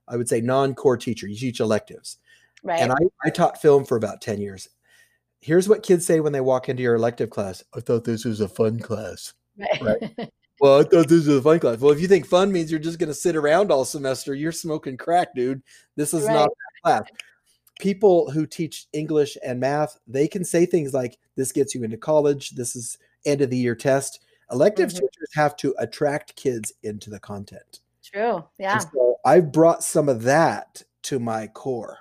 I 0.08 0.16
would 0.16 0.28
say 0.28 0.40
non-core 0.40 0.96
teacher. 0.98 1.26
You 1.26 1.34
teach 1.36 1.58
electives. 1.58 2.18
Right. 2.62 2.80
And 2.80 2.92
I, 2.92 2.96
I 3.24 3.30
taught 3.30 3.60
film 3.60 3.84
for 3.84 3.96
about 3.96 4.20
10 4.20 4.40
years. 4.40 4.68
Here's 5.40 5.68
what 5.68 5.82
kids 5.82 6.06
say 6.06 6.20
when 6.20 6.32
they 6.32 6.40
walk 6.40 6.68
into 6.68 6.82
your 6.82 6.94
elective 6.94 7.30
class. 7.30 7.64
I 7.74 7.80
thought 7.80 8.04
this 8.04 8.24
was 8.24 8.40
a 8.40 8.46
fun 8.48 8.78
class. 8.78 9.34
right. 9.80 10.14
Well, 10.58 10.80
I 10.80 10.84
thought 10.84 11.08
this 11.08 11.26
was 11.26 11.36
a 11.36 11.42
fun 11.42 11.60
class. 11.60 11.80
Well, 11.80 11.92
if 11.92 12.00
you 12.00 12.08
think 12.08 12.24
fun 12.26 12.50
means 12.50 12.70
you're 12.70 12.80
just 12.80 12.98
going 12.98 13.10
to 13.10 13.14
sit 13.14 13.36
around 13.36 13.70
all 13.70 13.84
semester, 13.84 14.32
you're 14.32 14.52
smoking 14.52 14.96
crack, 14.96 15.34
dude. 15.34 15.62
This 15.96 16.14
is 16.14 16.24
Right. 16.24 16.32
not 16.32 16.48
that 16.48 16.82
class. 16.82 17.10
People 17.78 18.30
who 18.30 18.46
teach 18.46 18.86
English 18.92 19.36
and 19.44 19.60
math, 19.60 19.98
they 20.06 20.26
can 20.26 20.44
say 20.44 20.64
things 20.66 20.94
like, 20.94 21.18
this 21.36 21.52
gets 21.52 21.74
you 21.74 21.84
into 21.84 21.96
college. 21.96 22.50
This 22.50 22.74
is 22.74 22.96
end 23.26 23.42
of 23.42 23.50
the 23.50 23.56
year 23.56 23.74
test. 23.74 24.20
Elective 24.50 24.90
Mhm. 24.90 24.94
teachers 24.94 25.28
have 25.34 25.56
to 25.56 25.74
attract 25.78 26.36
kids 26.36 26.72
into 26.82 27.10
the 27.10 27.18
content. 27.20 27.80
True. 28.02 28.36
And 28.36 28.44
Yeah. 28.58 28.78
so 28.78 29.18
I've 29.24 29.52
brought 29.52 29.82
some 29.82 30.08
of 30.08 30.22
that 30.22 30.82
to 31.02 31.18
my 31.18 31.48
core. 31.48 31.98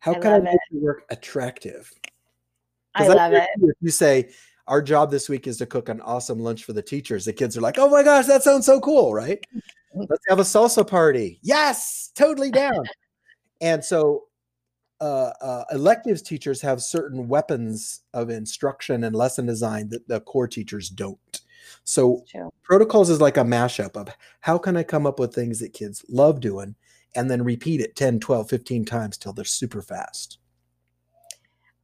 How 0.00 0.12
I 0.12 0.18
can 0.18 0.32
I 0.32 0.38
make 0.40 0.58
the 0.70 0.78
work 0.80 1.04
attractive? 1.10 1.90
I 2.94 3.08
love 3.08 3.32
it. 3.32 3.48
If 3.62 3.76
you 3.80 3.90
say, 3.90 4.30
our 4.66 4.82
job 4.82 5.10
this 5.10 5.28
week 5.28 5.46
is 5.46 5.56
to 5.58 5.66
cook 5.66 5.88
an 5.88 6.00
awesome 6.02 6.40
lunch 6.40 6.64
for 6.64 6.72
the 6.72 6.82
teachers, 6.82 7.24
the 7.24 7.32
kids 7.32 7.56
are 7.56 7.60
like, 7.60 7.78
oh 7.78 7.88
my 7.88 8.02
gosh, 8.02 8.26
that 8.26 8.42
sounds 8.42 8.66
so 8.66 8.80
cool, 8.80 9.14
right? 9.14 9.44
Let's 9.94 10.24
have 10.28 10.40
a 10.40 10.42
salsa 10.42 10.86
party. 10.86 11.38
Yes, 11.42 12.10
totally 12.14 12.50
down. 12.50 12.84
and 13.60 13.82
so, 13.84 14.24
uh, 15.04 15.32
uh, 15.42 15.64
electives 15.70 16.22
teachers 16.22 16.62
have 16.62 16.80
certain 16.80 17.28
weapons 17.28 18.00
of 18.14 18.30
instruction 18.30 19.04
and 19.04 19.14
lesson 19.14 19.44
design 19.44 19.90
that 19.90 20.08
the 20.08 20.18
core 20.20 20.48
teachers 20.48 20.88
don't. 20.88 21.42
So, 21.84 22.24
protocols 22.62 23.10
is 23.10 23.20
like 23.20 23.36
a 23.36 23.42
mashup 23.42 23.96
of 23.96 24.08
how 24.40 24.56
can 24.56 24.78
I 24.78 24.82
come 24.82 25.06
up 25.06 25.18
with 25.18 25.34
things 25.34 25.60
that 25.60 25.74
kids 25.74 26.02
love 26.08 26.40
doing 26.40 26.74
and 27.14 27.30
then 27.30 27.44
repeat 27.44 27.82
it 27.82 27.96
10, 27.96 28.18
12, 28.18 28.48
15 28.48 28.86
times 28.86 29.18
till 29.18 29.34
they're 29.34 29.44
super 29.44 29.82
fast. 29.82 30.38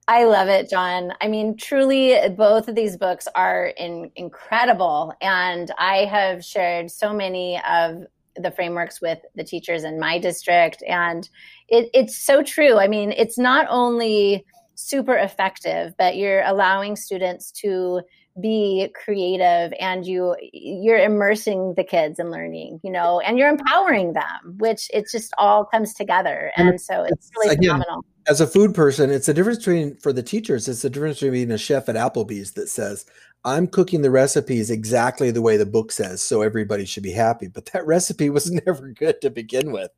I 0.09 0.25
love 0.25 0.49
it, 0.49 0.71
Jon. 0.71 1.12
I 1.21 1.29
mean, 1.29 1.59
truly, 1.59 2.16
both 2.31 2.68
of 2.68 2.75
these 2.75 2.97
books 2.97 3.29
are 3.35 3.66
in, 3.77 4.11
incredible. 4.16 5.12
And 5.21 5.71
I 5.79 6.07
have 6.07 6.43
shared 6.43 6.91
so 6.91 7.12
many 7.12 7.61
of 7.68 8.07
the 8.37 8.51
frameworks 8.51 9.01
with 9.01 9.18
the 9.35 9.45
teachers 9.45 9.85
in 9.85 9.99
my 9.99 10.18
district. 10.18 10.83
And 10.87 11.28
it, 11.68 11.91
it's 11.95 12.16
so 12.16 12.43
true. 12.43 12.78
I 12.78 12.89
mean, 12.89 13.12
it's 13.12 13.39
not 13.39 13.66
only 13.68 14.45
super 14.74 15.16
effective, 15.16 15.95
but 15.99 16.16
you're 16.16 16.43
allowing 16.43 16.97
students 16.97 17.51
to 17.62 18.01
be 18.41 18.89
creative 19.05 19.72
and 19.78 20.07
you 20.07 20.37
you're 20.53 20.97
immersing 20.99 21.74
the 21.76 21.83
kids 21.83 22.20
in 22.20 22.31
learning 22.31 22.78
you 22.85 22.91
know 22.91 23.18
and 23.18 23.37
you're 23.37 23.49
empowering 23.49 24.12
them 24.12 24.57
which 24.59 24.89
it 24.95 25.05
just 25.11 25.35
all 25.37 25.64
comes 25.64 25.93
together 25.95 26.53
And 26.57 26.68
and 26.68 26.81
so 26.81 27.03
it's 27.03 27.11
it's- 27.12 27.31
really 27.37 27.55
again, 27.57 27.70
phenomenal 27.72 28.05
as 28.27 28.41
a 28.41 28.47
food 28.47 28.75
person, 28.75 29.11
it's 29.11 29.27
the 29.27 29.35
difference 29.35 29.59
between 29.59 29.97
for 29.97 30.12
the 30.12 30.23
teachers, 30.23 30.68
it's 30.68 30.83
the 30.83 30.91
difference 30.91 31.16
between 31.16 31.33
being 31.33 31.51
a 31.51 31.59
chef 31.59 31.89
at 31.89 31.97
Applebee's 31.97 32.53
that 32.53 32.68
says, 32.68 33.07
I'm 33.43 33.66
cooking 33.66 34.03
the 34.03 34.11
recipes 34.11 34.71
exactly 34.71 35.31
the 35.31 35.41
way 35.41 35.57
the 35.57 35.64
book 35.64 35.93
says, 35.93 36.21
so 36.21 36.43
everybody 36.43 36.85
should 36.85 37.03
be 37.03 37.12
happy. 37.12 37.49
But 37.49 37.66
that 37.73 37.87
recipe 37.87 38.29
was 38.29 38.51
never 38.66 38.89
good 38.89 39.21
to 39.23 39.31
begin 39.31 39.73
with. 39.73 39.91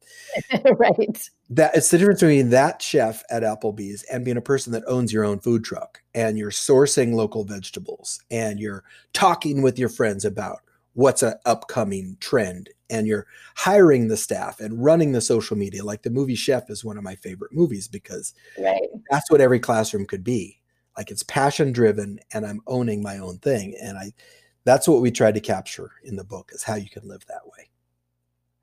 right 0.79 1.29
That 1.51 1.77
it's 1.77 1.91
the 1.91 1.99
difference 1.99 2.21
between 2.21 2.51
that 2.51 2.81
chef 2.81 3.25
at 3.31 3.43
Applebee's 3.43 4.05
and 4.05 4.25
being 4.25 4.37
a 4.37 4.43
person 4.43 4.73
that 4.73 4.85
owns 4.87 5.13
your 5.13 5.25
own 5.25 5.41
food 5.41 5.65
truck 5.65 6.01
and 6.15 6.39
you're 6.39 6.51
sourcing 6.51 7.15
local 7.15 7.45
vegetables 7.45 8.21
and 8.31 8.61
you're 8.61 8.85
talking 9.13 9.63
with 9.63 9.79
your 9.79 9.89
friends 9.89 10.25
about 10.25 10.61
what's 10.95 11.23
an 11.23 11.35
upcoming 11.47 12.17
trend 12.21 12.69
and 12.91 13.07
you're 13.07 13.27
hiring 13.57 14.09
the 14.09 14.17
staff 14.17 14.61
and 14.61 14.85
running 14.85 15.13
the 15.13 15.21
social 15.21 15.57
media. 15.57 15.85
Like 15.85 16.03
the 16.03 16.11
movie 16.11 16.35
Chef 16.35 16.69
is 16.69 16.85
one 16.85 16.99
of 16.99 17.05
my 17.05 17.15
favorite 17.15 17.53
movies 17.53 17.89
because 17.89 18.35
right. 18.59 18.83
that's 19.11 19.31
what 19.31 19.41
every 19.41 19.61
classroom 19.61 20.07
could 20.07 20.23
be. 20.23 20.63
Like 20.97 21.11
it's 21.11 21.23
passion 21.23 21.73
driven 21.73 22.21
and 22.33 22.47
i'm 22.47 22.61
owning 22.67 23.03
my 23.03 23.19
own 23.19 23.39
thing 23.39 23.75
and 23.83 23.97
i 23.97 24.13
that's 24.65 24.87
what 24.87 25.01
we 25.01 25.11
tried 25.11 25.35
to 25.35 25.41
capture 25.41 25.93
in 26.05 26.17
the 26.17 26.25
book 26.25 26.51
is 26.55 26.63
how 26.63 26.75
you 26.75 26.89
can 26.89 27.07
live 27.09 27.25
that 27.27 27.47
way 27.47 27.69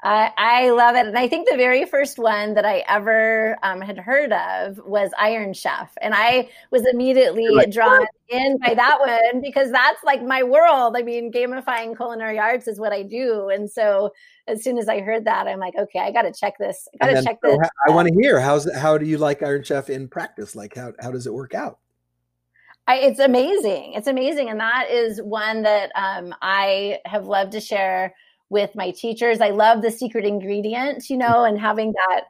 I, 0.02 0.32
I 0.38 0.70
love 0.70 0.96
it. 0.96 1.08
And 1.08 1.18
I 1.18 1.28
think 1.28 1.50
the 1.50 1.58
very 1.58 1.84
first 1.84 2.18
one 2.18 2.54
that 2.54 2.64
I 2.64 2.86
ever 2.88 3.58
um, 3.64 3.82
had 3.82 3.98
heard 3.98 4.32
of 4.32 4.80
was 4.86 5.12
Iron 5.20 5.54
Chef. 5.54 5.92
And 6.02 6.14
I 6.16 6.50
was 6.72 6.88
immediately 6.88 7.50
like, 7.50 7.72
drawn 7.72 8.06
in 8.30 8.58
by 8.60 8.76
that 8.76 9.00
one 9.00 9.42
because 9.42 9.72
that's 9.72 10.02
like 10.06 10.24
my 10.24 10.42
world. 10.42 10.96
I 10.96 11.02
mean, 11.02 11.34
gamifying 11.34 11.98
culinary 11.98 12.40
arts 12.40 12.70
is 12.70 12.80
what 12.80 12.94
I 12.94 13.04
do. 13.04 13.50
And 13.50 13.70
so 13.70 14.14
as 14.48 14.64
soon 14.64 14.78
as 14.78 14.88
I 14.88 15.02
heard 15.02 15.26
that, 15.26 15.48
I'm 15.48 15.60
like, 15.60 15.76
okay, 15.78 16.00
I 16.00 16.12
got 16.12 16.22
to 16.22 16.32
check 16.32 16.58
this. 16.58 16.88
I 17.02 17.08
got 17.08 17.20
to 17.20 17.24
check 17.24 17.40
so 17.44 17.58
this. 17.58 17.70
i 17.88 17.92
want 17.92 18.08
to 18.08 18.14
hear 18.14 18.40
how's 18.40 18.72
how 18.76 18.98
do 18.98 19.06
you 19.06 19.18
like 19.18 19.44
iron 19.44 19.64
chef 19.64 19.90
in 19.90 20.08
practice 20.08 20.56
like 20.56 20.76
how, 20.76 20.94
how 21.02 21.12
does 21.12 21.28
it 21.28 21.34
work 21.34 21.54
out 21.54 21.80
I, 22.88 22.96
it's 22.96 23.20
amazing. 23.20 23.94
It's 23.94 24.08
amazing. 24.08 24.50
And 24.50 24.60
that 24.60 24.90
is 24.90 25.22
one 25.22 25.62
that 25.62 25.92
um, 25.94 26.34
I 26.42 26.98
have 27.06 27.28
loved 27.28 27.52
to 27.52 27.60
share 27.62 28.16
with 28.50 28.76
my 28.76 28.92
teachers. 28.92 29.42
I 29.42 29.50
love 29.50 29.82
the 29.82 29.92
secret 29.92 30.26
ingredient, 30.26 31.10
you 31.10 31.18
know, 31.18 31.44
and 31.44 31.60
having 31.60 31.94
that, 31.94 32.24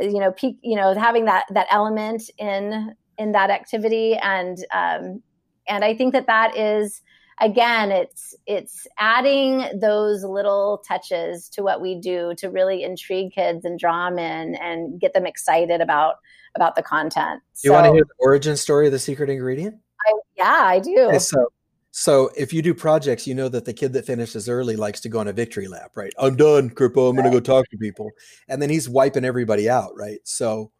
you 0.00 0.20
know, 0.20 0.32
peak, 0.32 0.58
you 0.62 0.76
know, 0.76 0.94
having 0.94 1.24
that, 1.26 1.44
that 1.50 1.66
element 1.70 2.30
in, 2.38 2.94
in 3.18 3.32
that 3.32 3.50
activity. 3.50 4.16
And, 4.16 4.58
um, 4.74 5.22
and 5.68 5.84
I 5.84 5.94
think 5.94 6.12
that 6.12 6.26
that 6.26 6.56
is, 6.56 7.02
again, 7.40 7.90
it's, 7.90 8.34
it's 8.46 8.86
adding 8.98 9.64
those 9.80 10.24
little 10.24 10.82
touches 10.86 11.48
to 11.50 11.62
what 11.62 11.80
we 11.80 11.98
do 11.98 12.34
to 12.38 12.48
really 12.48 12.82
intrigue 12.82 13.32
kids 13.32 13.64
and 13.64 13.78
draw 13.78 14.10
them 14.10 14.18
in 14.18 14.54
and 14.56 15.00
get 15.00 15.14
them 15.14 15.26
excited 15.26 15.80
about, 15.80 16.16
about 16.54 16.76
the 16.76 16.82
content. 16.82 17.40
do 17.62 17.68
you 17.68 17.72
want 17.72 17.86
to 17.86 17.92
hear 17.92 18.04
the 18.04 18.14
origin 18.18 18.56
story 18.56 18.86
of 18.86 18.92
the 18.92 18.98
secret 18.98 19.30
ingredient 19.30 19.76
I, 20.06 20.12
yeah, 20.36 20.60
I 20.64 20.78
do. 20.80 20.98
Okay, 21.08 21.18
so 21.18 21.52
so 21.94 22.30
if 22.34 22.54
you 22.54 22.62
do 22.62 22.72
projects 22.72 23.26
you 23.26 23.34
know 23.34 23.50
that 23.50 23.66
the 23.66 23.72
kid 23.72 23.92
that 23.92 24.06
finishes 24.06 24.48
early 24.48 24.76
likes 24.76 24.98
to 24.98 25.10
go 25.10 25.20
on 25.20 25.28
a 25.28 25.32
victory 25.32 25.68
lap 25.68 25.92
right? 25.94 26.12
I'm 26.18 26.36
done 26.36 26.70
Corippo. 26.70 27.10
i'm 27.10 27.16
going 27.16 27.30
to 27.30 27.30
go 27.30 27.38
talk 27.38 27.68
to 27.68 27.76
people. 27.76 28.10
And 28.48 28.60
then 28.60 28.70
he's 28.70 28.88
wiping 28.88 29.26
everybody 29.26 29.68
out 29.68 29.92
right? 29.94 30.18
So 30.24 30.72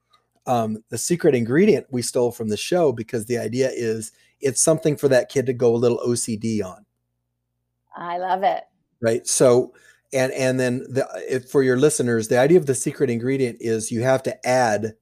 um, 0.47 0.79
the 0.89 0.99
secret 0.99 1.35
ingredient 1.35 1.87
we 1.91 2.03
stole 2.03 2.33
from 2.33 2.49
the 2.49 2.57
show 2.57 2.93
because 2.93 3.27
the 3.27 3.39
idea 3.39 3.71
is 3.73 4.13
it's 4.41 4.63
something 4.63 4.97
for 4.97 5.07
that 5.09 5.29
kid 5.29 5.47
to 5.47 5.53
go 5.53 5.75
a 5.75 5.77
little 5.77 5.99
ocd 5.99 6.65
on. 6.65 6.85
I 7.95 8.17
love 8.17 8.43
it. 8.43 8.65
right? 9.03 9.27
So 9.27 9.75
and 10.15 10.33
and 10.33 10.59
then 10.59 10.79
the 10.89 11.07
if 11.29 11.51
for 11.51 11.63
your 11.63 11.77
listeners 11.77 12.29
the 12.29 12.39
idea 12.39 12.59
of 12.59 12.67
the 12.67 12.75
secret 12.75 13.11
ingredient 13.11 13.59
is 13.61 13.93
you 13.93 14.03
have 14.03 14.23
to 14.23 14.47
add 14.47 14.95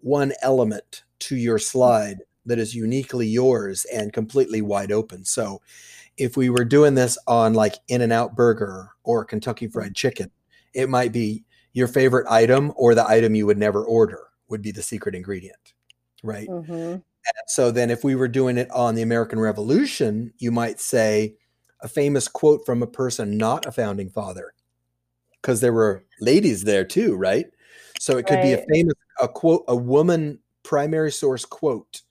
one 0.00 0.32
element 0.40 1.04
to 1.18 1.36
your 1.36 1.58
slide 1.58 2.22
that 2.48 2.58
is 2.58 2.74
uniquely 2.74 3.26
yours 3.26 3.84
and 3.86 4.12
completely 4.12 4.60
wide 4.62 4.92
open. 4.92 5.24
So 5.24 5.60
if 6.16 6.36
we 6.36 6.50
were 6.50 6.64
doing 6.64 6.94
this 6.94 7.16
on 7.26 7.54
like 7.54 7.76
in 7.88 8.00
and 8.00 8.12
out 8.12 8.34
burger 8.34 8.90
or 9.04 9.24
kentucky 9.24 9.68
fried 9.68 9.94
chicken 9.94 10.28
it 10.74 10.88
might 10.88 11.12
be 11.12 11.44
your 11.74 11.86
favorite 11.86 12.26
item 12.28 12.72
or 12.76 12.94
the 12.94 13.08
item 13.08 13.36
you 13.36 13.46
would 13.46 13.56
never 13.56 13.84
order 13.84 14.26
would 14.48 14.60
be 14.60 14.72
the 14.72 14.82
secret 14.82 15.14
ingredient 15.14 15.74
right? 16.24 16.48
Hmm 16.48 16.96
so 17.46 17.70
then, 17.70 17.90
if 17.90 18.04
we 18.04 18.14
were 18.14 18.28
doing 18.28 18.58
it 18.58 18.70
on 18.70 18.94
the 18.94 19.02
American 19.02 19.38
Revolution, 19.38 20.32
you 20.38 20.50
might 20.50 20.80
say 20.80 21.34
a 21.80 21.88
famous 21.88 22.28
quote 22.28 22.64
from 22.66 22.82
a 22.82 22.86
person 22.86 23.36
not 23.36 23.66
a 23.66 23.72
founding 23.72 24.10
father, 24.10 24.54
because 25.40 25.60
there 25.60 25.72
were 25.72 26.04
ladies 26.20 26.64
there 26.64 26.84
too, 26.84 27.14
right? 27.16 27.46
So 28.00 28.16
it 28.16 28.26
could 28.26 28.42
be 28.42 28.52
a 28.52 28.64
famous 28.72 28.94
a 29.20 29.28
quote, 29.28 29.64
a 29.68 29.76
woman 29.76 30.38
primary 30.62 31.10
source 31.10 31.44
quote 31.44 32.02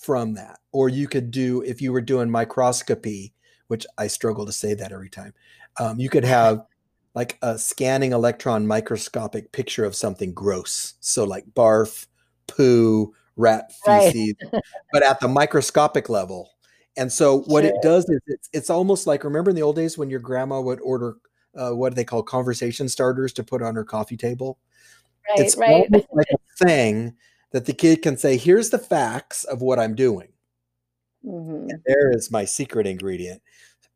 from 0.00 0.34
that, 0.34 0.60
or 0.72 0.88
you 0.88 1.08
could 1.08 1.30
do 1.30 1.62
if 1.62 1.82
you 1.82 1.92
were 1.92 2.00
doing 2.00 2.30
microscopy, 2.30 3.34
which 3.66 3.86
I 3.96 4.06
struggle 4.06 4.46
to 4.46 4.52
say 4.52 4.74
that 4.74 4.92
every 4.92 5.10
time. 5.10 5.34
Um, 5.78 5.98
you 5.98 6.08
could 6.08 6.24
have 6.38 6.64
like 7.14 7.38
a 7.42 7.58
scanning 7.58 8.12
electron 8.12 8.66
microscopic 8.66 9.52
picture 9.52 9.84
of 9.84 9.96
something 9.96 10.32
gross, 10.32 10.94
so 11.00 11.24
like 11.24 11.46
barf, 11.54 12.06
poo, 12.46 13.14
rat 13.36 13.72
Right. 13.86 14.12
feces, 14.12 14.34
but 14.92 15.02
at 15.02 15.20
the 15.20 15.28
microscopic 15.28 16.08
level. 16.08 16.50
And 16.96 17.12
so 17.12 17.40
what 17.42 17.64
it 17.64 17.74
does 17.80 18.08
is 18.08 18.20
it's 18.26 18.48
it's 18.52 18.70
almost 18.70 19.06
like 19.06 19.22
remember 19.22 19.50
in 19.50 19.56
the 19.56 19.62
old 19.62 19.76
days 19.76 19.96
when 19.96 20.10
your 20.10 20.20
grandma 20.20 20.60
would 20.60 20.80
order 20.80 21.16
uh, 21.56 21.70
what 21.70 21.90
do 21.90 21.94
they 21.94 22.04
call 22.04 22.22
conversation 22.22 22.88
starters 22.88 23.32
to 23.34 23.44
put 23.44 23.62
on 23.62 23.74
her 23.74 23.84
coffee 23.84 24.16
table? 24.16 24.58
Right, 25.28 25.40
it's 25.40 25.56
right. 25.56 25.70
almost 25.70 26.08
like 26.12 26.26
a 26.32 26.64
thing 26.64 27.16
that 27.52 27.66
the 27.66 27.72
kid 27.74 28.02
can 28.02 28.16
say, 28.16 28.36
"Here's 28.36 28.70
the 28.70 28.78
facts 28.78 29.44
of 29.44 29.62
what 29.62 29.78
I'm 29.78 29.94
doing." 29.94 30.28
hmm 31.24 31.68
And 31.70 31.82
there 31.86 32.12
is 32.12 32.30
my 32.30 32.44
secret 32.44 32.86
ingredient. 32.86 33.42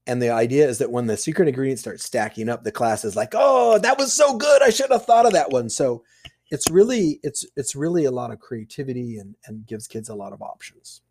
And 0.07 0.21
the 0.23 0.31
idea 0.31 0.69
is 0.69 0.79
that 0.79 0.91
when 0.91 1.07
the 1.07 1.17
secret 1.17 1.49
ingredient 1.49 1.81
starts 1.81 2.05
stacking 2.05 2.49
up, 2.49 2.65
the 2.65 2.73
class 2.73 3.05
is 3.05 3.17
like, 3.17 3.35
"Oh, 3.35 3.79
that 3.79 3.99
was 3.99 4.13
so 4.13 4.37
good! 4.37 4.63
I 4.63 4.71
should 4.71 4.91
have 4.91 5.07
thought 5.07 5.27
of 5.27 5.33
that 5.33 5.51
one." 5.51 5.71
So 5.71 6.05
it's 6.51 6.71
really 6.71 7.21
it's 7.23 7.47
it's 7.57 7.77
really 7.77 8.05
a 8.05 8.11
lot 8.11 8.33
of 8.33 8.41
creativity 8.41 9.19
and 9.19 9.37
and 9.47 9.67
gives 9.67 9.87
kids 9.87 10.09
a 10.09 10.15
lot 10.15 10.33
of 10.33 10.43
options. 10.43 11.03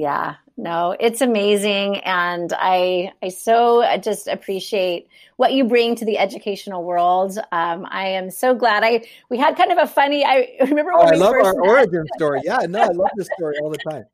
Yeah, 0.00 0.36
no, 0.56 0.96
it's 0.98 1.20
amazing, 1.20 1.98
and 1.98 2.54
I 2.56 3.12
I 3.22 3.28
so 3.28 3.84
just 3.98 4.28
appreciate 4.28 5.08
what 5.36 5.52
you 5.52 5.64
bring 5.64 5.94
to 5.96 6.06
the 6.06 6.16
educational 6.16 6.84
world. 6.84 7.38
Um, 7.52 7.86
I 7.90 8.06
am 8.06 8.30
so 8.30 8.54
glad. 8.54 8.82
I 8.82 9.04
we 9.28 9.36
had 9.36 9.58
kind 9.58 9.70
of 9.70 9.76
a 9.76 9.86
funny. 9.86 10.24
I 10.24 10.56
remember 10.62 10.92
oh, 10.94 11.02
I 11.02 11.16
love 11.16 11.34
our 11.34 11.52
met. 11.52 11.68
origin 11.68 12.06
story. 12.16 12.40
Yeah, 12.42 12.60
no, 12.66 12.80
I 12.80 12.86
love 12.86 13.10
this 13.14 13.28
story 13.36 13.56
all 13.60 13.68
the 13.68 13.76
time. 13.76 14.06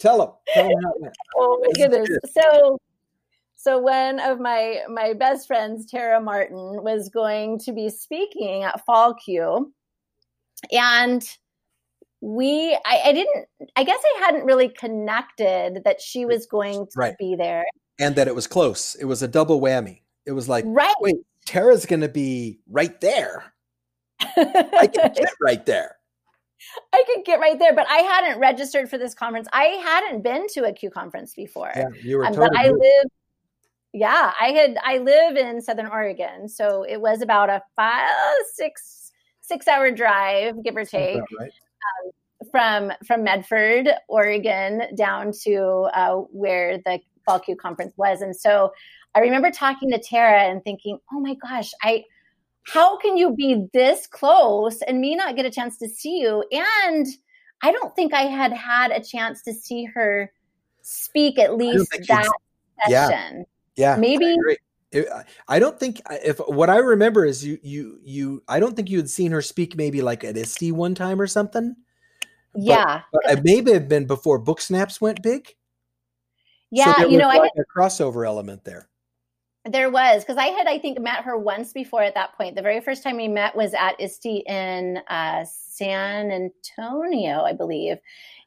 Tell 0.00 0.16
them. 0.16 0.30
Tell 0.54 0.68
them 0.70 0.82
how 0.82 0.92
it 0.92 1.00
went. 1.02 1.14
Oh 1.36 1.62
my 1.66 1.72
goodness! 1.74 2.18
So 2.32 2.78
so 3.56 3.78
one 3.78 4.20
of 4.20 4.40
my 4.40 4.78
my 4.88 5.12
best 5.12 5.46
friends, 5.46 5.84
Tara 5.84 6.18
Martin, 6.18 6.82
was 6.82 7.10
going 7.10 7.58
to 7.58 7.72
be 7.72 7.90
speaking 7.90 8.62
at 8.62 8.82
Fall 8.86 9.12
CUE, 9.12 9.70
and 10.72 11.22
we 12.20 12.78
I, 12.84 13.00
I, 13.06 13.12
didn't 13.12 13.46
I 13.76 13.84
guess 13.84 14.00
I 14.16 14.20
hadn't 14.20 14.44
really 14.44 14.68
connected 14.68 15.82
that 15.84 16.00
she 16.00 16.26
was 16.26 16.46
going 16.46 16.86
to 16.86 16.92
right. 16.96 17.14
be 17.18 17.34
there. 17.36 17.64
And 17.98 18.16
that 18.16 18.28
it 18.28 18.34
was 18.34 18.46
close. 18.46 18.94
It 18.94 19.04
was 19.04 19.22
a 19.22 19.28
double 19.28 19.60
whammy. 19.60 20.00
It 20.26 20.32
was 20.32 20.48
like, 20.48 20.64
right. 20.66 20.94
wait, 21.00 21.16
Tara's 21.46 21.86
gonna 21.86 22.08
be 22.08 22.60
right 22.68 22.98
there. 23.00 23.52
I 24.20 24.88
can 24.92 25.12
get 25.14 25.34
right 25.40 25.64
there. 25.64 25.96
I 26.92 27.04
could 27.06 27.24
get 27.24 27.40
right 27.40 27.58
there, 27.58 27.74
but 27.74 27.86
I 27.88 27.98
hadn't 27.98 28.38
registered 28.38 28.90
for 28.90 28.98
this 28.98 29.14
conference. 29.14 29.48
I 29.50 29.64
hadn't 29.82 30.22
been 30.22 30.46
to 30.54 30.64
a 30.64 30.72
CUE 30.74 30.90
conference 30.90 31.32
before. 31.34 31.72
Yeah, 31.74 31.88
you 32.02 32.18
were 32.18 32.26
um, 32.26 32.34
totally 32.34 32.58
I 32.58 32.68
live 32.68 33.10
yeah, 33.92 34.32
I 34.40 34.52
had 34.52 34.76
I 34.84 34.98
live 34.98 35.36
in 35.36 35.60
Southern 35.60 35.86
Oregon, 35.86 36.48
so 36.48 36.84
it 36.84 37.00
was 37.00 37.22
about 37.22 37.50
a 37.50 37.60
five 37.74 38.10
six 38.54 39.10
six 39.40 39.66
hour 39.66 39.90
drive, 39.90 40.62
give 40.62 40.76
or 40.76 40.84
take, 40.84 41.20
right. 41.38 41.50
Um, 42.04 42.10
from 42.50 42.92
from 43.06 43.24
Medford, 43.24 43.88
Oregon, 44.08 44.82
down 44.96 45.32
to 45.42 45.88
uh, 45.94 46.16
where 46.32 46.78
the 46.78 47.00
Fall 47.26 47.40
CUE 47.40 47.56
conference 47.56 47.92
was. 47.96 48.22
And 48.22 48.34
so 48.34 48.72
I 49.14 49.20
remember 49.20 49.50
talking 49.50 49.90
to 49.90 49.98
Tara 49.98 50.44
and 50.44 50.62
thinking, 50.64 50.98
"Oh 51.12 51.20
my 51.20 51.34
gosh, 51.34 51.72
I." 51.82 52.04
How 52.66 52.98
can 52.98 53.16
you 53.16 53.34
be 53.34 53.66
this 53.72 54.06
close 54.06 54.82
and 54.82 55.00
me 55.00 55.16
not 55.16 55.34
get 55.34 55.46
a 55.46 55.50
chance 55.50 55.78
to 55.78 55.88
see 55.88 56.20
you? 56.20 56.44
And 56.52 57.06
I 57.62 57.72
don't 57.72 57.96
think 57.96 58.12
I 58.12 58.24
had 58.24 58.52
had 58.52 58.90
a 58.90 59.02
chance 59.02 59.42
to 59.44 59.54
see 59.54 59.86
her 59.86 60.30
speak 60.82 61.38
at 61.38 61.56
least 61.56 61.90
that 62.06 62.30
session. 62.84 63.44
Yeah. 63.76 63.94
Yeah, 63.94 63.96
maybe. 63.96 64.36
I, 64.94 65.24
I 65.48 65.58
don't 65.58 65.78
think 65.78 66.00
if 66.10 66.38
what 66.38 66.70
I 66.70 66.78
remember 66.78 67.24
is 67.24 67.44
you 67.44 67.58
you 67.62 68.00
you 68.02 68.42
I 68.48 68.60
don't 68.60 68.74
think 68.74 68.90
you 68.90 68.98
had 68.98 69.10
seen 69.10 69.32
her 69.32 69.42
speak 69.42 69.76
maybe 69.76 70.02
like 70.02 70.24
at 70.24 70.36
ISTE 70.36 70.72
one 70.72 70.94
time 70.94 71.20
or 71.20 71.26
something. 71.26 71.76
Yeah, 72.54 73.02
but, 73.12 73.22
but 73.24 73.38
it 73.38 73.44
maybe 73.44 73.72
have 73.72 73.88
been 73.88 74.06
before 74.06 74.38
Book 74.38 74.60
Snaps 74.60 75.00
went 75.00 75.22
big. 75.22 75.54
Yeah, 76.70 76.96
so 76.96 77.08
you 77.08 77.18
know, 77.18 77.28
like 77.28 77.40
I 77.40 77.50
had, 77.54 77.64
a 77.64 77.78
crossover 77.78 78.26
element 78.26 78.64
there. 78.64 78.88
There 79.64 79.90
was 79.90 80.24
because 80.24 80.38
I 80.38 80.46
had 80.46 80.66
I 80.66 80.78
think 80.78 80.98
met 81.00 81.24
her 81.24 81.36
once 81.36 81.72
before 81.72 82.02
at 82.02 82.14
that 82.14 82.36
point. 82.36 82.56
The 82.56 82.62
very 82.62 82.80
first 82.80 83.02
time 83.02 83.16
we 83.16 83.28
met 83.28 83.54
was 83.54 83.74
at 83.74 84.00
ISTE 84.00 84.42
in 84.46 84.98
uh, 85.08 85.44
San 85.44 86.30
Antonio, 86.30 87.42
I 87.42 87.52
believe, 87.52 87.98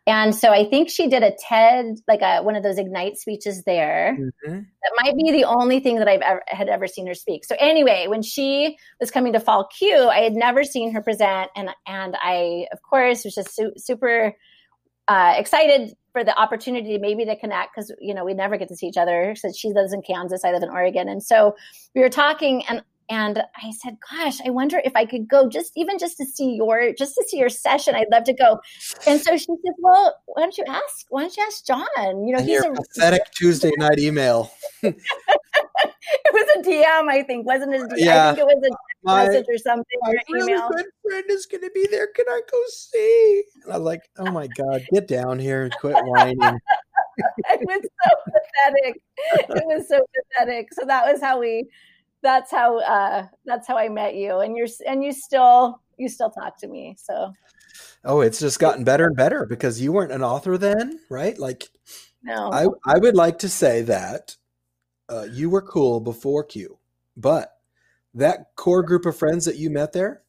and 0.05 0.35
so 0.35 0.49
I 0.49 0.65
think 0.65 0.89
she 0.89 1.07
did 1.07 1.23
a 1.23 1.31
TED, 1.31 1.99
like 2.09 2.21
a, 2.21 2.41
one 2.41 2.57
of 2.57 2.63
those 2.63 2.77
Ignite 2.77 3.17
speeches 3.17 3.63
there. 3.63 4.17
Mm-hmm. 4.19 4.57
That 4.57 4.91
might 5.01 5.15
be 5.15 5.31
the 5.31 5.45
only 5.45 5.79
thing 5.79 5.97
that 5.99 6.09
I've 6.09 6.21
ever 6.21 6.43
had 6.47 6.67
ever 6.67 6.87
seen 6.87 7.07
her 7.07 7.13
speak. 7.13 7.45
So 7.45 7.55
anyway, 7.57 8.07
when 8.07 8.21
she 8.21 8.77
was 8.99 9.11
coming 9.11 9.31
to 9.33 9.39
Fall 9.39 9.69
CUE, 9.77 10.09
I 10.09 10.19
had 10.19 10.33
never 10.33 10.65
seen 10.65 10.93
her 10.93 11.01
present, 11.01 11.51
and 11.55 11.69
and 11.87 12.17
I 12.21 12.67
of 12.73 12.81
course 12.81 13.23
was 13.23 13.33
just 13.33 13.55
su- 13.55 13.73
super 13.77 14.33
uh, 15.07 15.35
excited 15.37 15.93
for 16.11 16.23
the 16.23 16.37
opportunity 16.37 16.97
maybe 16.97 17.25
to 17.25 17.37
connect 17.37 17.73
because 17.73 17.93
you 17.99 18.13
know 18.13 18.25
we 18.25 18.33
never 18.33 18.57
get 18.57 18.67
to 18.67 18.75
see 18.75 18.87
each 18.87 18.97
other. 18.97 19.35
So 19.37 19.51
she 19.55 19.69
lives 19.69 19.93
in 19.93 20.01
Kansas, 20.01 20.43
I 20.43 20.51
live 20.51 20.63
in 20.63 20.69
Oregon, 20.69 21.07
and 21.07 21.23
so 21.23 21.55
we 21.95 22.01
were 22.01 22.09
talking, 22.09 22.65
and 22.65 22.83
and 23.09 23.43
I 23.55 23.71
said, 23.71 23.97
"Gosh, 24.11 24.39
I 24.45 24.49
wonder 24.49 24.81
if 24.83 24.95
I 24.95 25.05
could 25.05 25.27
go 25.27 25.49
just 25.49 25.71
even 25.75 25.97
just 25.99 26.17
to 26.17 26.25
see 26.25 26.55
your 26.55 26.93
just 26.93 27.15
to 27.15 27.23
see 27.27 27.37
your 27.37 27.49
session. 27.49 27.95
I'd 27.95 28.11
love 28.11 28.23
to 28.25 28.33
go." 28.33 28.59
And 29.07 29.19
so 29.21 29.37
she 29.37 29.45
said, 29.45 29.73
"Well, 29.79 30.15
why 30.25 30.41
don't 30.43 30.57
you 30.57 30.65
ask? 30.67 31.05
Why 31.09 31.21
don't 31.21 31.35
you 31.37 31.43
ask 31.43 31.65
Jon? 31.65 31.87
You 31.97 32.33
know, 32.33 32.39
and 32.39 32.47
he's 32.47 32.63
a 32.63 32.71
pathetic 32.71 33.23
Tuesday 33.31 33.71
night 33.77 33.99
email." 33.99 34.51
it 34.83 34.95
was 36.33 36.47
a 36.57 36.69
DM, 36.69 37.09
I 37.09 37.23
think, 37.23 37.45
wasn't 37.45 37.73
it? 37.73 37.81
Yeah. 37.95 38.31
I 38.31 38.35
think 38.35 38.49
it 38.49 38.55
was 38.55 38.69
a 38.71 38.75
My- 39.03 39.25
message 39.25 39.45
or 39.49 39.57
something. 39.57 39.99
My 40.01 40.11
or 40.11 40.15
really 40.31 40.53
email. 40.53 40.69
good 40.69 40.85
friend 41.07 41.25
is 41.29 41.45
going 41.45 41.61
to 41.61 41.71
be 41.73 41.87
there. 41.91 42.07
Can 42.07 42.25
I 42.29 42.41
go 42.51 42.57
see? 42.69 43.43
And 43.63 43.73
I 43.73 43.77
was 43.77 43.85
like, 43.85 44.01
"Oh 44.17 44.31
my 44.31 44.47
god, 44.47 44.85
get 44.91 45.07
down 45.07 45.39
here 45.39 45.63
and 45.63 45.73
quit 45.79 45.95
whining." 45.97 46.39
it 47.17 47.61
was 47.61 47.81
so 48.03 48.15
pathetic. 48.25 49.01
It 49.49 49.65
was 49.65 49.87
so 49.87 49.99
pathetic. 50.15 50.73
So 50.73 50.85
that 50.85 51.11
was 51.11 51.21
how 51.21 51.39
we. 51.39 51.69
That's 52.23 52.49
how. 52.49 52.79
uh 52.79 53.27
That's 53.45 53.67
how 53.67 53.77
I 53.77 53.89
met 53.89 54.15
you, 54.15 54.39
and 54.39 54.57
you're 54.57 54.67
and 54.87 55.03
you 55.03 55.11
still 55.11 55.81
you 55.97 56.09
still 56.09 56.31
talk 56.31 56.57
to 56.59 56.67
me. 56.67 56.95
So 56.97 57.33
Oh, 58.05 58.21
it's 58.21 58.39
just 58.39 58.59
gotten 58.59 58.83
better 58.83 59.05
and 59.05 59.15
better 59.15 59.45
because 59.45 59.81
you 59.81 59.91
weren't 59.91 60.11
an 60.11 60.23
author 60.23 60.57
then, 60.57 60.99
right? 61.09 61.37
Like, 61.37 61.69
no, 62.23 62.51
I 62.51 62.67
I 62.85 62.97
would 62.97 63.15
like 63.15 63.39
to 63.39 63.49
say 63.49 63.81
that 63.83 64.35
uh, 65.09 65.27
you 65.31 65.49
were 65.49 65.61
cool 65.61 65.99
before 65.99 66.43
CUE, 66.43 66.79
but 67.15 67.53
that 68.13 68.55
core 68.55 68.83
group 68.83 69.05
of 69.05 69.17
friends 69.17 69.45
that 69.45 69.57
you 69.57 69.69
met 69.69 69.93
there 69.93 70.23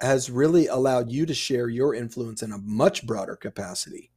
has 0.00 0.30
really 0.30 0.66
allowed 0.66 1.10
you 1.10 1.26
to 1.26 1.34
share 1.34 1.68
your 1.68 1.94
influence 1.94 2.42
in 2.42 2.52
a 2.52 2.58
much 2.58 3.06
broader 3.06 3.36
capacity 3.36 4.11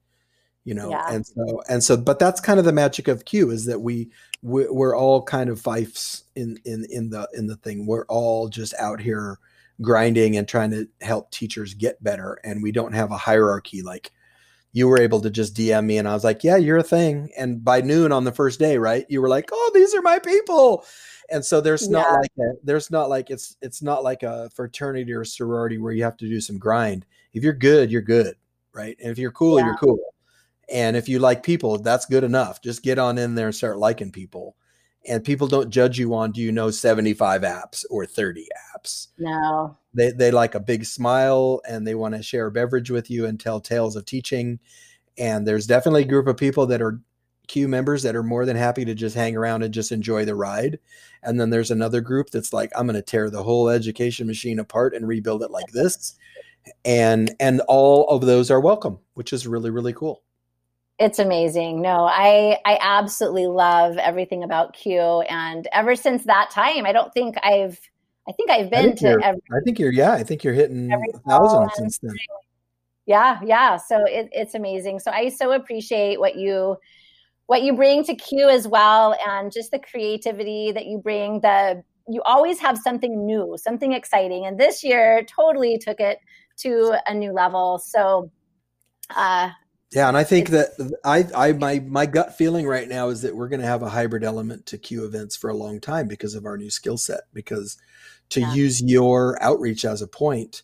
you 0.65 0.73
know 0.73 0.89
Yeah. 0.89 1.05
and 1.13 1.25
so 1.25 1.61
and 1.69 1.83
so 1.83 1.95
but 1.95 2.19
that's 2.19 2.41
kind 2.41 2.59
of 2.59 2.65
the 2.65 2.73
magic 2.73 3.07
of 3.07 3.23
CUE 3.25 3.51
is 3.51 3.65
that 3.65 3.79
we 3.79 4.09
we- 4.41 4.67
we're 4.69 4.95
all 4.97 5.21
kind 5.23 5.49
of 5.49 5.61
fifes 5.61 6.23
in 6.35 6.59
in 6.65 6.85
in 6.89 7.09
the 7.11 7.29
in 7.33 7.47
the 7.47 7.55
thing. 7.55 7.85
We're 7.85 8.05
all 8.07 8.49
just 8.49 8.73
out 8.79 8.99
here 8.99 9.39
grinding 9.81 10.37
and 10.37 10.47
trying 10.47 10.71
to 10.71 10.87
help 11.01 11.31
teachers 11.31 11.73
get 11.73 12.03
better 12.03 12.39
and 12.43 12.61
we 12.63 12.71
don't 12.71 12.93
have 12.93 13.11
a 13.11 13.17
hierarchy. 13.17 13.81
Like 13.81 14.11
you 14.71 14.87
were 14.89 14.99
able 14.99 15.21
to 15.21 15.29
just 15.29 15.55
dm 15.55 15.85
me 15.85 15.97
and 15.97 16.05
i 16.05 16.13
was 16.13 16.25
like 16.25 16.43
yeah 16.43 16.57
you're 16.57 16.77
a 16.77 16.83
thing. 16.83 17.29
And 17.37 17.63
by 17.63 17.79
noon 17.81 18.11
on 18.11 18.23
the 18.25 18.31
first 18.33 18.59
day 18.59 18.77
right 18.77 19.05
you 19.09 19.21
were 19.21 19.29
like 19.29 19.49
oh 19.53 19.71
these 19.73 19.93
are 19.95 20.01
my 20.01 20.19
people. 20.19 20.83
And 21.31 21.43
so 21.43 21.59
there's 21.61 21.89
not 21.89 22.05
Yeah. 22.07 22.17
like 22.19 22.31
a, 22.39 22.53
there's 22.63 22.91
not 22.91 23.09
like 23.09 23.29
it's 23.29 23.55
it's 23.61 23.81
not 23.81 24.03
like 24.03 24.23
a 24.23 24.49
fraternity 24.53 25.11
or 25.13 25.23
sorority 25.25 25.77
where 25.77 25.93
you 25.93 26.03
have 26.03 26.17
to 26.17 26.27
do 26.29 26.41
some 26.41 26.57
grind. 26.57 27.05
If 27.33 27.43
you're 27.43 27.53
good 27.53 27.91
you're 27.91 28.01
good 28.01 28.35
right? 28.73 28.97
And 29.01 29.09
if 29.11 29.17
you're 29.17 29.31
cool 29.31 29.59
Yeah. 29.59 29.65
you're 29.67 29.77
cool 29.77 29.97
and 30.69 30.97
if 30.97 31.07
you 31.07 31.19
like 31.19 31.43
people 31.43 31.77
that's 31.77 32.05
good 32.05 32.23
enough. 32.23 32.61
Just 32.61 32.83
get 32.83 32.99
on 32.99 33.17
in 33.17 33.35
there 33.35 33.47
and 33.47 33.55
start 33.55 33.77
liking 33.77 34.11
people. 34.11 34.55
And 35.07 35.23
people 35.23 35.47
don't 35.47 35.69
judge 35.69 35.99
you 35.99 36.15
on 36.15 36.31
do 36.31 36.41
you 36.41 36.51
know 36.51 36.71
75 36.71 37.43
apps 37.43 37.85
or 37.91 38.07
30 38.07 38.47
apps? 38.75 39.09
No, 39.19 39.77
they 39.93 40.11
they 40.11 40.31
like 40.31 40.55
a 40.55 40.59
big 40.59 40.85
smile 40.85 41.61
and 41.67 41.85
they 41.85 41.93
want 41.93 42.15
to 42.15 42.23
share 42.23 42.47
a 42.47 42.51
beverage 42.51 42.89
with 42.89 43.11
you 43.11 43.25
and 43.27 43.39
tell 43.39 43.59
tales 43.59 43.95
of 43.95 44.05
teaching. 44.05 44.59
And 45.17 45.47
there's 45.47 45.67
definitely 45.67 46.03
a 46.03 46.07
group 46.07 46.27
of 46.27 46.37
people 46.37 46.65
that 46.67 46.81
are 46.81 46.99
q 47.47 47.67
members 47.67 48.01
that 48.01 48.15
are 48.15 48.23
more 48.23 48.43
than 48.43 48.57
happy 48.57 48.83
to 48.85 48.95
just 48.95 49.15
hang 49.15 49.37
around 49.37 49.61
and 49.61 49.71
just 49.71 49.91
enjoy 49.91 50.25
the 50.25 50.33
ride. 50.33 50.79
And 51.21 51.39
then 51.39 51.51
there's 51.51 51.69
another 51.69 52.01
group 52.01 52.31
that's 52.31 52.51
like 52.51 52.71
i'm 52.75 52.87
going 52.87 52.95
to 52.95 53.03
tear 53.03 53.29
the 53.29 53.43
whole 53.43 53.69
education 53.69 54.25
machine 54.25 54.57
apart 54.57 54.95
and 54.95 55.07
rebuild 55.07 55.43
it 55.43 55.51
like 55.51 55.67
this. 55.67 56.15
And 56.83 57.35
and 57.39 57.61
all 57.67 58.07
of 58.09 58.21
those 58.21 58.49
are 58.49 58.59
welcome 58.59 58.97
which 59.13 59.33
is 59.33 59.45
really 59.45 59.69
really 59.69 59.93
cool 59.93 60.23
it's 60.99 61.19
amazing. 61.19 61.81
No, 61.81 62.05
I 62.05 62.57
I 62.65 62.77
absolutely 62.81 63.47
love 63.47 63.97
everything 63.97 64.43
about 64.43 64.73
CUE, 64.73 65.21
and 65.29 65.67
ever 65.71 65.95
since 65.95 66.23
that 66.25 66.49
time, 66.51 66.85
I 66.85 66.91
don't 66.91 67.13
think 67.13 67.35
I've 67.43 67.79
I 68.27 68.31
think 68.31 68.49
I've 68.49 68.67
I 68.67 68.69
been 68.69 68.95
think 68.95 68.99
to 68.99 69.19
every 69.23 69.41
I 69.51 69.59
think 69.63 69.79
you're 69.79 69.91
yeah 69.91 70.13
i 70.13 70.23
think 70.23 70.43
you're 70.43 70.53
hitting 70.53 70.91
Every 70.91 71.09
a 71.13 71.19
thousand 71.19 71.69
since 71.75 71.99
then. 71.99 72.13
Yeah 73.05 73.39
yeah 73.45 73.77
so 73.77 74.03
it, 74.05 74.29
it's 74.31 74.55
amazing. 74.55 74.99
So 74.99 75.11
i 75.11 75.29
so 75.29 75.51
appreciate 75.51 76.19
what 76.19 76.35
you 76.35 76.77
what 77.47 77.61
you 77.61 77.75
bring 77.75 78.03
to 78.05 78.15
CUE 78.15 78.49
as 78.49 78.67
well 78.67 79.15
and 79.27 79.51
just 79.51 79.69
the 79.71 79.79
creativity 79.79 80.71
that 80.71 80.87
you 80.87 80.97
bring 80.97 81.41
the 81.41 81.83
you 82.07 82.21
always 82.23 82.59
have 82.59 82.77
something 82.77 83.25
new 83.25 83.55
something 83.57 83.93
exciting 83.93 84.45
and 84.45 84.59
this 84.59 84.83
year 84.83 85.23
totally 85.25 85.77
took 85.77 85.99
it 85.99 86.19
to 86.57 86.97
a 87.05 87.13
new 87.13 87.31
level. 87.31 87.77
So 87.77 88.31
uh 89.15 89.51
Yeah, 89.95 90.09
and 90.09 90.17
I 90.17 90.23
think 90.25 90.49
It's- 90.49 90.75
that 90.77 90.99
I, 91.05 91.25
I, 91.33 91.53
my, 91.53 91.79
my 91.79 92.05
gut 92.05 92.35
feeling 92.37 92.67
right 92.67 92.87
now 92.89 93.09
is 93.09 93.21
that 93.21 93.35
we're 93.35 93.47
going 93.47 93.61
to 93.61 93.65
have 93.67 93.81
a 93.81 93.89
hybrid 93.89 94.23
element 94.23 94.65
to 94.67 94.77
CUE 94.77 95.05
events 95.05 95.35
for 95.37 95.49
a 95.49 95.55
long 95.55 95.79
time 95.79 96.07
because 96.07 96.35
of 96.35 96.45
our 96.45 96.57
new 96.57 96.69
skill 96.69 96.97
set. 96.97 97.21
Because 97.33 97.77
to 98.29 98.41
Yeah. 98.41 98.53
use 98.53 98.81
your 98.81 99.41
outreach 99.41 99.85
as 99.85 100.01
a 100.01 100.07
point, 100.07 100.63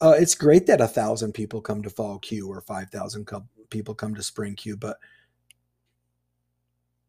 uh, 0.00 0.14
it's 0.18 0.34
great 0.36 0.66
that 0.66 0.80
a 0.80 0.88
thousand 0.88 1.32
people 1.34 1.60
come 1.62 1.82
to 1.82 1.90
Fall 1.90 2.18
CUE 2.20 2.48
or 2.48 2.60
five 2.62 2.90
thousand 2.90 3.26
co- 3.26 3.46
people 3.70 3.94
come 3.94 4.14
to 4.16 4.22
Spring 4.22 4.56
CUE, 4.56 4.76
but 4.76 4.98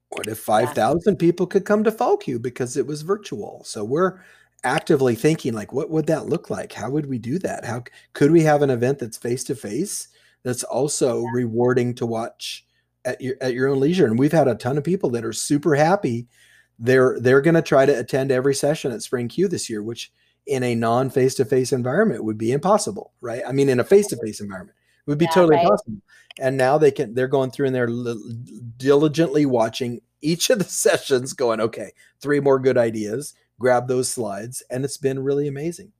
what 0.09 0.27
if 0.27 0.39
five 0.39 0.73
thousand 0.73 1.17
people 1.17 1.47
could 1.47 1.65
come 1.65 1.83
to 1.83 1.91
Fall 1.91 2.17
CUE 2.17 2.39
because 2.39 2.77
it 2.77 2.85
was 2.87 3.01
virtual? 3.01 3.63
So 3.65 3.83
we're 3.83 4.19
actively 4.63 5.15
thinking 5.15 5.53
like, 5.53 5.73
what 5.73 5.89
would 5.89 6.07
that 6.07 6.27
look 6.27 6.49
like? 6.49 6.73
How 6.73 6.89
would 6.89 7.07
we 7.07 7.17
do 7.17 7.39
that? 7.39 7.65
How 7.65 7.83
could 8.13 8.31
we 8.31 8.43
have 8.43 8.61
an 8.61 8.69
event 8.69 8.99
that's 8.99 9.17
face 9.17 9.43
to 9.45 9.55
face? 9.55 10.07
That's 10.43 10.63
also 10.63 11.23
rewarding 11.33 11.95
to 11.95 12.05
watch 12.05 12.65
at 13.05 13.21
your 13.21 13.35
at 13.41 13.53
your 13.53 13.69
own 13.69 13.79
leisure. 13.79 14.05
And 14.05 14.19
we've 14.19 14.31
had 14.31 14.47
a 14.47 14.55
ton 14.55 14.77
of 14.77 14.83
people 14.83 15.09
that 15.11 15.25
are 15.25 15.33
super 15.33 15.75
happy. 15.75 16.27
They're 16.79 17.17
they're 17.19 17.41
going 17.41 17.55
to 17.55 17.61
try 17.61 17.85
to 17.85 17.99
attend 17.99 18.31
every 18.31 18.55
session 18.55 18.91
at 18.91 19.01
Spring 19.01 19.27
CUE 19.27 19.47
this 19.47 19.69
year, 19.69 19.81
which 19.81 20.11
in 20.45 20.63
a 20.63 20.75
non 20.75 21.09
face 21.09 21.35
to 21.35 21.45
face 21.45 21.71
environment 21.71 22.23
would 22.23 22.37
be 22.37 22.51
impossible, 22.51 23.13
right? 23.21 23.43
I 23.47 23.51
mean, 23.51 23.69
in 23.69 23.79
a 23.79 23.83
face 23.83 24.07
to 24.07 24.17
face 24.17 24.41
environment 24.41 24.77
would 25.05 25.17
be 25.17 25.25
yeah, 25.25 25.31
totally 25.31 25.55
right. 25.57 25.67
possible. 25.67 25.97
And 26.39 26.57
now 26.57 26.77
they 26.77 26.91
can 26.91 27.13
they're 27.13 27.27
going 27.27 27.51
through 27.51 27.67
and 27.67 27.75
they're 27.75 27.87
li- 27.87 28.65
diligently 28.77 29.45
watching 29.45 30.01
each 30.21 30.49
of 30.49 30.59
the 30.59 30.65
sessions, 30.65 31.33
going, 31.33 31.61
okay, 31.61 31.91
three 32.21 32.39
more 32.39 32.59
good 32.59 32.77
ideas. 32.77 33.33
Grab 33.59 33.87
those 33.87 34.09
slides, 34.09 34.63
and 34.69 34.83
it's 34.83 34.97
been 34.97 35.19
really 35.19 35.47
amazing. 35.47 35.92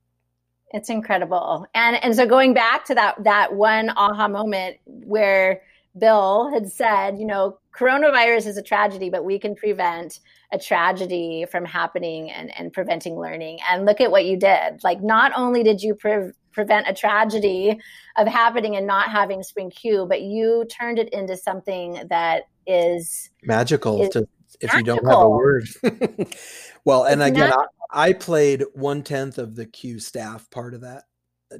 It's 0.74 0.90
incredible. 0.90 1.68
And 1.76 2.04
and 2.04 2.16
so 2.16 2.26
going 2.26 2.54
back 2.54 2.86
to 2.86 2.96
that 2.96 3.24
that 3.24 3.54
one 3.54 3.92
aha 3.92 4.28
moment 4.28 4.78
where 4.86 5.62
Bill 5.98 6.50
had 6.52 6.72
said, 6.72 7.20
you 7.20 7.26
know, 7.26 7.60
coronavirus 7.78 8.48
is 8.48 8.58
a 8.58 8.64
tragedy, 8.64 9.10
but 9.10 9.24
we 9.24 9.38
can 9.38 9.56
prevent 9.56 10.20
a 10.52 10.58
tragedy 10.58 11.46
from 11.52 11.66
happening 11.66 12.32
and, 12.32 12.56
and 12.58 12.74
preventing 12.74 13.16
learning. 13.20 13.60
And 13.70 13.86
look 13.86 14.02
at 14.02 14.10
what 14.10 14.26
you 14.26 14.38
did. 14.38 14.84
Like, 14.84 15.02
not 15.02 15.32
only 15.36 15.64
did 15.64 15.82
you 15.82 15.94
pre- 15.94 16.32
prevent 16.52 16.88
a 16.88 16.94
tragedy 16.94 17.80
of 18.18 18.28
happening 18.28 18.76
and 18.76 18.88
not 18.88 19.10
having 19.10 19.44
Spring 19.44 19.70
CUE, 19.70 20.08
but 20.08 20.22
you 20.22 20.66
turned 20.66 20.98
it 20.98 21.10
into 21.10 21.38
something 21.38 22.04
that 22.10 22.44
is 22.66 23.30
magical 23.44 24.02
is 24.02 24.10
to, 24.10 24.28
if 24.62 24.74
magical. 24.74 24.80
you 24.80 24.84
don't 24.84 25.06
have 25.08 25.20
a 25.20 25.30
word. 25.30 25.68
well, 26.86 27.04
and 27.04 27.22
again. 27.22 27.54
I 27.94 28.14
played 28.14 28.64
one 28.74 29.04
tenth 29.04 29.38
of 29.38 29.56
the 29.56 29.68
CUE 29.68 30.00
staff 30.00 30.50
part 30.50 30.74
of 30.74 30.82
that. 30.82 31.04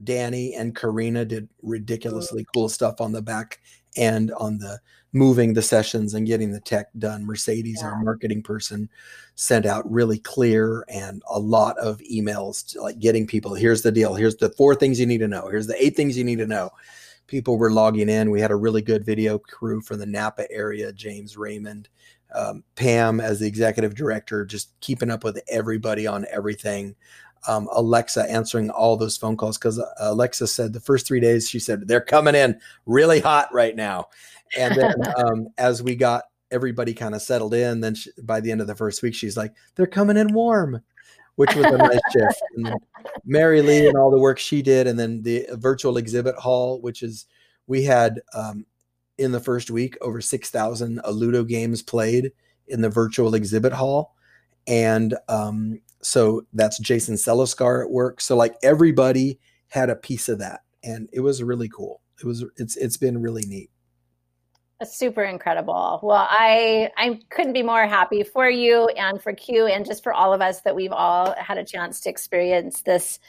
Danny 0.04 0.56
and 0.56 0.76
Karina 0.76 1.24
did 1.24 1.48
oh. 1.52 1.56
ridiculously 1.70 2.46
cool 2.54 2.70
stuff 2.70 3.00
on 3.00 3.12
the 3.12 3.22
back 3.22 3.60
and 3.96 4.32
on 4.34 4.58
the 4.58 4.80
moving 5.14 5.54
the 5.54 5.62
sessions 5.62 6.16
and 6.16 6.26
getting 6.26 6.52
the 6.52 6.60
tech 6.60 6.88
done. 6.98 7.24
Mercedes, 7.26 7.80
yeah. 7.82 7.90
our 7.90 8.04
marketing 8.04 8.42
person, 8.42 8.90
sent 9.36 9.68
out 9.68 9.90
really 9.90 10.18
clear 10.18 10.84
and 10.90 11.22
a 11.30 11.40
lot 11.40 11.78
of 11.78 12.00
emails 12.00 12.66
to 12.72 12.82
like 12.82 12.98
getting 12.98 13.28
people 13.28 13.54
here's 13.54 13.84
the 13.84 13.92
deal. 13.92 14.16
Here's 14.16 14.38
the 14.38 14.50
four 14.50 14.74
things 14.74 15.00
you 15.00 15.06
need 15.06 15.20
to 15.20 15.28
know. 15.28 15.48
Here's 15.50 15.68
the 15.68 15.84
eight 15.84 15.96
things 15.96 16.18
you 16.18 16.24
need 16.24 16.40
to 16.40 16.48
know. 16.48 16.72
People 17.28 17.58
were 17.58 17.72
logging 17.72 18.10
in. 18.10 18.32
We 18.32 18.42
had 18.42 18.52
a 18.52 18.56
really 18.56 18.82
good 18.82 19.06
video 19.06 19.38
crew 19.38 19.82
from 19.82 20.00
the 20.00 20.06
Napa 20.06 20.52
area, 20.52 20.92
James 20.92 21.38
Raymond 21.38 21.90
um, 22.34 22.64
Pam 22.76 23.20
as 23.20 23.40
the 23.40 23.48
executive 23.48 23.96
director, 23.96 24.46
just 24.46 24.80
keeping 24.80 25.12
up 25.12 25.24
with 25.24 25.40
everybody 25.50 26.08
on 26.08 26.26
everything. 26.32 26.96
Um, 27.48 27.68
Alexa 27.74 28.30
answering 28.30 28.70
all 28.70 28.96
those 28.96 29.18
phone 29.18 29.36
calls 29.36 29.58
because 29.58 29.78
uh, 29.78 29.92
Alexa 30.00 30.48
said 30.48 30.72
the 30.72 30.80
first 30.80 31.06
three 31.06 31.20
days 31.20 31.50
she 31.50 31.60
said 31.60 31.88
they're 31.88 32.00
coming 32.02 32.36
in 32.36 32.60
really 32.86 33.20
hot 33.20 33.54
right 33.54 33.76
now, 33.76 34.08
and 34.58 34.76
then 34.76 34.94
um, 35.18 35.48
as 35.58 35.84
we 35.84 35.96
got 35.96 36.24
everybody 36.52 36.94
kind 36.94 37.16
of 37.16 37.22
settled 37.22 37.54
in, 37.54 37.82
then 37.82 37.96
she, 37.96 38.12
by 38.24 38.40
the 38.40 38.52
end 38.52 38.62
of 38.62 38.68
the 38.68 38.76
first 38.76 39.02
week 39.02 39.14
she's 39.14 39.36
like 39.36 39.54
they're 39.76 39.86
coming 39.86 40.16
in 40.16 40.34
warm, 40.34 40.82
which 41.36 41.54
was 41.54 41.66
a 41.66 41.78
nice 41.78 42.00
shift. 42.14 42.42
And 42.56 42.74
Mary 43.26 43.62
Lee 43.62 43.88
and 43.88 43.98
all 43.98 44.10
the 44.12 44.20
work 44.20 44.40
she 44.40 44.62
did, 44.62 44.88
and 44.88 44.98
then 44.98 45.22
the 45.22 45.46
virtual 45.54 45.98
exhibit 45.98 46.36
hall, 46.36 46.80
which 46.80 47.04
is 47.04 47.26
we 47.68 47.84
had 47.84 48.22
um, 48.34 48.66
in 49.24 49.32
the 49.32 49.40
first 49.40 49.72
week, 49.72 49.98
over 50.02 50.22
6,000 50.22 51.02
Ludo 51.10 51.44
games 51.44 51.82
played 51.82 52.32
in 52.68 52.82
the 52.82 52.90
virtual 52.90 53.36
exhibit 53.36 53.74
hall. 53.74 54.16
And 54.68 55.16
um, 55.28 55.82
so 56.02 56.46
that's 56.54 56.80
Jason 56.80 57.16
Seliskar 57.16 57.84
at 57.84 57.92
work. 57.92 58.22
So 58.22 58.36
like 58.36 58.56
everybody 58.64 59.40
had 59.70 59.90
a 59.90 59.96
piece 59.96 60.30
of 60.30 60.40
that. 60.40 60.62
And 60.84 61.10
it 61.12 61.22
was 61.22 61.42
really 61.42 61.70
cool. 61.70 62.02
It 62.22 62.26
was 62.26 62.46
it's 62.58 62.76
it's 62.76 62.98
been 62.98 63.22
really 63.22 63.44
neat. 63.48 63.70
Super 64.84 65.24
incredible. 65.24 66.00
Well, 66.04 66.28
I 66.30 66.90
I 66.98 67.20
couldn't 67.30 67.54
be 67.54 67.64
more 67.64 67.88
happy 67.88 68.24
for 68.24 68.50
you 68.50 68.88
and 68.90 69.22
for 69.22 69.34
Q 69.34 69.68
and 69.68 69.86
just 69.86 70.04
for 70.04 70.14
all 70.14 70.34
of 70.34 70.42
us 70.42 70.62
that 70.62 70.76
we've 70.76 70.92
all 70.92 71.34
had 71.38 71.58
a 71.58 71.64
chance 71.64 72.02
to 72.02 72.10
experience 72.10 72.82
this 72.82 73.20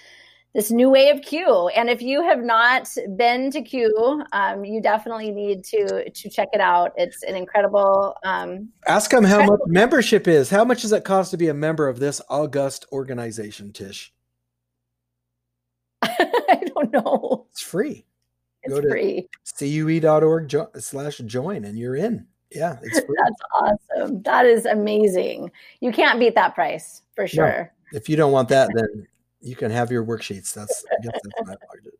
this 0.54 0.70
new 0.70 0.88
way 0.88 1.10
of 1.10 1.20
CUE. 1.22 1.68
And 1.68 1.90
if 1.90 2.00
you 2.00 2.22
have 2.22 2.42
not 2.42 2.88
been 3.16 3.50
to 3.50 3.60
CUE, 3.60 4.22
um, 4.32 4.64
you 4.64 4.80
definitely 4.80 5.32
need 5.32 5.64
to 5.64 6.08
to 6.08 6.30
check 6.30 6.48
it 6.52 6.60
out. 6.60 6.92
It's 6.96 7.22
an 7.24 7.34
incredible. 7.34 8.16
Um, 8.24 8.68
Ask 8.86 9.10
them 9.10 9.24
how 9.24 9.44
much 9.44 9.60
membership 9.66 10.28
is. 10.28 10.50
How 10.50 10.64
much 10.64 10.82
does 10.82 10.92
it 10.92 11.04
cost 11.04 11.32
to 11.32 11.36
be 11.36 11.48
a 11.48 11.54
member 11.54 11.88
of 11.88 11.98
this 11.98 12.20
august 12.28 12.86
organization, 12.92 13.72
Tish? 13.72 14.12
I 16.02 16.62
don't 16.74 16.92
know. 16.92 17.46
It's 17.50 17.60
free. 17.60 18.06
It's 18.62 18.74
Go 18.74 18.88
free. 18.88 19.28
cue.org 19.58 20.48
jo- 20.48 20.70
slash 20.78 21.18
join 21.18 21.64
and 21.64 21.78
you're 21.78 21.96
in. 21.96 22.26
Yeah, 22.50 22.78
it's 22.82 23.00
free. 23.00 23.16
That's 23.22 23.78
awesome. 23.98 24.22
That 24.22 24.46
is 24.46 24.64
amazing. 24.64 25.50
You 25.80 25.92
can't 25.92 26.20
beat 26.20 26.34
that 26.36 26.54
price 26.54 27.02
for 27.16 27.26
sure. 27.26 27.72
No. 27.92 27.98
If 27.98 28.08
you 28.08 28.16
don't 28.16 28.32
want 28.32 28.48
that, 28.50 28.70
then 28.74 29.06
you 29.44 29.54
can 29.54 29.70
have 29.70 29.90
your 29.90 30.04
worksheets. 30.04 30.52
That's 30.54 30.84
I 30.90 31.02
guess 31.02 31.12
that's 31.12 31.48
my 31.48 31.54
budget. 31.54 31.98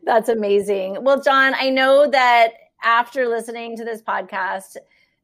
That's 0.04 0.28
amazing. 0.28 1.02
Well, 1.02 1.22
Jon, 1.22 1.54
I 1.54 1.70
know 1.70 2.10
that 2.10 2.48
after 2.82 3.26
listening 3.26 3.76
to 3.78 3.84
this 3.84 4.02
podcast, 4.02 4.76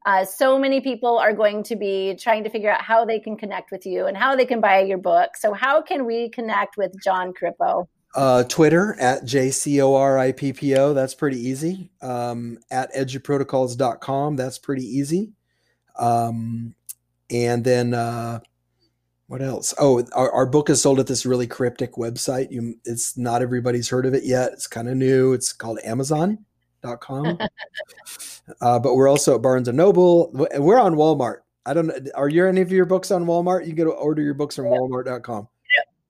uh, 0.05 0.25
so 0.25 0.57
many 0.57 0.81
people 0.81 1.17
are 1.17 1.33
going 1.33 1.63
to 1.63 1.75
be 1.75 2.15
trying 2.15 2.43
to 2.43 2.49
figure 2.49 2.71
out 2.71 2.81
how 2.81 3.05
they 3.05 3.19
can 3.19 3.37
connect 3.37 3.71
with 3.71 3.85
you 3.85 4.05
and 4.05 4.17
how 4.17 4.35
they 4.35 4.45
can 4.45 4.59
buy 4.59 4.81
your 4.81 4.97
book. 4.97 5.37
So, 5.37 5.53
how 5.53 5.81
can 5.81 6.05
we 6.05 6.29
connect 6.29 6.77
with 6.77 6.91
Jon 7.01 7.33
Corippo? 7.33 7.87
Uh, 8.15 8.43
Twitter 8.43 8.95
at 8.99 9.23
JCORIPPO. 9.23 10.93
That's 10.93 11.15
pretty 11.15 11.39
easy. 11.39 11.89
Um, 12.01 12.59
at 12.69 12.93
eduprotocols.com. 12.93 14.35
That's 14.35 14.59
pretty 14.59 14.85
easy. 14.85 15.33
Um, 15.97 16.75
and 17.31 17.63
then 17.63 17.93
uh, 17.93 18.41
what 19.27 19.41
else? 19.41 19.73
Oh, 19.79 20.03
our, 20.13 20.31
our 20.31 20.45
book 20.45 20.69
is 20.69 20.81
sold 20.81 20.99
at 20.99 21.07
this 21.07 21.25
really 21.25 21.47
cryptic 21.47 21.93
website. 21.93 22.51
You, 22.51 22.75
it's 22.85 23.17
not 23.17 23.41
everybody's 23.41 23.89
heard 23.89 24.05
of 24.05 24.13
it 24.13 24.23
yet. 24.23 24.51
It's 24.53 24.67
kind 24.67 24.89
of 24.89 24.97
new. 24.97 25.33
It's 25.33 25.53
called 25.53 25.79
Amazon.com. 25.83 27.39
uh, 28.61 28.79
but 28.79 28.95
we're 28.95 29.07
also 29.07 29.35
at 29.35 29.41
Barnes 29.41 29.67
and 29.67 29.77
Noble. 29.77 30.29
We're 30.57 30.79
on 30.79 30.95
Walmart. 30.95 31.37
I 31.65 31.73
don't 31.73 31.87
know. 31.87 31.97
Are 32.15 32.27
your 32.27 32.49
any 32.49 32.61
of 32.61 32.71
your 32.71 32.85
books 32.85 33.11
on 33.11 33.25
Walmart? 33.25 33.61
You 33.61 33.67
can 33.67 33.77
go 33.77 33.85
to 33.85 33.91
order 33.91 34.21
your 34.21 34.33
books 34.33 34.55
from 34.55 34.65
Walmart.com. 34.65 35.47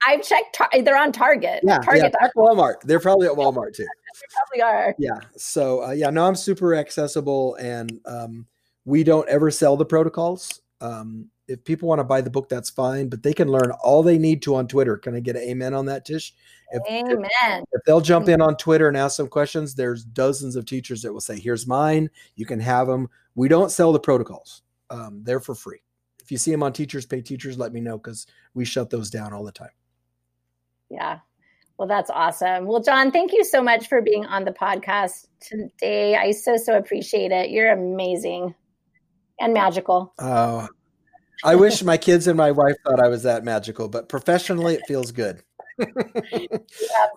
I've 0.06 0.24
checked. 0.24 0.56
Tar- 0.56 0.70
they're 0.84 0.98
on 0.98 1.12
Target. 1.12 1.62
Yeah, 1.64 1.80
Target. 1.80 2.14
Yeah, 2.20 2.28
Walmart. 2.36 2.82
They're 2.84 3.00
probably 3.00 3.28
at 3.28 3.34
Walmart 3.34 3.74
too. 3.76 3.84
they 4.22 4.28
probably 4.34 4.62
are. 4.62 4.96
Yeah. 4.98 5.20
So 5.38 5.86
uh, 5.86 5.92
yeah, 5.92 6.10
no, 6.10 6.26
I'm 6.26 6.36
super 6.36 6.76
accessible, 6.76 7.56
and 7.56 8.00
um, 8.06 8.46
we 8.86 9.04
don't 9.04 9.28
ever 9.30 9.52
sell 9.52 9.78
the 9.78 9.86
protocols. 9.86 10.62
Um, 10.82 11.30
if 11.48 11.64
people 11.64 11.90
want 11.90 12.00
to 12.00 12.04
buy 12.04 12.22
the 12.22 12.30
book, 12.30 12.50
that's 12.50 12.70
fine, 12.70 13.10
but 13.10 13.24
they 13.24 13.34
can 13.34 13.50
learn 13.50 13.72
all 13.84 14.02
they 14.02 14.18
need 14.18 14.42
to 14.44 14.56
on 14.56 14.68
Twitter. 14.68 14.98
Can 14.98 15.16
I 15.16 15.20
get 15.20 15.36
an 15.36 15.44
amen 15.44 15.74
on 15.74 15.86
that, 15.88 16.06
Tish? 16.06 16.34
If, 16.72 16.82
amen. 16.90 17.28
If, 17.40 17.64
if 17.72 17.82
they'll 17.86 18.02
jump 18.02 18.30
in 18.30 18.42
on 18.42 18.56
Twitter 18.56 18.88
and 18.88 18.98
ask 18.98 19.18
some 19.18 19.28
questions, 19.28 19.76
there's 19.76 20.04
dozens 20.04 20.56
of 20.56 20.66
teachers 20.66 21.02
that 21.02 21.14
will 21.14 21.22
say, 21.22 21.40
"Here's 21.40 21.68
mine. 21.68 22.10
You 22.36 22.46
can 22.46 22.60
have 22.60 22.88
them." 22.88 23.10
We 23.36 23.48
don't 23.48 23.72
sell 23.72 23.92
the 23.92 24.00
protocols; 24.00 24.64
um, 24.90 25.22
they're 25.24 25.40
for 25.40 25.56
free. 25.56 25.82
If 26.22 26.32
you 26.32 26.38
see 26.38 26.52
them 26.52 26.64
on 26.64 26.72
Teachers 26.72 27.06
Pay 27.06 27.22
Teachers, 27.22 27.58
let 27.58 27.74
me 27.74 27.82
know 27.82 27.98
because 27.98 28.26
we 28.54 28.64
shut 28.64 28.90
those 28.90 29.10
down 29.10 29.34
all 29.34 29.44
the 29.44 29.52
time. 29.52 29.72
Yeah. 30.90 31.20
Well, 31.78 31.88
that's 31.88 32.10
awesome. 32.10 32.66
Well, 32.66 32.82
Jon, 32.82 33.12
thank 33.12 33.34
you 33.34 33.44
so 33.44 33.62
much 33.62 33.88
for 33.88 34.02
being 34.02 34.26
on 34.26 34.46
the 34.46 34.52
podcast 34.52 35.28
today. 35.42 36.16
I 36.16 36.32
so, 36.32 36.56
so 36.56 36.78
appreciate 36.78 37.32
it. 37.32 37.50
You're 37.50 37.74
amazing 37.74 38.56
and 39.40 39.54
magical. 39.54 40.14
Oh, 40.20 40.68
I 41.44 41.56
wish 41.56 41.84
my 41.84 41.98
kids 41.98 42.28
and 42.28 42.38
my 42.38 42.52
wife 42.52 42.76
thought 42.86 43.00
I 43.00 43.08
was 43.08 43.24
that 43.24 43.44
magical, 43.44 43.88
but 43.88 44.10
professionally, 44.10 44.76
it 44.76 44.84
feels 44.88 45.12
good. 45.12 45.44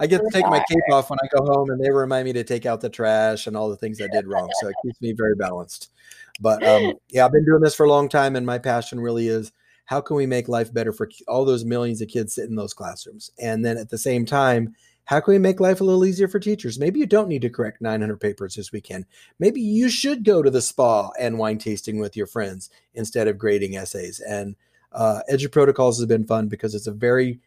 I 0.01 0.07
get 0.07 0.21
to 0.23 0.31
take 0.33 0.47
my 0.47 0.63
cape 0.69 0.93
off 0.93 1.11
when 1.11 1.19
I 1.23 1.29
go 1.37 1.45
home, 1.45 1.71
and 1.71 1.83
they 1.83 1.91
remind 1.91 2.25
me 2.25 2.33
to 2.35 2.45
take 2.45 2.67
out 2.67 2.81
the 2.81 2.89
trash 2.89 3.47
and 3.47 3.57
all 3.57 3.69
the 3.69 3.77
things 3.77 4.01
I 4.01 4.09
did 4.13 4.27
wrong. 4.27 4.49
So 4.61 4.69
it 4.69 4.77
keeps 4.85 5.01
me 5.01 5.13
very 5.13 5.35
balanced. 5.35 5.91
But 6.41 6.67
um, 6.67 6.95
yeah, 7.11 7.25
I've 7.25 7.33
been 7.33 7.45
doing 7.45 7.63
this 7.63 7.75
for 7.75 7.85
a 7.85 7.89
long 7.89 8.09
time, 8.09 8.37
and 8.37 8.47
my 8.47 8.59
passion 8.59 9.01
really 9.01 9.29
is 9.29 9.53
how 9.85 10.01
can 10.01 10.17
we 10.17 10.27
make 10.27 10.49
life 10.49 10.73
better 10.73 10.93
for 10.93 11.09
all 11.29 11.45
those 11.45 11.65
millions 11.65 12.01
of 12.01 12.09
kids 12.09 12.35
sitting 12.35 12.53
in 12.53 12.57
those 12.57 12.75
classrooms, 12.75 13.31
and 13.39 13.65
then 13.65 13.77
at 13.77 13.91
the 13.91 13.99
same 13.99 14.25
time 14.25 14.75
how 15.07 15.21
can 15.21 15.33
we 15.33 15.39
make 15.39 15.61
life 15.61 15.81
a 15.81 15.85
little 15.85 16.05
easier 16.05 16.29
for 16.29 16.41
teachers? 16.41 16.79
Maybe 16.79 16.99
you 16.99 17.07
don't 17.07 17.29
need 17.29 17.43
to 17.43 17.51
correct 17.51 17.81
900 17.81 18.21
papers 18.21 18.57
this 18.57 18.73
weekend. 18.73 19.07
Maybe 19.39 19.61
you 19.61 19.89
should 19.89 20.25
go 20.25 20.43
to 20.43 20.51
the 20.51 20.61
spa 20.61 21.11
and 21.19 21.39
wine 21.39 21.59
tasting 21.59 21.99
with 21.99 22.17
your 22.17 22.27
friends 22.27 22.71
instead 22.93 23.29
of 23.29 23.39
grading 23.39 23.77
essays. 23.77 24.21
And 24.21 24.57
uh, 24.93 25.21
EduProtocols 25.31 25.99
has 25.99 26.07
been 26.07 26.27
fun 26.27 26.49
because 26.49 26.75
it's 26.75 26.89
a 26.89 26.93
very 26.93 27.41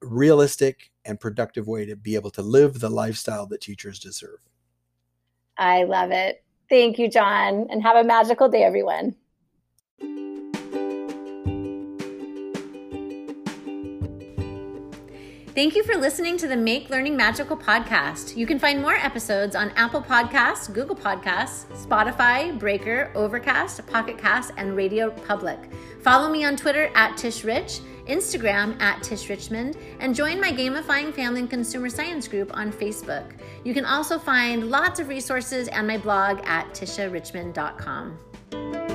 realistic 0.00 0.90
and 1.04 1.18
productive 1.18 1.66
way 1.66 1.86
to 1.86 1.96
be 1.96 2.14
able 2.14 2.30
to 2.30 2.42
live 2.42 2.78
the 2.78 2.90
lifestyle 2.90 3.46
that 3.46 3.60
teachers 3.60 3.98
deserve. 3.98 4.38
I 5.58 5.82
love 5.82 6.12
it. 6.12 6.44
Thank 6.68 6.98
you, 6.98 7.10
Jon, 7.10 7.66
and 7.68 7.82
have 7.82 7.96
a 7.96 8.04
magical 8.04 8.48
day, 8.48 8.62
everyone. 8.62 9.16
Thank 15.54 15.76
you 15.76 15.84
for 15.84 15.96
listening 15.96 16.38
to 16.38 16.48
the 16.48 16.56
Make 16.56 16.88
Learning 16.88 17.14
Magical 17.14 17.58
podcast. 17.58 18.38
You 18.38 18.46
can 18.46 18.58
find 18.58 18.80
more 18.80 18.94
episodes 18.94 19.54
on 19.54 19.68
Apple 19.72 20.00
Podcasts, 20.00 20.72
Google 20.72 20.96
Podcasts, 20.96 21.66
Spotify, 21.86 22.58
Breaker, 22.58 23.10
Overcast, 23.14 23.86
Pocket 23.86 24.16
Cast, 24.16 24.52
and 24.56 24.74
Radio 24.74 25.10
Public. 25.10 25.58
Follow 26.00 26.30
me 26.30 26.46
on 26.46 26.56
Twitter 26.56 26.90
at 26.94 27.18
Tish 27.18 27.44
Rich, 27.44 27.80
Instagram 28.06 28.80
at 28.80 29.02
Tish 29.02 29.28
Richmond, 29.28 29.76
and 30.00 30.14
join 30.14 30.40
my 30.40 30.50
Gamifying 30.50 31.12
Family 31.12 31.40
and 31.40 31.50
Consumer 31.50 31.90
Science 31.90 32.28
group 32.28 32.56
on 32.56 32.72
Facebook. 32.72 33.32
You 33.62 33.74
can 33.74 33.84
also 33.84 34.18
find 34.18 34.70
lots 34.70 35.00
of 35.00 35.08
resources 35.08 35.68
and 35.68 35.86
my 35.86 35.98
blog 35.98 36.40
at 36.44 36.70
tisharrichmond.com. 36.70 38.91